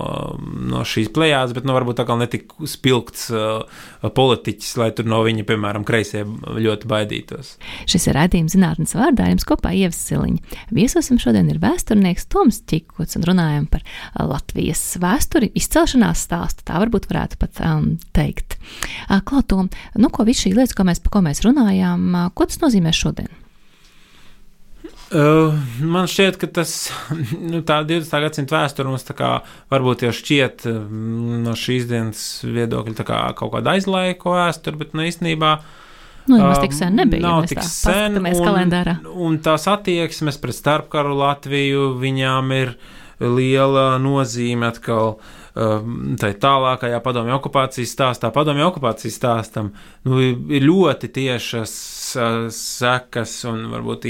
no 0.72 0.82
šīs 0.88 1.12
plējādes, 1.16 1.56
bet 1.56 1.68
nu, 1.68 1.76
varbūt 1.78 2.02
tā 2.02 2.06
kā 2.08 2.18
netik 2.20 2.52
spilgts 2.68 3.30
uh, 3.34 3.64
politiķis, 4.04 4.74
lai 4.82 4.90
tur 4.96 5.08
no 5.10 5.22
viņa, 5.26 5.46
piemēram, 5.48 5.86
kreisie 5.88 6.26
ļoti 6.26 6.90
baidītos. 6.92 7.54
Šis 7.90 8.10
ir 8.10 8.18
redzījums 8.20 8.56
zinātnes 8.58 8.96
vārdā, 8.98 9.30
jums 9.32 9.48
kopā 9.48 9.74
ievas 9.78 10.00
siliņa. 10.10 10.62
Viesosim 10.76 11.22
šodien 11.22 11.50
ir 11.54 11.62
vēsturnieks 11.64 12.28
Toms 12.32 12.62
Čikots 12.70 13.20
un 13.20 13.28
runājam 13.30 13.68
par 13.72 13.86
Latvijas 14.20 14.84
vēsturi, 15.02 15.54
izcelšanās 15.58 16.26
stāstu, 16.28 16.66
tā 16.68 16.82
varbūt 16.84 17.08
varētu 17.12 17.40
pat 17.42 17.64
um, 17.66 17.94
teikt. 18.16 18.60
Uh, 19.08 19.22
Klautom, 19.28 19.72
nu, 19.96 20.12
ko 20.12 20.28
viss 20.28 20.44
šī 20.44 20.56
lietas, 20.58 20.76
ko 20.78 20.88
mēs, 20.88 21.00
par 21.04 21.16
ko 21.16 21.24
mēs 21.26 21.46
runājām, 21.48 22.10
uh, 22.12 22.34
ko 22.36 22.50
tas 22.50 22.60
nozīmē 22.64 22.94
šodien? 22.96 23.32
Uh, 25.12 25.58
man 25.84 26.08
šķiet, 26.08 26.38
ka 26.40 26.48
tas 26.48 26.72
nu, 27.52 27.60
20. 27.60 28.14
gadsimta 28.24 28.62
vēsture 28.62 28.88
mums 28.88 29.04
varbūt 29.72 30.06
jau 30.08 30.14
šķiet 30.16 30.64
no 31.44 31.56
šīs 31.60 31.90
dienas 31.90 32.24
viedokļa 32.48 33.08
kā 33.08 33.22
kaut 33.36 33.52
kāda 33.58 33.76
aizlaika 33.76 34.38
vēsture, 34.38 34.80
bet 34.80 34.96
nu, 34.96 35.04
īstenībā 35.10 35.58
Nu, 36.30 36.38
ja 36.38 36.54
tik 36.62 36.74
sen 36.78 36.96
nebija. 36.96 37.22
Nav 37.26 37.48
tik 37.50 37.64
sen. 37.66 38.20
Un, 38.22 38.98
un 39.26 39.38
tās 39.42 39.66
attieksmes 39.68 40.38
pret 40.42 40.56
starpkaru 40.56 41.16
Latviju 41.18 41.88
viņām 42.00 42.52
ir 42.56 42.76
liela 43.22 43.96
nozīme 44.02 44.70
atkal. 44.70 45.16
Tā 45.52 46.30
tālākajā 46.40 47.02
padomju 47.04 47.34
okupācijas 47.36 47.92
stāstā, 47.92 48.30
padomju 48.32 48.70
okupācijas 48.70 49.18
stāstam, 49.20 49.74
nu, 50.08 50.22
ir 50.24 50.64
ļoti 50.64 51.10
tiešas 51.12 51.74
sekas 52.56 53.34
un 53.50 53.66
varbūt 53.72 54.08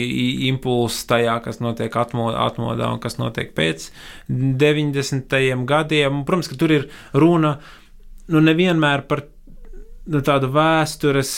impulss 0.49 1.05
tajā, 1.09 1.37
kas 1.45 1.61
notiek 1.63 1.95
atmodā, 1.97 2.45
atmodā 2.47 2.89
un 2.93 3.01
kas 3.03 3.19
notiek 3.21 3.53
pēc 3.57 3.89
90. 4.29 5.37
gadiem. 5.69 6.23
Protams, 6.27 6.51
ka 6.51 6.59
tur 6.59 6.75
ir 6.75 6.89
runa 7.13 7.57
nu, 8.31 8.43
nevienmēr 8.43 9.05
par 9.09 9.25
nu, 10.11 10.21
tādu 10.25 10.51
vēstures 10.53 11.33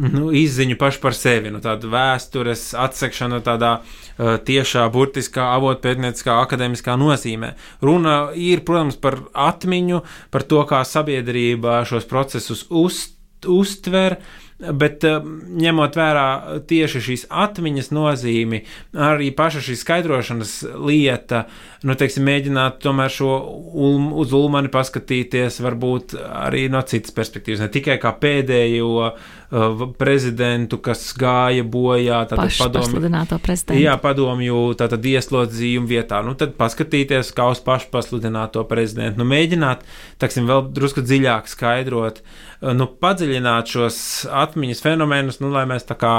nu, 0.00 0.28
izziņu 0.36 0.76
pašu 0.80 1.02
par 1.02 1.16
sevi, 1.16 1.50
nu, 1.52 1.60
tādu 1.62 1.90
vēstures 1.92 2.70
atsekšanu 2.78 3.40
tādā 3.46 3.72
uh, 3.80 4.36
tiešā, 4.46 4.86
burtiskā, 4.94 5.50
avotpētnieciskā, 5.58 6.36
akadēmiskā 6.44 6.96
nozīmē. 7.00 7.54
Runa 7.84 8.18
ir, 8.38 8.62
protams, 8.66 8.98
par 9.00 9.18
atmiņu, 9.34 10.02
par 10.30 10.46
to, 10.50 10.62
kā 10.70 10.82
sabiedrība 10.86 11.82
šos 11.88 12.06
procesus 12.10 12.66
uz, 12.70 13.08
uztver, 13.46 14.20
Bet 14.60 15.04
uh, 15.08 15.24
ņemot 15.60 15.96
vērā 15.96 16.26
tieši 16.68 17.00
šīs 17.06 17.26
atmiņas 17.32 17.90
nozīmi, 17.96 18.62
arī 19.08 19.30
paša 19.36 19.62
šī 19.64 19.76
skaidrošanas 19.80 20.54
lieta, 20.76 21.46
nu, 21.88 21.96
teiksim, 21.96 22.26
mēģināt 22.28 22.80
tomēr 22.84 23.12
šo 23.14 23.32
ulm, 23.72 24.10
uz 24.20 24.34
ulmani 24.36 24.68
paskatīties, 24.72 25.62
varbūt 25.64 26.18
arī 26.20 26.66
no 26.72 26.84
citas 26.84 27.16
perspektīvas, 27.16 27.64
ne 27.64 27.70
tikai 27.72 27.96
kā 28.02 28.12
pēdējo 28.20 29.12
Uh, 29.50 29.80
prezidentu, 29.98 30.76
kas 30.78 31.08
gāja 31.18 31.64
bojā. 31.66 32.20
Pašpasludināto 32.30 33.34
prezidentu. 33.42 33.80
Jā, 33.82 33.96
padomju 33.98 34.76
tātad 34.78 35.02
ieslodzījumu 35.10 35.90
vietā. 35.90 36.20
Nu, 36.22 36.36
tad 36.38 36.52
paskatīties, 36.54 37.32
kā 37.34 37.48
uz 37.50 37.58
pašpasludināto 37.66 38.62
prezidentu. 38.70 39.18
Nu, 39.18 39.26
mēģināt, 39.26 39.82
taksim, 40.22 40.46
vēl 40.46 40.68
drusku 40.70 41.02
dziļāk 41.02 41.50
skaidrot, 41.50 42.22
uh, 42.22 42.70
nu, 42.78 42.86
padziļināt 43.02 43.74
šos 43.74 43.98
atmiņas 44.30 44.49
fenomenus, 44.84 45.38
nu, 45.42 45.50
lai 45.54 45.66
mēs 45.68 45.86
tā 45.88 45.96
kā 45.98 46.14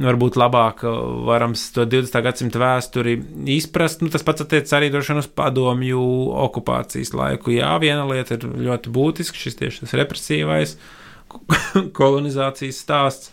varbūt 0.00 0.38
labāk 0.40 0.82
uh, 0.86 0.96
varam 1.26 1.54
to 1.54 1.84
20. 1.86 2.18
gadsimta 2.24 2.62
vēsturi 2.62 3.16
izprast. 3.56 4.02
Nu, 4.02 4.10
tas 4.12 4.24
pats 4.26 4.44
attiecas 4.44 4.74
arī 4.76 4.90
droši 4.92 5.12
vien 5.12 5.22
uz 5.22 5.30
padomju 5.30 6.02
okupācijas 6.46 7.14
laiku. 7.14 7.54
Jā, 7.54 7.72
viena 7.82 8.06
lieta 8.10 8.38
ir 8.38 8.48
ļoti 8.68 8.92
būtiska, 8.94 9.38
šis 9.38 9.60
tieši 9.60 9.84
tas 9.84 9.96
represīvais 10.00 10.76
kolonizācijas 11.98 12.82
stāsts. 12.84 13.32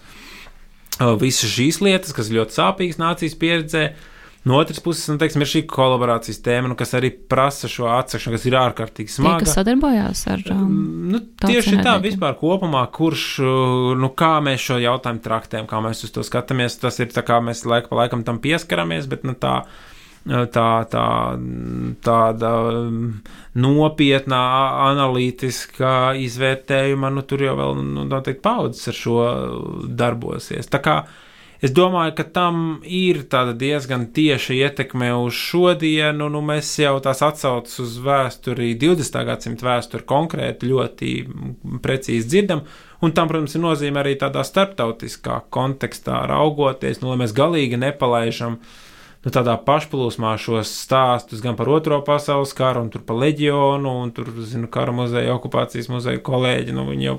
Visas 1.21 1.49
šīs 1.49 1.79
lietas, 1.81 2.13
kas 2.13 2.29
ļoti 2.29 2.53
sāpīgas 2.59 2.99
nācijas 3.01 3.37
pieredzē, 3.41 3.85
No 4.43 4.57
otras 4.57 4.79
puses, 4.81 5.05
nu, 5.11 5.19
teiksim, 5.21 5.43
ir 5.43 5.49
šī 5.51 5.59
kolaborācijas 5.69 6.39
tēma, 6.41 6.71
nu, 6.71 6.75
kas 6.79 6.95
arī 6.97 7.11
prasa 7.13 7.69
šo 7.69 7.85
atsekšanu, 7.93 8.33
kas 8.33 8.47
ir 8.49 8.57
ārkārtīgi 8.57 9.13
smaga. 9.13 9.43
Tie, 9.43 9.45
kas 9.45 9.59
sadarbojās 9.59 10.23
ar 10.33 10.41
um, 10.55 10.73
nu, 11.11 11.21
tieši 11.43 11.77
tā 11.85 11.93
vispār 12.01 12.33
kopumā, 12.39 12.81
kurš, 12.95 13.27
nu, 14.01 14.09
kā 14.17 14.33
mēs 14.41 14.65
šo 14.65 14.79
jautājumu 14.81 15.21
traktējam, 15.21 15.69
kā 15.69 15.83
mēs 15.85 16.01
uz 16.07 16.15
to 16.15 16.25
skatāmies, 16.25 16.79
tas 16.81 16.97
ir 17.03 17.13
tā 17.13 17.21
kā 17.27 17.37
mēs 17.43 17.67
laika 17.69 17.91
pa 17.91 18.01
laikam 18.01 18.25
tam 18.25 18.41
pieskaramies, 18.41 19.05
bet, 19.11 19.27
nu, 19.29 19.37
tā 19.37 19.59
tā, 20.25 20.67
tā, 20.91 21.07
tāda 22.05 22.51
nopietnā, 23.57 24.43
analītiskā 24.91 25.95
izvērtējuma, 26.21 27.09
nu, 27.13 27.25
tur 27.25 27.45
jau 27.45 27.57
vēl 27.57 27.81
nu, 27.81 28.05
noteikti 28.09 28.43
paudzes 28.45 28.91
ar 28.91 28.97
šo 28.97 29.17
darbosies. 30.01 30.69
Tā 30.71 30.81
kā 30.83 31.01
es 31.61 31.73
domāju, 31.77 32.15
ka 32.17 32.25
tam 32.35 32.61
ir 32.83 33.23
diezgan 33.61 34.07
tieša 34.13 34.57
ietekme 34.57 35.13
uz 35.21 35.37
šodienu. 35.37 36.29
Nu, 36.33 36.41
mēs 36.45 36.73
jau 36.81 36.97
tās 37.03 37.21
atsaucas 37.25 37.79
uz 37.83 37.97
vēsturi, 38.01 38.73
20. 38.81 39.19
gadsimta 39.29 39.67
vēsturi 39.69 40.07
konkrēti 40.09 40.71
ļoti 40.71 41.11
precīzi 41.83 42.27
dzirdam. 42.27 42.65
Un 43.01 43.15
tam, 43.17 43.29
protams, 43.31 43.55
ir 43.57 43.63
nozīme 43.63 44.01
arī 44.01 44.13
tādā 44.21 44.43
starptautiskā 44.45 45.39
kontekstā 45.49 46.21
raugoties, 46.29 47.01
nu, 47.01 47.09
lai 47.09 47.23
mēs 47.23 47.33
galīgi 47.33 47.79
nepalaidām 47.81 48.59
nu, 49.25 49.31
tādā 49.33 49.55
pašplūsmā 49.65 50.35
šos 50.41 50.69
stāstus 50.83 51.41
gan 51.41 51.57
par 51.57 51.69
Otro 51.73 51.97
pasaules 52.05 52.53
karu, 52.57 52.85
un 52.85 52.91
tur 52.93 53.01
par 53.05 53.17
leģionu, 53.21 53.95
un 54.03 54.13
tur, 54.13 54.29
zinu, 54.45 54.69
kara 54.71 54.93
muzeja, 54.93 55.33
okupācijas 55.37 55.89
muzeja 55.93 56.21
kolēģi, 56.25 56.77
nu, 56.77 56.85
viņi 56.89 57.09
jau 57.09 57.17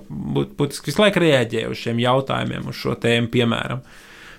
būtiski 0.58 0.90
visu 0.90 1.02
laiku 1.02 1.22
reaģē 1.22 1.66
uz 1.70 1.82
šiem 1.82 2.02
jautājumiem, 2.02 2.70
uz 2.70 2.78
šo 2.78 2.94
tēmu, 3.02 3.30
piemēram. 3.34 3.82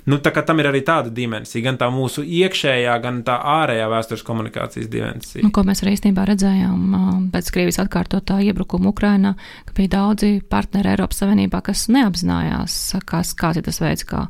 Nu, 0.04 0.18
tā 0.20 0.34
kā 0.36 0.42
tam 0.44 0.60
ir 0.60 0.68
arī 0.68 0.82
tāda 0.84 1.08
dimensija, 1.16 1.64
gan 1.64 1.78
tā 1.80 1.88
mūsu 1.94 2.26
iekšējā, 2.28 2.94
gan 3.06 3.22
tā 3.24 3.38
ārējā 3.54 3.86
vēstures 3.88 4.24
komunikācijas 4.28 4.90
dimensija. 4.92 5.44
Nu, 5.46 5.52
ko 5.56 5.64
mēs 5.64 5.80
arī 5.84 5.94
īstenībā 5.96 6.26
redzējām 6.28 7.30
pēc 7.32 7.52
Krievijas 7.56 7.80
atkārtotā 7.86 8.42
iebrukuma 8.44 8.92
Ukrainā, 8.92 9.32
ka 9.64 9.76
bija 9.78 9.94
daudzi 9.94 10.34
partneri 10.52 10.92
Eiropas 10.92 11.22
Savienībā, 11.24 11.62
kas 11.64 11.86
neapzinājās, 11.96 12.76
kas, 13.08 13.32
kāds 13.40 13.62
ir 13.62 13.68
tas 13.70 13.80
veids, 13.80 14.04
kā 14.10 14.26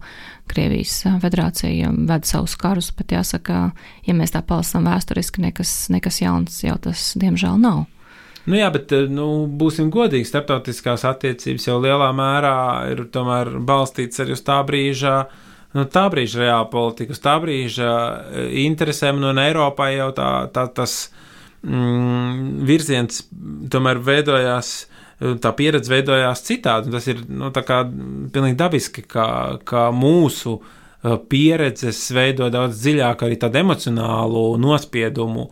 Krievijas 0.51 0.93
federācija 1.23 1.89
ved 1.95 2.27
savus 2.29 2.53
karus, 2.59 2.91
bet 2.93 3.15
jāsaka, 3.15 3.63
ja 4.05 4.15
mēs 4.17 4.35
tā 4.35 4.43
palasām 4.45 4.85
vēsturiski, 4.85 5.41
nekas, 5.41 5.71
nekas 5.93 6.21
jauns 6.21 6.59
jau 6.61 6.75
tas 6.83 7.15
diemžēl 7.17 7.57
nav. 7.63 7.87
Nu 8.45 8.59
jā, 8.59 8.67
bet 8.75 8.91
nu, 9.09 9.47
būsim 9.47 9.89
godīgi, 9.89 10.27
starptautiskās 10.27 11.07
attiecības 11.07 11.65
jau 11.69 11.79
lielā 11.81 12.11
mērā 12.13 12.59
ir 12.91 13.05
balstītas 13.63 14.21
arī 14.21 14.35
uz 14.35 14.43
tā 14.43 14.59
brīža 14.67 15.15
uh, 15.23 15.49
nu, 15.73 15.85
tā 15.89 16.05
brīža 16.13 16.43
reāla 16.43 16.69
politika, 16.71 17.15
uz 17.15 17.21
tā 17.23 17.35
brīža 17.43 17.89
e, 17.89 18.45
interesēm, 18.65 19.21
nu, 19.21 19.31
un 19.33 19.41
Eiropā 19.43 19.89
jau 19.93 20.09
tā, 20.15 20.29
tā 20.53 20.67
tas 20.79 20.97
mm, 21.61 22.63
virziens 22.67 23.25
tomēr 23.73 24.03
veidojās. 24.03 24.75
Tā 25.39 25.53
pieredze 25.55 25.87
veidojās 25.87 26.41
citādi. 26.43 26.89
Tas 26.91 27.05
ir 27.07 27.21
nu, 27.31 27.47
pilnīgi 27.53 28.57
dabiski, 28.59 29.05
ka, 29.07 29.25
ka 29.63 29.85
mūsu 29.95 30.57
e, 30.57 31.13
pieredzes 31.31 32.01
veido 32.11 32.49
daudz 32.51 32.81
dziļāk 32.81 33.23
arī 33.23 33.37
tādu 33.39 33.61
emocionālu 33.61 34.49
nospiedumu. 34.59 35.45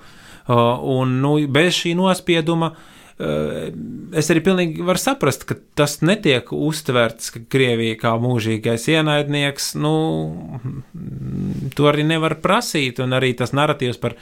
Un 0.52 1.14
nu, 1.22 1.36
bez 1.54 1.78
šī 1.78 1.94
nospieduma 1.96 2.72
uh, 2.74 2.80
Eh, 2.82 2.91
es 3.22 4.30
arī 4.34 4.44
pilnīgi 4.46 4.86
varu 4.86 5.02
saprast, 5.02 5.46
ka 5.50 5.58
tas 5.78 6.00
netiek 6.06 6.52
uztverts, 6.56 7.32
ka 7.36 7.42
Krievija 7.52 7.98
kā 8.00 8.14
mūžīgais 8.22 8.88
ienaidnieks, 8.92 9.74
nu, 9.82 9.96
to 11.78 11.90
arī 11.92 12.06
nevar 12.08 12.40
prasīt, 12.44 13.02
un 13.04 13.18
arī 13.18 13.34
tas 13.38 13.56
narratīvs 13.58 14.02
par 14.02 14.18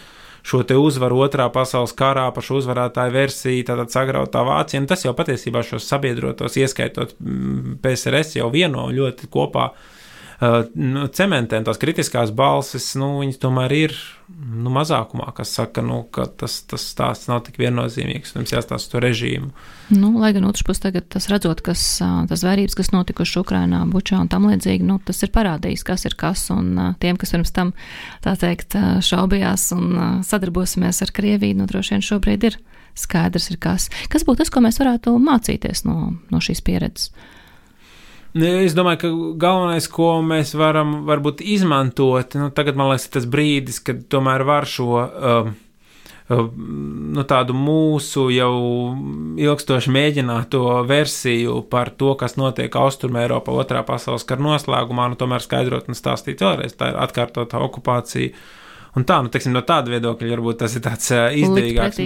šo 0.49 0.63
te 0.63 0.77
uzvaru 0.79 1.19
otrā 1.25 1.49
pasaules 1.53 1.93
karā, 1.97 2.29
par 2.33 2.45
šo 2.45 2.61
uzvarētāju 2.61 3.13
versiju, 3.13 3.67
tātad 3.67 3.91
sagrautā 3.93 4.43
Vācija, 4.47 4.81
un 4.81 4.89
tas 4.89 5.03
jau 5.05 5.13
patiesībā 5.17 5.65
šos 5.67 5.87
sabiedrotos, 5.91 6.57
ieskaitot 6.61 7.17
mm, 7.19 7.79
PSRS, 7.83 8.37
jau 8.39 8.47
vieno 8.53 8.87
ļoti 8.95 9.27
kopā 9.31 9.71
uh, 9.73 9.95
nu, 10.39 11.07
cementē, 11.11 11.59
tās 11.67 11.79
kritiskās 11.81 12.31
balsis, 12.35 12.93
nu, 12.99 13.17
viņas 13.19 13.39
tomēr 13.41 13.73
ir 13.75 13.95
nu, 14.29 14.71
mazākumā, 14.71 15.27
kas 15.35 15.51
saka, 15.57 15.83
nu, 15.83 16.01
ka 16.15 16.29
tas, 16.39 16.61
tas 16.69 16.85
stāsts 16.93 17.27
nav 17.27 17.41
tik 17.47 17.57
viennozīmīgs, 17.59 18.35
mums 18.37 18.53
jāstāsta 18.53 18.93
to 18.93 19.01
režīmu. 19.03 19.49
Nu, 19.91 20.13
lai 20.21 20.31
gan 20.35 20.45
otrs 20.47 20.63
puses 20.63 20.83
tagad 20.85 21.09
tas 21.11 21.27
redzot, 21.31 21.63
kas 21.65 21.83
tas 21.99 22.43
vērības, 22.45 22.77
kas 22.77 22.93
notikuši 22.95 23.41
Ukrainā, 23.41 23.81
Bučā 23.91 24.21
un 24.21 24.29
tam 24.31 24.47
līdzīgi, 24.47 24.85
nu, 24.87 24.99
tas 25.03 25.19
ir 25.25 25.33
parādījis, 25.35 25.83
kas 25.87 26.07
ir 26.07 26.15
kas, 26.19 26.45
un 26.55 26.71
tiem, 27.03 27.19
kas 27.19 27.35
pirms 27.35 27.51
tam, 27.55 27.73
tā 28.23 28.37
teikt, 28.39 28.77
šaubījās 29.05 29.71
un 29.75 30.23
sadarbosimies 30.27 31.03
ar 31.03 31.11
Krieviju, 31.15 31.59
nu, 31.59 31.67
droši 31.67 31.97
vien 31.97 32.05
šobrīd 32.05 32.47
ir 32.47 32.59
skaidrs, 32.99 33.49
ir 33.51 33.59
kas. 33.59 33.89
Kas 34.11 34.23
būtu 34.27 34.43
tas, 34.43 34.53
ko 34.53 34.63
mēs 34.63 34.79
varētu 34.79 35.17
mācīties 35.19 35.83
no, 35.87 36.13
no 36.31 36.41
šīs 36.43 36.63
pieredzes? 36.63 37.11
Es 38.37 38.75
domāju, 38.77 38.99
ka 39.01 39.09
galvenais, 39.41 39.87
ko 39.89 40.19
mēs 40.21 40.53
varam 40.53 40.99
varbūt 41.07 41.41
izmantot, 41.41 42.35
nu, 42.37 42.51
tagad 42.53 42.77
man 42.77 42.91
liekas, 42.91 43.07
ir 43.07 43.15
tas 43.15 43.25
brīdis, 43.25 43.79
kad 43.81 44.03
tomēr 44.13 44.43
var 44.45 44.67
šo 44.69 44.89
uh, 44.99 45.49
nu, 46.29 47.23
tādu 47.25 47.55
mūsu 47.57 48.27
jau 48.29 48.53
ilgstoši 49.39 49.93
mēģināto 49.95 50.61
versiju 50.89 51.63
par 51.71 51.89
to, 51.97 52.13
kas 52.19 52.37
notiek 52.37 52.75
Austrumē, 52.77 53.25
Eiropā, 53.25 53.55
otrā 53.63 53.81
pasaules 53.87 54.27
kara 54.29 54.45
noslēgumā, 54.45 55.09
nu, 55.09 55.17
tomēr 55.17 55.41
skaidrot 55.41 55.89
un 55.89 55.97
stāstīt 55.97 56.45
vēlreiz. 56.45 56.77
Tā 56.77 56.93
ir 56.93 57.01
atkārtotā 57.01 57.61
okupācija 57.65 58.35
Un 58.97 59.05
tā, 59.05 59.19
nu, 59.21 59.29
teiksim, 59.29 59.53
no 59.53 59.61
tāda 59.65 59.91
viedokļa 59.93 60.31
varbūt 60.33 60.59
tas 60.63 60.73
ir 60.77 60.83
tāds 60.85 61.11
izdevīgāks, 61.13 61.99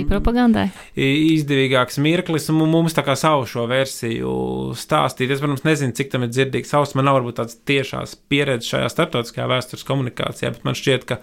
izdevīgāks 0.99 1.99
mirklis, 2.03 2.49
un 2.51 2.59
mums 2.67 2.95
tā 2.97 3.05
kā 3.07 3.15
savu 3.19 3.47
šo 3.47 3.63
versiju 3.71 4.33
stāstīt. 4.75 5.31
Es, 5.31 5.39
protams, 5.43 5.63
nezinu, 5.67 5.95
cik 5.95 6.11
tam 6.11 6.27
ir 6.27 6.33
dzirdīgs 6.33 6.75
auss. 6.75 6.97
Man 6.99 7.07
nav 7.07 7.21
varbūt 7.21 7.39
tāds 7.39 7.57
tiešās 7.69 8.17
pieredzes 8.31 8.73
šajā 8.73 8.91
starptautiskajā 8.91 9.47
vēstures 9.53 9.87
komunikācijā, 9.87 10.51
bet 10.57 10.67
man 10.67 10.77
šķiet, 10.79 11.07
ka, 11.07 11.19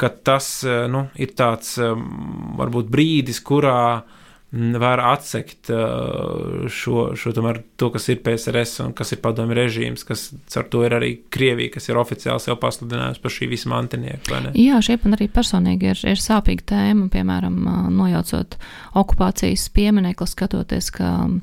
ka 0.00 0.12
tas 0.28 0.50
nu, 0.92 1.06
ir 1.16 1.32
tāds 1.38 1.78
varbūt 1.80 2.92
brīdis, 2.92 3.40
kurā 3.48 3.80
var 4.52 4.98
atsekt 4.98 5.68
uh, 5.70 6.64
šo, 6.72 7.10
šo 7.20 7.32
tomēr, 7.36 7.60
to, 7.76 7.90
kas 7.92 8.06
ir 8.08 8.22
PSRS 8.24 8.80
un 8.86 8.94
kas 8.96 9.12
ir 9.12 9.20
padomju 9.20 9.56
režīms, 9.58 10.04
kas 10.08 10.30
ar 10.56 10.68
to 10.72 10.80
ir 10.86 10.94
arī 10.96 11.10
Krievija, 11.28 11.74
kas 11.74 11.90
ir 11.90 11.98
oficiāli 12.00 12.40
sev 12.40 12.56
pasludinājusi 12.62 13.20
par 13.20 13.34
šī 13.34 13.48
visa 13.50 13.68
mantinieku. 13.68 14.38
Jā, 14.56 14.78
šie 14.84 14.96
man 15.02 15.18
arī 15.18 15.28
personīgi 15.32 15.90
ir, 15.92 16.00
ir 16.14 16.22
sāpīga 16.22 16.64
tēma, 16.72 17.10
piemēram, 17.12 17.58
uh, 17.60 17.82
nojaucot 17.92 18.56
okupācijas 18.96 19.66
pieminekli, 19.76 20.28
skatoties, 20.32 20.88
ka 20.96 21.10
um, 21.26 21.34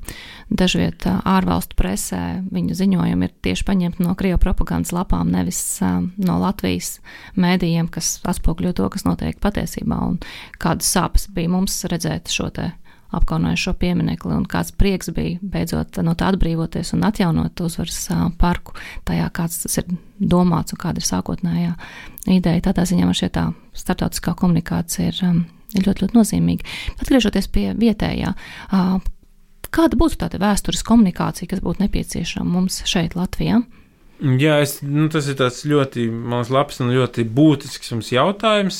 dažviet 0.49 1.05
uh, 1.05 1.19
ārvalstu 1.29 1.77
presē 1.77 2.23
viņa 2.49 2.79
ziņojumi 2.81 3.29
ir 3.29 3.35
tieši 3.45 3.67
paņemti 3.69 4.01
no 4.05 4.15
Krievu 4.17 4.41
propagandas 4.41 4.95
lapām, 4.95 5.29
nevis 5.29 5.61
no 5.81 6.39
Latvijas 6.41 6.95
mēdījiem, 7.37 7.91
kas 7.93 8.15
atspogļo 8.25 8.73
to, 8.79 8.89
kas 8.89 9.05
notiek 9.05 9.37
patiesībā 9.43 9.99
un 10.09 10.17
kādas 10.61 10.89
sāpes 10.89 11.29
bija 11.35 11.53
mums 11.53 11.77
redzēt 11.91 12.33
šo 12.33 12.49
te 12.55 12.71
apkaunoja 13.16 13.57
šo 13.59 13.74
pieminekli, 13.80 14.34
un 14.36 14.45
kāds 14.49 14.74
prieks 14.76 15.11
bija 15.16 15.39
beidzot 15.41 15.99
no 16.05 16.16
tā 16.18 16.30
atbrīvoties 16.34 16.93
un 16.95 17.05
atjaunot 17.07 17.61
uzvaras 17.66 18.01
parku 18.39 18.76
tajā, 19.07 19.30
kāds 19.36 19.63
tas 19.63 19.80
ir 19.82 19.89
domāts 20.20 20.76
un 20.76 20.82
kāda 20.82 21.01
ir 21.01 21.07
sākotnējā 21.07 21.74
ideja. 22.36 22.66
Tādā 22.70 22.86
ziņā 22.89 23.07
man 23.07 23.18
šķiet 23.18 23.36
tā 23.38 23.47
starptautiskā 23.76 24.36
komunikācija 24.39 25.11
ir, 25.11 25.22
ir 25.76 25.88
ļoti, 25.88 26.05
ļoti 26.05 26.20
nozīmīga. 26.20 26.76
Atgriežoties 26.99 27.49
pie 27.51 27.70
vietējā, 27.78 28.34
kāda 29.76 29.99
būtu 29.99 30.22
tāda 30.24 30.41
vēstures 30.41 30.86
komunikācija, 30.88 31.51
kas 31.51 31.63
būtu 31.66 31.86
nepieciešama 31.86 32.57
mums 32.57 32.84
šeit, 32.89 33.18
Latvijā? 33.20 33.63
Jā, 34.16 34.61
es, 34.63 34.78
nu, 34.80 35.09
tas 35.11 35.28
ir 35.28 35.41
ļoti 35.68 36.05
labs 36.55 36.80
un 36.80 36.93
ļoti 36.95 37.26
būtisks 37.36 38.13
jautājums, 38.16 38.78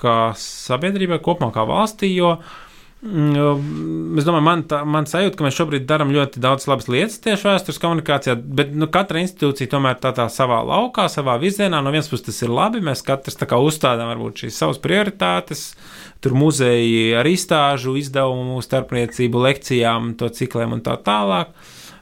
kā 0.00 0.18
sabiedrībai 0.40 1.18
kopumā, 1.20 1.50
kā 1.52 1.66
valstī. 1.68 2.14
Jo 2.16 2.38
uh, 2.38 2.54
es 3.02 4.26
domāju, 4.26 4.44
man, 4.46 4.60
tā, 4.70 4.82
man 4.86 5.08
sajūta, 5.10 5.34
ka 5.34 5.46
mēs 5.46 5.56
šobrīd 5.58 5.88
darām 5.90 6.12
ļoti 6.14 6.38
daudz 6.42 6.68
labas 6.70 6.86
lietas 6.92 7.18
tieši 7.24 7.48
vēstures 7.48 7.80
komunikācijā, 7.82 8.36
bet 8.38 8.70
nu, 8.78 8.86
katra 8.94 9.24
institūcija 9.24 9.72
tomēr 9.72 9.98
tā, 9.98 10.12
tā 10.14 10.28
savā 10.30 10.60
laukā, 10.68 11.08
savā 11.10 11.34
virzienā. 11.42 11.80
No 11.82 11.90
vienas 11.90 12.10
puses 12.12 12.28
tas 12.28 12.38
ir 12.46 12.54
labi, 12.54 12.84
mēs 12.84 13.02
katrs 13.06 13.40
tā 13.40 13.48
kā 13.50 13.58
uzstādām 13.58 14.12
varbūt 14.12 14.44
šīs 14.44 14.62
savas 14.62 14.78
prioritātes, 14.82 15.72
tur 16.22 16.38
muzeji 16.38 17.10
ar 17.18 17.26
izstāžu, 17.26 17.96
izdevumu, 17.98 18.62
starpniecību, 18.62 19.46
lekcijām, 19.48 20.12
to 20.20 20.30
cikliem 20.30 20.78
un 20.78 20.86
tā 20.86 20.94
tālāk 21.02 21.50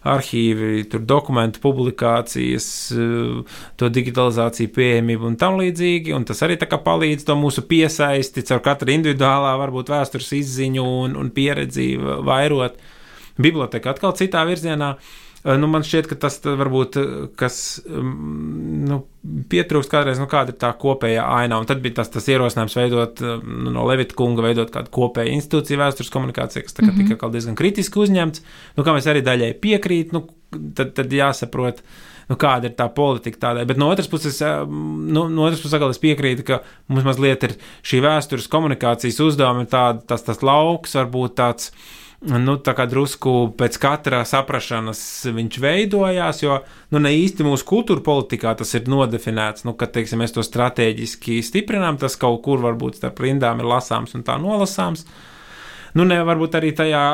arhīvi, 0.05 0.85
tur 0.91 1.03
dokumentu 1.05 1.61
publikācijas, 1.61 2.69
eh, 2.93 3.57
to 3.77 3.91
digitalizāciju, 3.93 4.73
pieejamību 4.77 5.27
un 5.27 5.37
tam 5.37 5.59
līdzīgi. 5.61 6.15
Un 6.17 6.25
tas 6.25 6.41
arī 6.43 6.57
palīdz 6.57 7.25
to 7.25 7.35
mūsu 7.37 7.67
piesaisti 7.67 8.43
caur 8.43 8.61
katru 8.61 8.93
individuālā, 8.93 9.57
varbūt 9.61 9.93
vēstures 9.93 10.33
izziņu 10.33 10.85
un, 11.05 11.17
un 11.17 11.31
pieredzi 11.31 11.97
vairot. 11.99 12.79
Biblioteka 13.41 13.91
atkal 13.91 14.13
citā 14.13 14.45
virzienā. 14.45 14.97
Uh, 14.97 15.30
nu, 15.45 15.69
man 15.73 15.85
šķiet, 15.87 16.09
ka 16.11 16.19
tas 16.21 16.37
varbūt 16.45 16.97
eh, 17.01 17.13
kas 17.39 17.57
mm, 17.87 18.83
nu, 18.91 18.99
pietrūkst 19.53 19.93
kādreiz, 19.93 20.21
nu, 20.21 20.27
kāda 20.31 20.53
ir 20.53 20.59
tā 20.61 20.73
kopējā 20.77 21.25
aina. 21.25 21.61
Un 21.61 21.69
tad 21.69 21.81
bija 21.85 22.01
tas, 22.01 22.11
tas 22.13 22.29
ierosinājums 22.29 22.77
veidot 22.77 23.23
eh, 23.25 23.39
nu, 23.41 23.73
no 23.73 23.87
Levita 23.89 24.17
kunga, 24.19 24.45
veidot 24.45 24.73
kādu 24.75 24.93
kopēju 24.93 25.39
institūciju 25.39 25.81
vēstures 25.81 26.13
komunikāciju, 26.13 26.67
kas 26.67 26.77
mm 26.77 26.91
-hmm. 26.91 27.15
tika 27.15 27.33
diezgan 27.33 27.57
kritiski 27.57 28.03
uzņemts. 28.05 28.45
Nu, 28.77 28.85
kā 28.85 28.93
mēs 28.97 29.09
arī 29.09 29.25
daļai 29.25 29.55
piekrīt, 29.65 30.13
nu, 30.17 30.27
tad, 30.77 30.93
tad 30.99 31.13
jāsaprot. 31.13 31.81
Nu, 32.31 32.37
kāda 32.39 32.69
ir 32.69 32.77
tā 32.79 32.87
politika 32.95 33.39
tādai. 33.49 33.65
Bet 33.67 33.77
no 33.77 33.89
otras 33.91 34.07
puses, 34.07 34.37
nu, 34.41 35.25
no 35.29 35.43
otras 35.49 35.61
puses 35.65 35.83
es 35.83 35.99
piekrītu, 35.99 36.45
ka 36.47 36.61
mums 36.87 37.03
mazliet 37.03 37.43
ir 37.43 37.57
šī 37.83 37.99
vēstures 38.05 38.47
komunikācijas 38.47 39.19
uzdevuma, 39.19 39.67
tāda, 39.67 39.99
tas, 40.07 40.23
tas 40.23 40.39
lauks 40.43 40.95
varbūt 40.95 41.35
tāds 41.35 41.73
nu, 42.21 42.57
tā 42.61 42.75
kā 42.77 42.85
drusku 42.89 43.51
pēc 43.57 43.79
katra 43.81 44.21
saprašanas 44.29 45.01
viņš 45.33 45.59
veidojās, 45.63 46.43
jo 46.45 46.59
nu, 46.93 47.01
ne 47.01 47.13
īsti 47.17 47.47
mūsu 47.47 47.65
kultūra 47.69 48.05
politikā 48.05 48.53
tas 48.59 48.75
ir 48.77 48.91
nodefinēts, 48.93 49.65
nu, 49.65 49.73
ka 49.79 49.89
teiksim, 49.89 50.21
mēs 50.21 50.37
to 50.37 50.45
strateģiski 50.45 51.41
stiprinām, 51.47 51.97
tas 52.01 52.19
kaut 52.21 52.43
kur 52.45 52.61
varbūt 52.65 53.01
starp 53.01 53.23
rindām 53.25 53.63
ir 53.63 53.71
lasāms 53.73 54.13
un 54.19 54.27
tā 54.27 54.37
nolasāms. 54.41 55.07
Nu, 55.99 56.07
ne, 56.07 56.21
varbūt 56.27 56.59
arī 56.61 56.75
tajā 56.77 57.05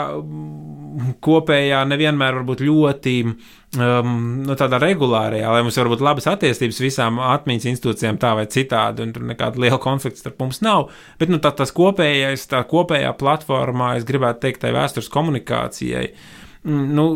kopējā 1.25 1.83
nevienmēr 1.89 2.39
varbūt 2.39 2.63
ļoti 2.65 3.15
um, 3.27 4.15
nu, 4.47 4.57
tādā 4.59 4.81
regulārajā, 4.83 5.51
lai 5.53 5.63
mums 5.67 5.79
varbūt 5.81 6.05
labas 6.05 6.29
attiecības 6.31 6.81
visām 6.83 7.21
atmiņas 7.23 7.69
institūcijām 7.73 8.21
tā 8.23 8.33
vai 8.39 8.47
citādi, 8.53 9.05
un 9.05 9.13
tur 9.15 9.27
nekāda 9.29 9.61
liela 9.63 9.81
konflikta 9.83 10.25
starp 10.25 10.41
mums 10.45 10.63
nav. 10.65 10.89
Bet 11.21 11.33
nu, 11.33 11.41
tā, 11.43 11.53
tas 11.57 11.75
kopējais, 11.77 12.49
tā 12.53 12.65
kopējā 12.69 13.13
platformā, 13.21 13.95
es 14.01 14.09
gribētu 14.09 14.47
teikt, 14.47 14.65
tai 14.65 14.73
vēstures 14.77 15.13
komunikācijai. 15.13 16.09
Mm, 16.67 16.85
nu, 16.97 17.07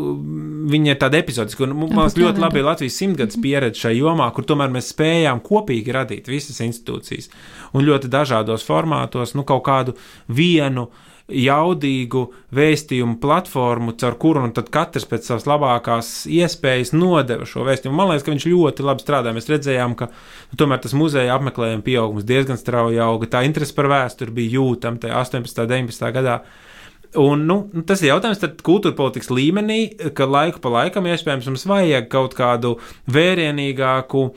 viņa 0.71 0.93
ir 0.93 0.99
tāda 1.01 1.19
epizodiska, 1.19 1.65
un 1.65 1.75
mums 1.97 2.15
ļoti 2.19 2.39
labi 2.39 2.61
ir 2.61 2.69
Latvijas 2.69 3.01
simtgadus 3.01 3.39
mhm. 3.39 3.45
pieredze 3.47 3.87
šajā 3.87 3.97
jomā, 3.97 4.29
kur 4.35 4.45
tomēr 4.47 4.71
mēs 4.71 4.93
spējām 4.93 5.41
kopīgi 5.43 5.97
radīt 5.97 6.29
visas 6.31 6.61
institūcijas 6.63 7.31
un 7.73 7.87
ļoti 7.87 8.11
dažādos 8.13 8.67
formātos, 8.67 9.33
nu, 9.35 9.43
kaut 9.47 9.65
kādu 9.65 9.97
vienu 10.29 10.85
uh, 10.87 11.07
jaudīgu 11.31 12.23
vēstījumu 12.55 13.17
platformu, 13.21 13.95
caur 13.99 14.17
kuru 14.21 14.43
nu, 14.45 14.63
katrs 14.73 15.07
pēc 15.09 15.29
savas 15.29 15.47
labākās 15.49 16.09
iespējas 16.31 16.93
nodeva 16.95 17.47
šo 17.47 17.65
vēstījumu. 17.67 17.97
Man 17.97 18.11
liekas, 18.11 18.25
ka 18.27 18.33
viņš 18.33 18.47
ļoti 18.51 18.87
labi 18.87 19.05
strādā. 19.05 19.35
Mēs 19.35 19.49
redzējām, 19.51 19.95
ka 19.99 20.09
nu, 20.11 20.59
tomēr 20.59 20.81
tas 20.83 20.97
muzeja 20.97 21.37
apmeklējuma 21.37 21.85
pieaugums 21.85 22.27
diezgan 22.27 22.59
strauji 22.59 23.01
auga. 23.03 23.31
Tā 23.31 23.45
interese 23.47 23.77
par 23.77 23.89
vēsturi 23.91 24.35
bija 24.41 24.57
jūtama 24.59 25.01
18. 25.21 25.63
un 25.63 25.73
19. 25.73 26.11
gadā. 26.17 26.41
Un, 27.19 27.41
nu, 27.43 27.57
nu, 27.75 27.81
tas 27.83 27.99
ir 27.99 28.13
jautājums 28.13 28.39
kultūra 28.63 28.95
politikas 28.95 29.27
līmenī, 29.35 29.81
ka 30.15 30.23
laiku 30.29 30.61
pa 30.63 30.71
laikam 30.71 31.09
iespējams 31.11 31.49
mums 31.49 31.65
vajag 31.67 32.07
kaut 32.11 32.37
kādu 32.37 32.77
vērienīgāku 33.11 34.29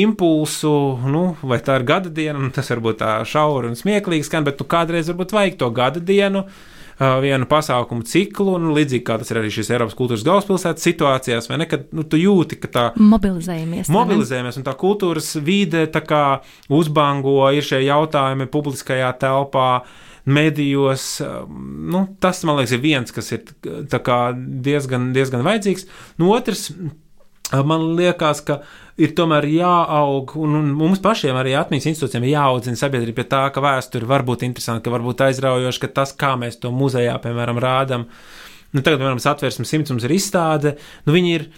impulsu, 0.00 0.72
nu, 1.08 1.24
vai 1.44 1.60
tā 1.64 1.78
ir 1.80 1.86
gada 1.88 2.12
diena, 2.12 2.38
nu, 2.40 2.50
tas 2.54 2.70
varbūt 2.72 3.00
tā 3.02 3.16
šauri 3.28 3.72
un 3.72 3.78
smieklīgi 3.78 4.28
skan, 4.28 4.46
bet 4.46 4.60
nu, 4.62 4.68
kādreiz 4.68 5.10
varbūt 5.12 5.34
vajag 5.36 5.58
to 5.60 5.72
gada 5.74 6.02
dienu. 6.12 6.46
Vienu 7.02 7.46
pasākumu 7.48 8.04
ciklu, 8.06 8.52
un 8.60 8.68
līdzīgi 8.76 9.02
kā 9.02 9.16
tas 9.18 9.30
ir 9.32 9.40
arī 9.40 9.48
šis 9.50 9.72
Eiropas 9.72 9.96
kultūras 9.98 10.22
galvaspilsētas 10.26 10.84
situācijās, 10.86 11.48
vai 11.50 11.56
ne, 11.58 11.66
kad 11.66 11.88
nu, 11.96 12.04
tu 12.06 12.20
jūti, 12.20 12.58
ka 12.62 12.68
tā 12.70 12.84
mobilizējamies. 13.00 13.90
Mobilizējamies, 13.90 14.60
un 14.60 14.66
tā 14.68 14.76
kultūras 14.78 15.32
vide 15.42 15.86
tā 15.90 16.04
kā 16.04 16.22
uzbango, 16.70 17.40
ir 17.56 17.66
šie 17.66 17.80
jautājumi 17.88 18.46
publiskajā 18.52 19.08
telpā, 19.24 19.70
medijos. 20.24 21.16
Nu, 21.96 22.04
tas, 22.22 22.44
man 22.46 22.60
liekas, 22.60 22.76
ir 22.76 22.84
viens, 22.84 23.14
kas 23.14 23.32
ir 23.34 23.50
diezgan, 24.68 25.10
diezgan 25.16 25.42
vajadzīgs. 25.48 25.88
Nu, 26.20 26.30
otrs, 26.36 26.68
man 27.66 27.90
liekas, 27.98 28.40
ka 28.46 28.60
ir 29.00 29.14
tomēr 29.16 29.46
jāaug, 29.50 30.34
un, 30.40 30.56
un 30.60 30.70
mums 30.76 31.02
pašiem 31.04 31.36
arī 31.38 31.54
atmiņas 31.58 31.88
institūcijiem 31.92 32.26
ir 32.26 32.34
jāaudzina 32.34 32.80
sabiedrība 32.80 33.22
pie 33.22 33.28
tā, 33.34 33.42
ka 33.54 33.64
vēsture 33.64 34.08
var 34.08 34.24
būt 34.28 34.46
interesanta, 34.48 34.84
ka 34.84 34.94
var 34.94 35.04
būt 35.04 35.24
aizraujoša, 35.28 35.82
ka 35.84 35.92
tas, 36.00 36.14
kā 36.16 36.34
mēs 36.40 36.60
to 36.62 36.72
muzejā, 36.74 37.16
piemēram, 37.24 37.60
rādām, 37.62 38.06
nu, 38.72 38.80
tagad, 38.80 39.00
piemēram, 39.00 39.20
atvērsmes 39.32 39.74
simts 39.74 39.94
mums 39.94 40.08
ir 40.08 40.16
izstāde, 40.16 40.76
nu, 41.06 41.16
viņi 41.16 41.34
ir 41.38 41.48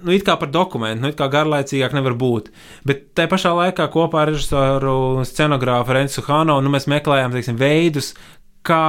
nu, 0.00 0.14
it 0.14 0.24
kā 0.26 0.36
par 0.40 0.50
dokumentu, 0.52 1.04
nu, 1.04 1.12
it 1.12 1.18
kā 1.18 1.28
garlaicīgāk 1.32 1.94
nevar 1.96 2.16
būt. 2.18 2.50
Bet 2.88 3.10
tajā 3.18 3.30
pašā 3.30 3.54
laikā 3.56 3.86
kopā 3.92 4.24
ar 4.24 4.32
režisoru, 4.32 5.24
scenogrāfu 5.28 5.96
Rensu 5.96 6.24
Hano, 6.28 6.60
nu, 6.64 6.72
mēs 6.72 6.88
meklējām, 6.90 7.34
teiksim, 7.36 7.58
veidus, 7.60 8.14
kā 8.66 8.84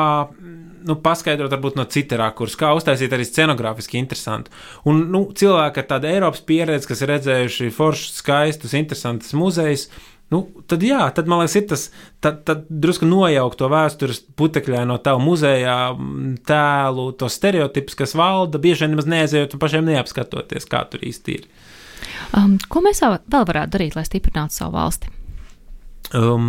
nu, 0.88 0.98
paskaidrot, 1.04 1.52
varbūt 1.54 1.78
no 1.80 1.86
cita 1.92 2.20
rakursa, 2.20 2.60
kā 2.60 2.72
uztaisīt 2.78 3.14
arī 3.16 3.26
scenogrāfiski 3.28 4.00
interesantu. 4.02 4.54
Un 4.90 5.06
nu, 5.14 5.26
cilvēki 5.38 5.84
ar 5.84 5.90
tādu 5.96 6.10
Eiropas 6.12 6.44
pieredzi, 6.48 6.90
kas 6.90 7.04
ir 7.04 7.14
redzējuši 7.16 7.70
foršus, 7.76 8.18
skaistus, 8.22 8.76
interesantus 8.78 9.36
muzejus. 9.38 9.88
Nu, 10.32 10.46
tad, 10.64 10.84
jā, 10.88 11.02
tad 11.12 11.28
man 11.28 11.42
liekas, 11.42 11.58
ir 11.60 11.66
tas 11.68 11.82
tad, 12.24 12.38
tad 12.48 12.64
drusku 12.72 13.04
nojaukt 13.04 13.60
to 13.60 13.68
vēstures 13.72 14.22
putekļā 14.40 14.86
no 14.88 14.96
tā 15.04 15.18
muzejā 15.20 15.78
tēlu, 16.48 17.10
tos 17.20 17.36
stereotipus, 17.36 17.98
kas 18.00 18.16
valda, 18.16 18.62
bieži 18.64 18.86
vien 18.86 18.96
nemaz 18.96 19.10
neaizejot 19.12 19.58
un 19.58 19.64
pašiem 19.64 19.90
neapskatoties, 19.92 20.70
kā 20.72 20.86
tur 20.88 21.04
īsti 21.04 21.36
ir. 21.36 21.50
Um, 22.32 22.56
ko 22.72 22.80
mēs 22.86 23.04
vēl 23.04 23.20
varētu 23.28 23.76
darīt, 23.76 24.00
lai 24.00 24.08
stiprinātu 24.08 24.56
savu 24.56 24.80
valsti? 24.80 25.12
Um, 26.12 26.48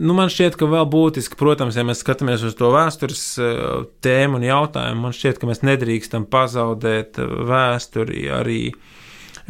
nu 0.00 0.14
man 0.16 0.30
šķiet, 0.32 0.54
ka 0.56 0.64
vēl 0.70 0.86
būtiski, 0.88 1.36
protams, 1.36 1.76
ja 1.76 1.84
mēs 1.84 2.00
skatāmies 2.00 2.44
uz 2.48 2.54
to 2.56 2.70
vēstures 2.72 3.24
uh, 3.36 3.82
tēmu 4.04 4.38
un 4.38 4.46
jautājumu, 4.46 5.02
man 5.04 5.16
šķiet, 5.16 5.40
ka 5.40 5.48
mēs 5.50 5.60
nedrīkstam 5.66 6.24
pazaudēt 6.32 7.20
vēsturi 7.20 8.22
arī 8.32 8.60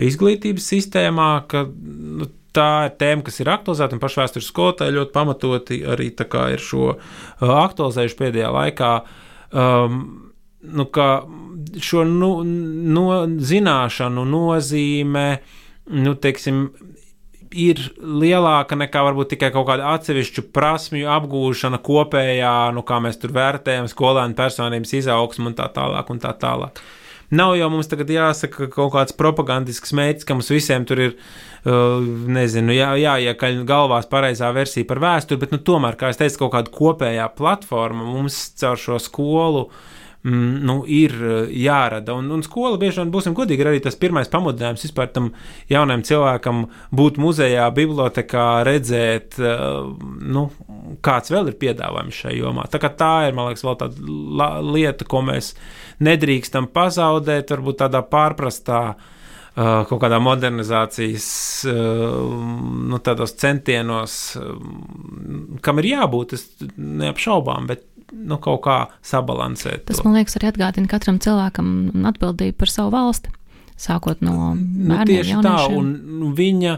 izglītības 0.02 0.66
sistēmā, 0.72 1.28
ka 1.46 1.68
nu, 1.70 2.26
tā 2.55 2.88
ir 2.88 2.96
tēma, 2.98 3.22
kas 3.26 3.38
ir 3.44 3.52
aktualizēta, 3.55 3.94
un 3.94 4.02
paši 4.02 4.20
vēstures 4.24 4.50
skolotāji 4.50 4.96
ļoti 4.96 5.14
pamatoti 5.14 5.80
arī 5.86 6.11
ir 6.11 6.62
šo 6.62 6.90
uh, 6.96 7.55
aktualizējuši 7.61 8.20
pēdējā 8.24 8.50
laikā. 8.59 8.92
Um, 9.55 10.02
nu, 10.64 10.88
šo 11.78 12.02
nu, 12.09 12.30
no, 12.42 13.07
zināšanu 13.52 14.26
nozīme, 14.26 15.28
nu, 15.94 16.14
teiksim, 16.18 16.66
ir 17.55 17.80
lielāka 18.00 18.76
nekā 18.78 19.05
varbūt 19.07 19.34
tikai 19.34 19.50
kaut 19.55 19.68
kāda 19.68 19.94
atsevišķu 19.94 20.48
prasmju 20.55 21.09
apgūšana 21.14 21.80
kopējā, 21.84 22.57
nu, 22.74 22.82
kā 22.86 22.98
mēs 23.05 23.20
tur 23.22 23.34
vērtējam 23.36 23.88
skolēnu 23.90 24.36
personības 24.38 24.94
izaugsmu 25.00 25.52
un 25.52 25.57
tā 25.59 25.70
tālāk 25.74 26.12
un 26.12 26.22
tā 26.22 26.34
tālāk. 26.40 26.82
Nav 27.34 27.55
jau 27.57 27.70
mums 27.72 27.88
tagad 27.90 28.11
jāsaka 28.12 28.68
kaut 28.70 28.92
kāds 28.94 29.14
propagandisks 29.16 29.94
mērķis, 29.96 30.26
ka 30.28 30.36
mums 30.36 30.52
visiem 30.52 30.84
tur 30.86 31.00
ir, 31.07 31.16
uh, 31.64 32.05
nezinu, 32.05 32.74
jā, 32.76 32.92
jāiekaļ 33.00 33.64
galvās 33.66 34.07
pareizā 34.11 34.52
versija 34.55 34.86
par 34.86 35.00
vēsturi, 35.02 35.40
bet, 35.42 35.55
nu, 35.55 35.62
tomēr, 35.64 35.98
kā 35.98 36.12
es 36.12 36.20
teicu, 36.20 36.44
kaut 36.44 36.55
kāda 36.59 36.74
kopējā 36.74 37.26
platforma 37.38 38.07
mums 38.07 38.38
caur 38.61 38.78
šo 38.78 39.00
skolu 39.02 39.66
uh, 39.66 39.82
mm, 40.25 40.64
nu, 40.66 40.77
ir 40.89 41.14
eh, 41.14 41.53
jārada. 41.64 42.16
Un, 42.18 42.31
un 42.35 42.43
skola 42.47 42.79
bieži 42.81 43.03
vien, 43.03 43.12
būsim 43.14 43.37
godīgi, 43.37 43.64
ir 43.64 43.70
arī 43.70 43.83
tas 43.85 43.99
pirmais 44.01 44.31
pamudinājums 44.33 44.85
vispār 44.87 45.11
tam 45.14 45.31
jaunam 45.70 46.05
cilvēkam 46.07 46.66
būt 46.95 47.20
muzejā, 47.22 47.68
bibliotekā, 47.77 48.49
redzēt, 48.66 49.39
uh, 49.43 49.89
nu, 50.35 50.47
kāds 51.05 51.33
vēl 51.33 51.53
ir 51.53 51.59
piedāvājums 51.61 52.20
šajā 52.25 52.39
jomā. 52.41 52.68
Tā, 52.72 52.81
tā 52.83 53.14
ir, 53.29 53.37
man 53.37 53.51
liekas, 53.51 53.64
vēl 53.66 53.81
tāda 53.81 54.53
lieta, 54.75 55.09
ko 55.09 55.25
mēs 55.27 55.55
nedrīkstam 56.05 56.70
pazaudēt, 56.75 57.53
varbūt 57.55 57.83
tādā 57.85 58.03
pārprastā 58.09 58.83
uh, 58.95 59.11
kaut 59.55 60.01
kādā 60.03 60.18
modernizācijas 60.22 61.29
nu, 61.70 63.01
centienos, 63.45 64.16
kam 65.64 65.83
ir 65.83 65.91
jābūt, 65.93 66.35
es 66.35 66.49
neapšaubām, 66.75 67.68
bet 67.70 67.87
nu, 68.14 68.38
kaut 68.42 68.62
kā 68.66 68.78
sabalansēt. 69.04 69.86
Tas, 69.88 70.00
to. 70.00 70.08
man 70.08 70.18
liekas, 70.18 70.36
arī 70.38 70.50
atgādina 70.52 70.90
katram 70.90 71.20
cilvēkam 71.22 71.70
atbildību 72.10 72.58
par 72.60 72.72
savu 72.72 72.92
valsti, 72.94 73.32
sākot 73.80 74.22
no 74.24 74.52
bērniem. 74.52 74.90
Nu, 74.90 75.00
tieši 75.08 75.34
jauniešiem. 75.36 75.48
tā, 75.48 75.80
un 75.80 76.36
viņa. 76.38 76.76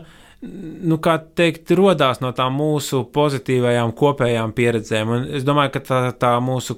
Nu, 0.87 0.99
kā 1.03 1.17
teikt, 1.39 1.73
radās 1.75 2.21
no 2.21 2.29
tām 2.37 2.59
mūsu 2.61 3.01
pozitīvajām 3.11 3.95
kopējām 3.97 4.53
pieredzēm. 4.55 5.11
Un 5.11 5.25
es 5.35 5.47
domāju, 5.49 5.73
ka 5.75 5.81
tā, 5.83 6.01
tā 6.21 6.33
mūsu 6.45 6.77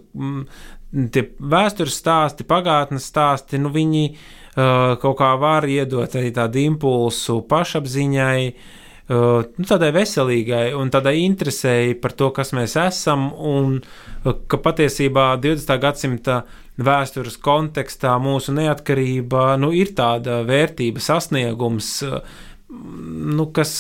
tie 1.12 1.24
vēstures 1.36 1.98
stāsti, 1.98 2.46
pagātnes 2.48 3.11
stāsti, 3.11 3.59
nu, 3.61 3.72
viņi 3.74 4.04
uh, 4.14 4.94
kaut 5.02 5.18
kā 5.18 5.34
var 5.42 5.66
iedot 5.68 6.14
arī 6.16 6.30
tādu 6.38 6.62
impulsu 6.62 7.42
pašapziņai, 7.50 8.38
Uh, 8.48 8.86
nu, 9.09 9.64
tādai 9.68 9.88
veselīgai 9.96 10.72
un 10.76 10.90
tādai 10.92 11.16
interesēji 11.22 11.96
par 12.02 12.12
to, 12.18 12.28
kas 12.36 12.52
mēs 12.56 12.76
esam, 12.80 13.30
un 13.32 13.78
uh, 13.80 14.34
ka 14.50 14.61
patiesībā 14.64 15.30
20. 15.40 15.78
gadsimta 15.80 16.42
vēstures 16.78 17.38
kontekstā 17.42 18.18
mūsu 18.22 18.52
neatkarība 18.59 19.56
nu, 19.62 19.72
ir 19.74 19.94
tāda 19.98 20.42
vērtība, 20.48 21.02
sasniegums, 21.02 21.90
uh, 22.06 22.20
nu, 22.68 23.48
kas 23.56 23.74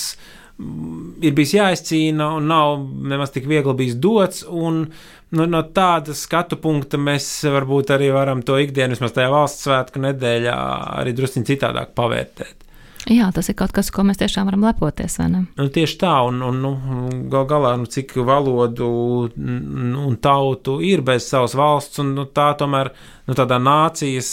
ir 0.58 1.34
bijis 1.36 1.54
jāizcīna 1.54 2.32
un 2.38 2.48
nav 2.50 2.80
nemaz 3.12 3.30
tik 3.34 3.46
viegli 3.50 3.74
bijis 3.78 3.98
dots. 4.02 4.44
Un, 4.48 4.86
nu, 5.36 5.46
no 5.46 5.60
tāda 5.74 6.16
skatu 6.16 6.58
punkta 6.62 6.98
mēs 7.00 7.28
varbūt 7.46 7.92
arī 7.94 8.08
varam 8.14 8.42
to 8.42 8.58
ikdienu, 8.58 8.96
vismaz 8.96 9.14
tajā 9.16 9.30
valsts 9.34 9.68
svētku 9.68 10.02
nedēļā, 10.08 10.56
arī 11.02 11.14
drusciņ 11.18 11.46
citādāk 11.52 11.92
pavērtēt. 11.98 12.67
Jā, 13.08 13.30
tas 13.32 13.48
ir 13.48 13.56
kaut 13.56 13.72
kas, 13.72 13.88
ko 13.94 14.04
mēs 14.04 14.20
tiešām 14.20 14.50
varam 14.50 14.66
lepoties. 14.66 15.16
Nu, 15.22 15.68
tieši 15.72 15.96
tā, 16.00 16.12
un, 16.28 16.42
un 16.44 16.60
nu, 16.60 16.72
gal 17.32 17.46
galā, 17.48 17.72
nu, 17.80 17.88
cik 17.88 18.12
valodu 18.26 18.88
un 19.38 20.18
tautu 20.20 20.78
ir 20.84 21.00
bez 21.06 21.30
savas 21.30 21.56
valsts, 21.56 22.02
un 22.04 22.12
nu, 22.18 22.26
tā 22.28 22.50
tomēr 22.60 22.92
nu, 23.28 23.36
tādā 23.38 23.56
nācijas 23.62 24.30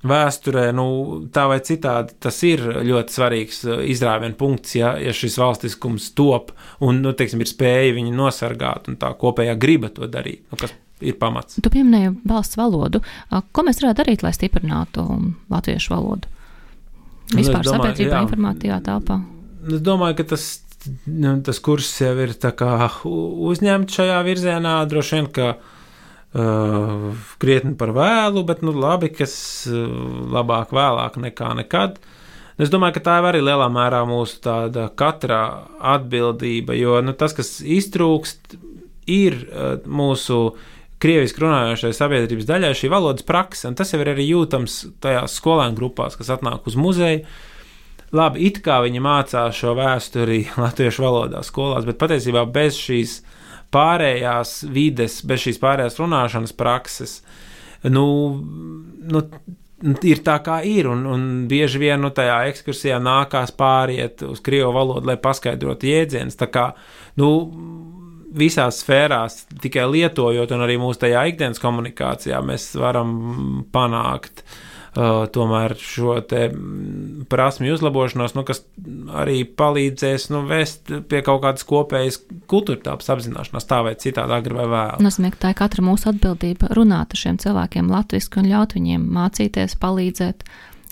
vēsturē, 0.00 0.70
nu, 0.72 0.86
tā 1.34 1.44
vai 1.50 1.58
citādi, 1.64 2.16
tas 2.24 2.40
ir 2.48 2.62
ļoti 2.88 3.16
svarīgs 3.18 3.62
izrāvienu 3.92 4.38
punkts, 4.38 4.78
ja, 4.78 4.94
ja 4.96 5.12
šis 5.12 5.36
valstiskums 5.42 6.08
top 6.16 6.54
un, 6.80 7.02
nu, 7.04 7.12
teiksim, 7.16 7.44
ir 7.44 7.52
spēja 7.52 7.92
viņu 7.98 8.16
nosargāt 8.16 8.88
un 8.88 8.96
tā 9.00 9.12
kopējā 9.20 9.58
griba 9.60 9.92
to 9.92 10.08
darīt. 10.08 10.46
Nu, 10.48 10.60
kas 10.60 10.72
ir 11.04 11.20
pamats. 11.20 11.60
Tu 11.60 11.72
pieminēji 11.72 12.14
valsts 12.28 12.56
valodu. 12.60 13.04
Ko 13.28 13.64
mēs 13.66 13.80
varētu 13.82 14.00
darīt, 14.02 14.24
lai 14.24 14.32
stiprinātu 14.36 15.04
latviešu 15.52 15.94
valodu? 15.94 16.32
Vispār 17.36 17.62
domāju, 17.62 17.92
sabiedrībā, 17.92 18.16
jā, 18.16 18.22
informatīvā 18.26 18.78
telpā. 18.86 19.20
Es 19.70 19.82
domāju, 19.86 20.16
ka 20.18 20.26
tas, 20.32 20.46
nu, 21.06 21.34
tas 21.46 21.60
kurs 21.62 21.90
jau 22.00 22.14
ir 22.24 22.32
uzņemts 22.34 23.98
šajā 24.00 24.16
virzienā. 24.26 24.72
Droši 24.90 25.18
vien, 25.18 25.28
ka 25.36 25.50
uh, 25.54 27.26
krietni 27.42 27.76
par 27.78 27.94
vēlu, 27.96 28.42
bet 28.48 28.64
nu, 28.66 28.74
labi, 28.74 29.12
kas 29.14 29.34
uh, 29.70 29.84
labāk 30.34 30.74
vēlāk 30.74 31.20
nekā 31.28 31.52
nekad. 31.62 32.00
Es 32.60 32.72
domāju, 32.72 32.98
ka 32.98 33.06
tā 33.06 33.20
ir 33.20 33.30
arī 33.30 33.44
lielā 33.44 33.70
mērā 33.72 34.02
mūsu 34.08 34.42
katra 34.98 35.40
atbildība, 35.94 36.74
jo 36.76 36.98
nu, 37.04 37.14
tas, 37.16 37.32
kas 37.36 37.60
iztrūkst, 37.62 38.58
ir 39.10 39.38
uh, 39.46 39.78
mūsu 39.86 40.42
krieviski 41.00 41.44
runājošai 41.44 41.92
sabiedrības 41.96 42.48
daļai 42.48 42.72
šī 42.76 42.90
valodas 42.92 43.26
praksa, 43.26 43.70
un 43.70 43.78
tas 43.78 43.92
jau 43.92 44.00
ir 44.02 44.12
arī 44.12 44.26
jūtams 44.28 44.80
tajās 45.02 45.38
skolēnu 45.40 45.78
grupās, 45.78 46.18
kas 46.18 46.32
atnāk 46.36 46.68
uz 46.68 46.76
muzeju. 46.78 47.24
Labi, 48.16 48.42
it 48.48 48.58
kā 48.64 48.80
viņi 48.82 49.02
mācās 49.04 49.58
šo 49.60 49.76
vēsturi 49.78 50.42
latviešu 50.64 51.06
valodā 51.06 51.44
skolās, 51.46 51.86
bet 51.88 52.00
patiesībā 52.00 52.44
bez 52.50 52.78
šīs 52.80 53.20
pārējās 53.70 54.64
vides, 54.74 55.20
bez 55.26 55.46
šīs 55.46 55.60
pārējās 55.62 56.00
runāšanas 56.00 56.56
prakses, 56.58 57.20
nu, 57.86 58.04
nu 59.06 59.22
ir 59.80 60.20
tā, 60.26 60.36
kā 60.44 60.60
ir. 60.66 60.88
Un, 60.90 61.04
un 61.08 61.26
bieži 61.50 61.80
vien 61.80 62.02
nu, 62.02 62.10
tajā 62.14 62.42
ekskursijā 62.50 63.00
nākās 63.02 63.54
pāriet 63.56 64.24
uz 64.26 64.42
krievu 64.44 64.72
valodu, 64.76 65.08
lai 65.08 65.16
paskaidrotu 65.20 65.88
jēdzienus. 65.88 66.38
Tā 66.40 66.50
kā 66.52 66.66
nu, 67.20 67.30
visās 68.36 68.80
sfērās, 68.84 69.44
tikai 69.62 69.86
lietojot, 69.90 70.50
un 70.54 70.66
arī 70.66 70.78
mūsu 70.80 71.04
tajā 71.04 71.26
ikdienas 71.32 71.62
komunikācijā, 71.62 72.40
mēs 72.46 72.70
varam 72.78 73.14
panākt 73.74 74.44
uh, 74.44 74.58
tomēr 75.34 75.74
šo 75.78 76.16
mm, 76.20 77.26
prasmju 77.30 77.74
uzlabošanos, 77.74 78.34
nu, 78.38 78.44
kas 78.48 78.62
arī 79.22 79.42
palīdzēs 79.44 80.28
nu, 80.34 80.42
vest 80.50 80.92
pie 81.10 81.22
kaut 81.26 81.42
kādas 81.44 81.66
kopējas 81.68 82.20
kultūra 82.50 82.82
tāpas 82.90 83.12
apzināšanās, 83.14 83.68
tā 83.70 83.80
vai 83.86 83.94
citādi, 84.00 84.36
agri 84.36 84.58
vai 84.58 84.68
vēl. 84.70 85.02
Nozīmē, 85.04 85.32
ka 85.34 85.44
tā 85.46 85.54
ir 85.54 85.60
katra 85.62 85.86
mūsu 85.86 86.10
atbildība 86.12 86.72
runāt 86.76 87.14
ar 87.14 87.22
šiem 87.24 87.40
cilvēkiem 87.42 87.90
latviski 87.92 88.42
un 88.42 88.50
ļaut 88.50 88.76
viņiem 88.78 89.10
mācīties, 89.18 89.78
palīdzēt, 89.82 90.46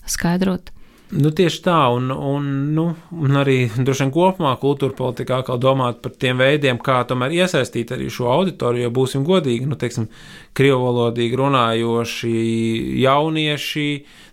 skaidrot. 0.09 0.73
Nu, 1.09 1.31
tieši 1.33 1.63
tā, 1.65 1.77
un, 1.89 2.11
un, 2.13 2.49
nu, 2.75 2.83
un 3.17 3.37
arī 3.39 3.63
droši 3.73 4.03
vien 4.03 4.11
kopumā 4.13 4.51
kultūra 4.61 4.93
politikā 4.93 5.39
kā 5.47 5.55
domāt 5.57 6.03
par 6.03 6.13
tiem 6.21 6.37
veidiem, 6.37 6.77
kā 6.85 6.99
tomēr 7.09 7.33
iesaistīt 7.33 7.95
arī 7.95 8.11
šo 8.13 8.27
auditoriju, 8.29 8.85
jo 8.85 8.91
būsim 8.93 9.23
godīgi, 9.25 9.65
nu, 9.65 9.77
teiksim, 9.79 10.05
krievu 10.53 10.83
valodīgi 10.85 11.39
runājoši 11.39 12.33
jaunieši, 13.01 13.87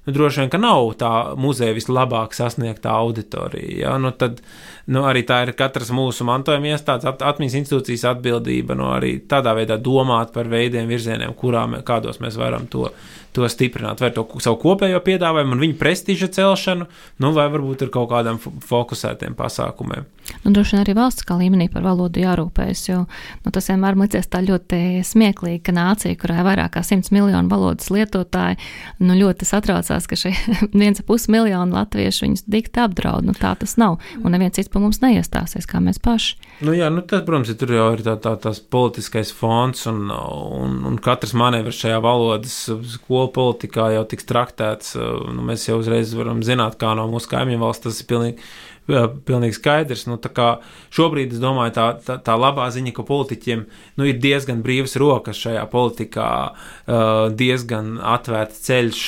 nu, 0.05 0.17
droši 0.19 0.43
vien, 0.43 0.53
ka 0.53 0.61
nav 0.61 0.91
tā 1.01 1.13
muzeja 1.41 1.79
vislabāk 1.79 2.37
sasniegtā 2.37 2.93
auditorija. 2.93 3.73
Ja? 3.87 3.97
Nu, 4.03 4.13
tad 4.13 4.45
nu, 4.93 5.03
arī 5.09 5.23
tā 5.27 5.41
ir 5.45 5.53
katras 5.59 5.91
mūsu 5.95 6.27
mantojuma 6.29 6.73
iestādes, 6.75 7.07
at, 7.09 7.23
atmiņas 7.27 7.57
institūcijas 7.61 8.07
atbildība, 8.13 8.77
nu, 8.79 8.89
arī 8.95 9.17
tādā 9.29 9.55
veidā 9.59 9.79
domāt 9.83 10.33
par 10.35 10.51
veidiem, 10.51 10.89
virzieniem, 10.91 11.35
kurā 11.39 11.67
mē, 11.71 11.83
kādos 11.87 12.21
mēs 12.23 12.39
varam 12.39 12.69
to, 12.71 12.89
to 13.37 13.49
stiprināt, 13.51 14.03
vai 14.03 14.13
to 14.15 14.27
savu 14.43 14.61
kopējo 14.63 15.03
piedāvājumu 15.07 15.57
un 15.57 15.65
viņu 15.67 15.79
prestiža 15.81 16.31
celšanu, 16.39 16.87
nu, 17.23 17.33
vai 17.37 17.49
varbūt 17.53 17.87
ar 17.87 17.95
kaut 17.99 18.11
kādiem 18.15 18.39
fokusētiem 18.43 19.39
pasākumiem. 19.39 20.07
Nu, 20.45 20.53
droši 20.55 20.77
vien 20.77 20.83
arī 20.83 20.95
valsts 20.97 21.27
kā 21.27 21.37
līmenī 21.39 21.69
par 21.73 21.85
valodu 21.87 22.23
jārūpējas, 22.23 22.83
jo 22.89 22.99
nu, 23.07 23.53
tas 23.55 23.69
vienmēr 23.71 23.99
licies 23.99 24.29
tā 24.31 24.43
ļoti 24.45 24.81
smieklīgi, 25.07 25.63
ka 25.67 25.75
nācija, 25.77 26.19
kurā 26.21 26.41
ir 26.41 26.47
vairāk 26.47 26.75
kā 26.77 26.83
100 26.87 27.13
miljonu 27.15 27.51
valodas 27.51 27.91
lietotāji, 27.95 28.59
nu, 29.03 29.17
ļoti 29.19 29.49
satraucās, 29.49 30.09
ka 30.09 30.19
šie 30.19 30.33
viens 30.83 31.03
pus 31.07 31.29
miljonu 31.33 31.77
latviešu 31.77 32.27
viņus 32.27 32.47
dikti 32.51 32.83
apdraud. 32.85 33.27
Nu, 33.27 33.35
tā 33.37 33.55
tas 33.59 33.77
nav, 33.81 33.99
un 34.23 34.35
neviens 34.35 34.57
cits 34.59 34.73
pa 34.73 34.83
mums 34.83 35.03
neiestāsies, 35.03 35.69
kā 35.69 35.81
mēs 35.83 36.01
paši. 36.03 36.37
Nu, 36.67 36.75
jā, 36.77 36.91
nu, 36.93 37.03
tas, 37.07 37.25
protams, 37.27 37.51
ir 37.53 37.59
tur 37.61 37.75
jau 37.75 37.89
ir 37.97 38.05
tā, 38.07 38.17
tā, 38.23 38.37
tās 38.41 38.61
politiskais 38.61 39.33
fons, 39.37 39.87
un, 39.91 40.07
un, 40.11 40.79
un 40.91 41.01
katrs 41.03 41.35
manevrs 41.37 41.83
šajā 41.83 41.99
valodas 42.05 42.55
skolu 42.97 43.29
politikā 43.35 43.91
jau 43.97 44.07
tiks 44.09 44.29
traktēts. 44.29 44.95
Nu, 44.97 45.45
mēs 45.47 45.69
jau 45.69 45.81
uzreiz 45.81 46.15
varam 46.17 46.43
zināt, 46.47 46.79
kā 46.81 46.95
no 46.97 47.07
mūsu 47.11 47.31
kaimiņu 47.35 47.63
valsts 47.63 47.87
tas 47.89 48.01
ir 48.03 48.11
pilnīgi 48.11 48.49
pilnīgi 48.87 49.57
skaidrs. 49.57 50.05
Nu, 50.09 50.19
šobrīd 50.95 51.35
es 51.35 51.43
domāju, 51.43 51.75
tā, 51.77 51.87
tā, 52.07 52.19
tā 52.23 52.37
labā 52.39 52.69
ziņa, 52.75 52.93
ka 52.97 53.07
politiķiem 53.07 53.65
nu, 53.99 54.07
ir 54.07 54.21
diezgan 54.23 54.63
brīvas 54.65 54.97
rokas 55.01 55.41
šajā 55.43 55.65
politikā, 55.73 56.29
diezgan 57.39 57.97
atvērts 58.15 58.63
ceļš 58.69 59.03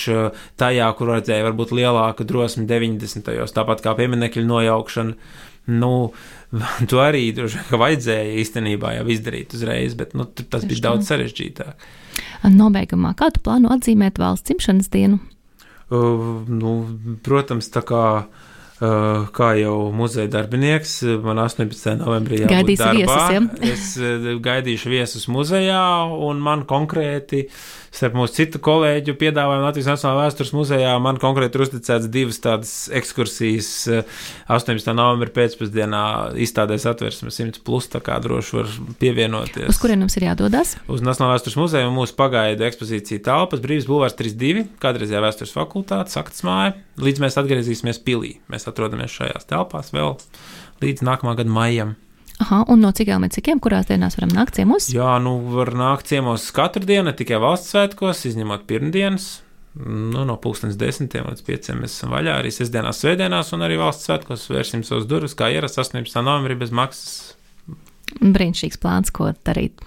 tajā, 0.60 0.88
kur 0.98 1.14
redzēja 1.14 1.46
varbūt 1.48 1.76
lielāku 1.78 2.26
drosmi 2.28 2.66
90. 2.70 3.30
gados, 3.30 3.54
tāpat 3.56 3.84
kā 3.84 3.94
pieminiekļu 3.98 4.48
nojaukšana. 4.48 5.14
Nu, 5.68 5.92
to 6.90 7.00
arī 7.04 7.28
droši 7.36 7.62
vien 7.62 7.82
vajadzēja 7.84 8.36
īstenībā 8.42 8.98
jau 8.98 9.08
izdarīt 9.14 9.54
uzreiz, 9.56 9.96
bet 9.98 10.16
nu, 10.18 10.26
tas 10.26 10.66
bija 10.68 10.88
daudz 10.90 11.10
sarežģītāk. 11.10 11.88
Nobeigumā, 12.48 13.12
kādu 13.18 13.42
plānu 13.44 13.70
atzīmēt 13.74 14.18
valsts 14.18 14.48
dzimšanas 14.48 14.88
dienu? 14.94 15.18
Uh, 15.88 16.44
nu, 16.48 16.72
protams, 17.24 17.68
tā 17.72 17.80
kā 17.86 18.02
uh, 18.20 18.24
Uh, 18.28 18.56
kā 18.78 19.48
jau 19.58 19.76
muzeja 19.94 20.30
darbinieks, 20.30 21.00
man 21.24 21.42
18. 21.42 21.96
novembrī 21.98 22.44
jābūt 22.44 22.78
darbā. 22.78 22.94
Viesus, 22.98 23.34
ja? 23.34 23.72
es 23.72 23.88
uh, 23.98 24.30
gaidīšu 24.44 24.92
viesus 24.92 25.26
muzejā, 25.32 25.82
un 26.28 26.42
man 26.44 26.62
konkrēti 26.68 27.46
starp 27.94 28.16
mūsu 28.18 28.36
citu 28.42 28.60
kolēģu 28.62 29.14
piedāvājumu 29.18 29.64
Latvijas 29.64 29.88
Nacionālajā 29.90 30.28
vēstures 30.28 30.52
muzejā 30.56 30.92
man 31.02 31.18
konkrēti 31.20 31.58
ir 31.58 31.64
uzticēts 31.64 32.10
divas 32.12 32.40
tādas 32.44 32.72
ekskursijas 32.94 33.70
18. 34.52 34.90
Eh, 34.92 34.96
novembra 34.96 35.32
pēcpusdienā 35.38 36.02
izstādēs 36.44 36.86
atversmes 36.90 37.40
100 37.40 37.62
plus, 37.66 37.88
tā 37.92 38.02
kā 38.04 38.18
droši 38.22 38.58
var 38.58 38.72
pievienoties. 39.00 39.70
Uz 39.72 39.80
kurien 39.82 40.02
mums 40.02 40.18
ir 40.20 40.28
jādodas? 40.28 40.76
Uz 40.90 41.04
Nacionālā 41.04 41.38
vēstures 41.38 41.58
muzeja 41.60 41.88
un 41.88 41.96
mūsu 41.96 42.16
pagaidu 42.18 42.68
ekspozīciju 42.68 43.24
telpas 43.26 43.64
brīvs 43.64 43.88
bulvārs 43.88 44.16
32, 44.18 44.66
kādreizējā 44.82 45.24
vēstures 45.24 45.56
fakultāte, 45.56 46.14
saktas 46.14 46.44
māja, 46.46 46.76
līdz 47.00 47.24
mēs 47.24 47.40
atgriezīsimies 47.40 48.02
pilī. 48.04 48.36
Mēs 48.52 48.67
atrodamies 48.70 49.14
šajās 49.14 49.48
telpās 49.48 49.90
vēl 49.94 50.16
līdz 50.84 51.04
nākamā 51.08 51.34
gada 51.38 51.52
maijam. 51.52 51.96
Aha, 52.38 52.62
un 52.70 52.84
no 52.84 52.92
cik 52.94 53.10
līdz 53.10 53.34
cikiem, 53.34 53.58
kurās 53.58 53.88
dienās 53.88 54.14
varam 54.18 54.30
nākt 54.36 54.60
ciemos? 54.60 54.86
Jā, 54.94 55.16
nu 55.22 55.40
var 55.56 55.72
nākt 55.74 56.06
ciemos 56.10 56.46
katru 56.54 56.86
dienu, 56.86 57.10
tikai 57.16 57.40
valsts 57.42 57.74
svētkos, 57.74 58.22
izņemot 58.30 58.68
pirmdienas. 58.70 59.40
Nu, 59.78 60.24
no 60.26 60.38
pulkstenes 60.42 60.78
desmitiem 60.78 61.26
līdz 61.28 61.42
pieciem 61.46 61.82
mēs 61.82 61.98
esam 61.98 62.14
vaļā 62.14 62.38
arī 62.40 62.50
sestdienās, 62.54 63.02
svētdienās, 63.02 63.52
un 63.54 63.66
arī 63.66 63.76
valsts 63.78 64.08
svētkos 64.08 64.46
vērsim 64.50 64.86
savus 64.86 65.06
durvis, 65.10 65.36
kā 65.38 65.50
ierasts 65.54 65.82
18. 65.82 66.22
novembrī 66.22 66.56
bez 66.62 66.74
maksas. 66.74 67.36
Brīnišķīgs 68.18 68.80
plāns, 68.82 69.12
ko 69.14 69.32
darīt 69.46 69.82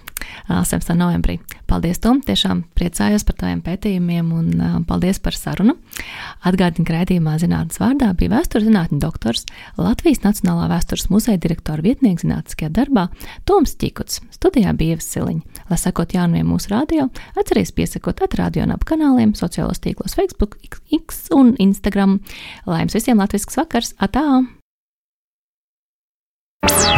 18. 0.48 0.94
novembrī. 0.98 1.38
Paldies, 1.70 2.00
Tom! 2.02 2.20
Tiešām 2.20 2.64
priecājos 2.76 3.24
par 3.24 3.36
taviem 3.40 3.62
pētījumiem 3.64 4.28
un 4.36 4.84
paldies 4.88 5.20
par 5.22 5.36
sarunu. 5.36 5.76
Atgādinu, 6.44 6.84
ka 6.86 6.98
raidījumā 6.98 7.38
zinātnes 7.40 7.80
vārdā 7.80 8.10
bija 8.18 8.34
vēstures 8.34 8.66
zinātņu 8.68 8.98
doktors, 9.02 9.46
Latvijas 9.80 10.22
Nacionālā 10.26 10.68
vēstures 10.72 11.08
muzeja 11.12 11.40
direktora 11.40 11.84
vietnieks 11.84 12.26
zinātniskajā 12.26 12.72
darbā 12.76 13.08
Toms 13.48 13.76
Čikuts. 13.80 14.20
Studijā 14.34 14.74
bija 14.76 14.96
Ievas 14.96 15.08
Siliņa. 15.14 15.64
Lai 15.70 15.80
sekot 15.80 16.12
jaunumiem 16.16 16.52
mūsu 16.52 16.74
radio, 16.74 17.08
atcerieties 17.36 17.74
piesakot 17.76 18.20
atrādio 18.26 18.66
un 18.66 18.76
ap 18.76 18.84
kanāliem, 18.88 19.36
sociālos 19.38 19.80
tīklos 19.82 20.18
Facebook, 20.18 20.58
X 20.92 21.28
un 21.32 21.54
Instagram. 21.62 22.18
Lai 22.68 22.84
jums 22.84 22.98
visiem 22.98 23.22
latvisks 23.22 23.56
vakars! 23.60 23.94
Atā! 24.02 24.42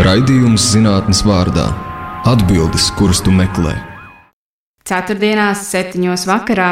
Raidījums 0.05 0.73
zinātnes 0.75 1.23
vārdā 1.25 1.94
Atbildes, 2.25 2.87
kuras 2.97 3.19
tu 3.21 3.29
meklē. 3.29 3.75
Ceturtdienās, 4.89 5.67
septiņos 5.69 6.25
vakarā 6.25 6.69